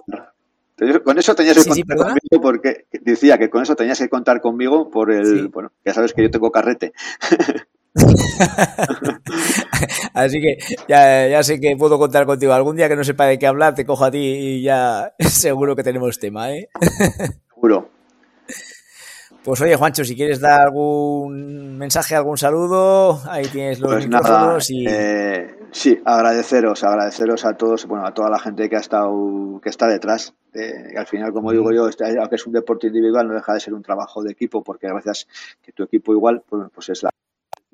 Con 1.04 1.18
eso 1.18 1.34
tenías 1.34 1.64
que 1.64 1.82
contar 1.82 1.96
conmigo 1.96 2.40
porque 2.40 2.86
decía 2.92 3.38
que 3.38 3.50
con 3.50 3.62
eso 3.62 3.74
tenías 3.74 3.98
que 3.98 4.08
contar 4.08 4.40
conmigo 4.40 4.88
por 4.90 5.10
el, 5.10 5.48
bueno, 5.48 5.72
ya 5.84 5.92
sabes 5.92 6.12
que 6.12 6.22
yo 6.22 6.30
tengo 6.30 6.52
carrete. 6.52 6.92
Así 10.14 10.40
que 10.40 10.58
ya, 10.88 11.28
ya, 11.28 11.42
sé 11.42 11.60
que 11.60 11.76
puedo 11.76 11.98
contar 11.98 12.26
contigo. 12.26 12.52
Algún 12.52 12.76
día 12.76 12.88
que 12.88 12.96
no 12.96 13.04
sepa 13.04 13.26
de 13.26 13.38
qué 13.38 13.46
hablar, 13.46 13.74
te 13.74 13.86
cojo 13.86 14.04
a 14.04 14.10
ti 14.10 14.18
y 14.18 14.62
ya 14.62 15.14
seguro 15.18 15.76
que 15.76 15.82
tenemos 15.82 16.18
tema, 16.18 16.52
¿eh? 16.52 16.68
Seguro. 17.54 17.90
Pues 19.42 19.60
oye, 19.60 19.76
Juancho, 19.76 20.04
si 20.04 20.16
quieres 20.16 20.40
dar 20.40 20.62
algún 20.62 21.76
mensaje, 21.76 22.14
algún 22.14 22.38
saludo, 22.38 23.20
ahí 23.28 23.46
tienes 23.46 23.78
los 23.78 24.06
pues 24.06 24.70
y... 24.70 24.86
Eh, 24.88 25.54
sí, 25.70 26.00
agradeceros, 26.02 26.82
agradeceros 26.82 27.44
a 27.44 27.54
todos, 27.54 27.86
bueno, 27.86 28.06
a 28.06 28.14
toda 28.14 28.30
la 28.30 28.38
gente 28.38 28.70
que 28.70 28.76
ha 28.76 28.80
estado, 28.80 29.60
que 29.62 29.68
está 29.68 29.86
detrás. 29.86 30.32
Eh, 30.54 30.96
al 30.96 31.06
final, 31.06 31.34
como 31.34 31.52
digo 31.52 31.70
yo, 31.72 31.88
este, 31.88 32.18
aunque 32.18 32.36
es 32.36 32.46
un 32.46 32.54
deporte 32.54 32.86
individual, 32.86 33.28
no 33.28 33.34
deja 33.34 33.52
de 33.52 33.60
ser 33.60 33.74
un 33.74 33.82
trabajo 33.82 34.22
de 34.22 34.32
equipo, 34.32 34.62
porque 34.62 34.88
gracias 34.88 35.28
que 35.62 35.72
tu 35.72 35.82
equipo 35.82 36.14
igual, 36.14 36.42
pues, 36.48 36.70
pues 36.72 36.88
es 36.88 37.02
la 37.02 37.10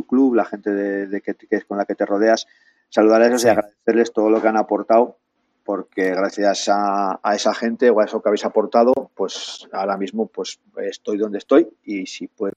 club, 0.07 0.35
la 0.35 0.45
gente 0.45 0.71
de, 0.71 1.21
que, 1.21 1.37
es 1.51 1.65
con 1.65 1.79
la 1.79 1.85
que 1.85 1.95
te 1.95 2.07
rodeas, 2.07 2.47
saludar 2.89 3.23
a 3.23 3.27
ellos 3.27 3.45
y 3.45 3.49
agradecerles 3.49 4.13
todo 4.13 4.31
lo 4.31 4.41
que 4.41 4.49
han 4.49 4.57
aportado, 4.57 5.19
porque 5.65 6.11
gracias 6.11 6.69
a, 6.69 7.21
esa 7.35 7.55
gente 7.55 7.91
o 7.91 8.01
a 8.01 8.05
eso 8.05 8.21
que 8.23 8.29
habéis 8.29 8.45
aportado, 8.45 8.93
pues 9.15 9.69
ahora 9.73 9.97
mismo 9.97 10.27
pues 10.27 10.61
estoy 10.77 11.19
donde 11.19 11.39
estoy 11.39 11.69
y 11.85 12.07
si 12.07 12.27
puedo, 12.27 12.55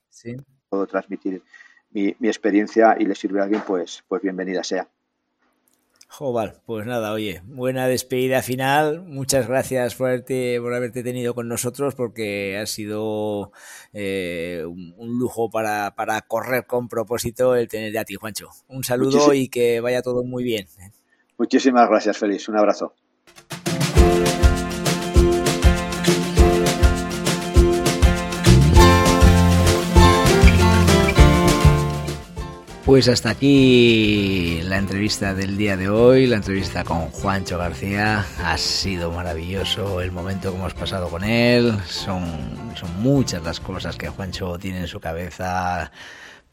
puedo 0.70 0.88
transmitir 0.88 1.42
mi, 1.92 2.16
mi, 2.20 2.28
experiencia 2.28 2.96
y 2.98 3.06
le 3.06 3.14
sirve 3.14 3.40
a 3.40 3.44
alguien, 3.44 3.62
pues, 3.68 4.04
pues 4.08 4.22
bienvenida 4.22 4.64
sea. 4.64 4.88
Joval, 6.16 6.62
pues 6.68 6.86
nada, 6.86 7.12
oye, 7.12 7.42
buena 7.44 7.88
despedida 7.88 8.44
final. 8.44 9.02
Muchas 9.02 9.48
gracias 9.48 9.96
por 9.96 10.10
haberte, 10.10 10.62
por 10.62 10.72
haberte 10.72 11.02
tenido 11.02 11.34
con 11.34 11.48
nosotros 11.48 11.96
porque 11.96 12.56
ha 12.56 12.68
sido 12.68 13.52
eh, 13.94 14.64
un, 14.64 15.18
lujo 15.18 15.50
para, 15.50 15.96
para, 15.96 16.22
correr 16.22 16.68
con 16.68 16.88
propósito 16.88 17.56
el 17.56 17.68
tener 17.68 17.98
a 17.98 18.06
ti, 18.06 18.14
Juancho. 18.14 18.50
Un 18.68 18.84
saludo 18.84 19.34
y 19.34 19.48
que 19.48 19.80
vaya 19.80 20.04
todo 20.04 20.24
muy 20.24 20.44
bien. 20.44 20.68
Muchísimas 21.40 21.90
gracias, 21.90 22.16
Feliz. 22.16 22.48
Un 22.48 22.58
abrazo. 22.58 22.94
Pues 32.94 33.08
hasta 33.08 33.32
aquí 33.32 34.62
la 34.66 34.78
entrevista 34.78 35.34
del 35.34 35.58
día 35.58 35.76
de 35.76 35.90
hoy, 35.90 36.28
la 36.28 36.36
entrevista 36.36 36.84
con 36.84 37.10
Juancho 37.10 37.58
García. 37.58 38.24
Ha 38.44 38.56
sido 38.56 39.12
maravilloso 39.12 40.00
el 40.00 40.12
momento 40.12 40.52
que 40.52 40.60
hemos 40.60 40.76
pasado 40.76 41.10
con 41.10 41.24
él. 41.24 41.76
Son, 41.88 42.24
son 42.76 43.02
muchas 43.02 43.42
las 43.42 43.60
cosas 43.60 43.96
que 43.96 44.10
Juancho 44.10 44.60
tiene 44.60 44.82
en 44.82 44.88
su 44.88 45.00
cabeza 45.00 45.92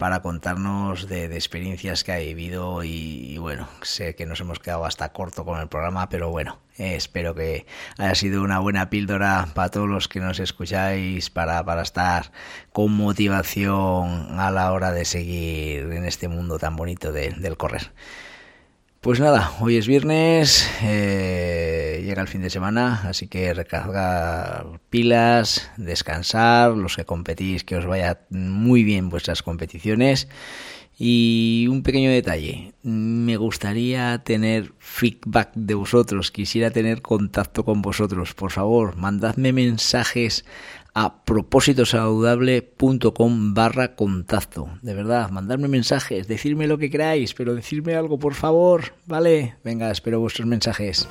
para 0.01 0.23
contarnos 0.23 1.07
de, 1.07 1.25
experiencias 1.25 2.03
que 2.03 2.11
ha 2.11 2.17
vivido 2.17 2.83
y, 2.83 3.37
bueno, 3.37 3.69
sé 3.83 4.15
que 4.15 4.25
nos 4.25 4.41
hemos 4.41 4.57
quedado 4.57 4.83
hasta 4.83 5.09
corto 5.13 5.45
con 5.45 5.61
el 5.61 5.67
programa, 5.67 6.09
pero 6.09 6.31
bueno, 6.31 6.57
espero 6.75 7.35
que 7.35 7.67
haya 7.99 8.15
sido 8.15 8.41
una 8.41 8.57
buena 8.57 8.89
píldora 8.89 9.49
para 9.53 9.69
todos 9.69 9.87
los 9.87 10.07
que 10.07 10.19
nos 10.19 10.39
escucháis, 10.39 11.29
para, 11.29 11.63
para 11.63 11.83
estar 11.83 12.31
con 12.73 12.91
motivación 12.93 14.39
a 14.39 14.49
la 14.49 14.71
hora 14.71 14.91
de 14.91 15.05
seguir 15.05 15.91
en 15.91 16.05
este 16.05 16.27
mundo 16.27 16.57
tan 16.57 16.75
bonito 16.75 17.11
del 17.11 17.55
correr. 17.55 17.91
Pues 19.01 19.19
nada, 19.19 19.51
hoy 19.59 19.77
es 19.77 19.87
viernes, 19.87 20.69
eh, 20.83 22.03
llega 22.05 22.21
el 22.21 22.27
fin 22.27 22.43
de 22.43 22.51
semana, 22.51 23.01
así 23.09 23.27
que 23.27 23.51
recargar 23.51 24.79
pilas, 24.91 25.71
descansar, 25.75 26.73
los 26.73 26.97
que 26.97 27.03
competís, 27.03 27.63
que 27.63 27.77
os 27.77 27.87
vaya 27.87 28.19
muy 28.29 28.83
bien 28.83 29.09
vuestras 29.09 29.41
competiciones. 29.41 30.27
Y 30.99 31.65
un 31.67 31.81
pequeño 31.81 32.11
detalle, 32.11 32.75
me 32.83 33.37
gustaría 33.37 34.19
tener 34.23 34.71
feedback 34.77 35.49
de 35.55 35.73
vosotros, 35.73 36.29
quisiera 36.29 36.69
tener 36.69 37.01
contacto 37.01 37.65
con 37.65 37.81
vosotros. 37.81 38.35
Por 38.35 38.51
favor, 38.51 38.97
mandadme 38.97 39.51
mensajes 39.51 40.45
a 40.93 41.23
propósitosaludable.com 41.23 43.53
barra 43.53 43.95
contacto. 43.95 44.69
De 44.81 44.93
verdad, 44.93 45.29
mandarme 45.29 45.67
mensajes, 45.67 46.27
decirme 46.27 46.67
lo 46.67 46.77
que 46.77 46.89
queráis, 46.89 47.33
pero 47.33 47.55
decirme 47.55 47.95
algo, 47.95 48.19
por 48.19 48.33
favor, 48.33 48.93
¿vale? 49.05 49.55
Venga, 49.63 49.91
espero 49.91 50.19
vuestros 50.19 50.47
mensajes. 50.47 51.07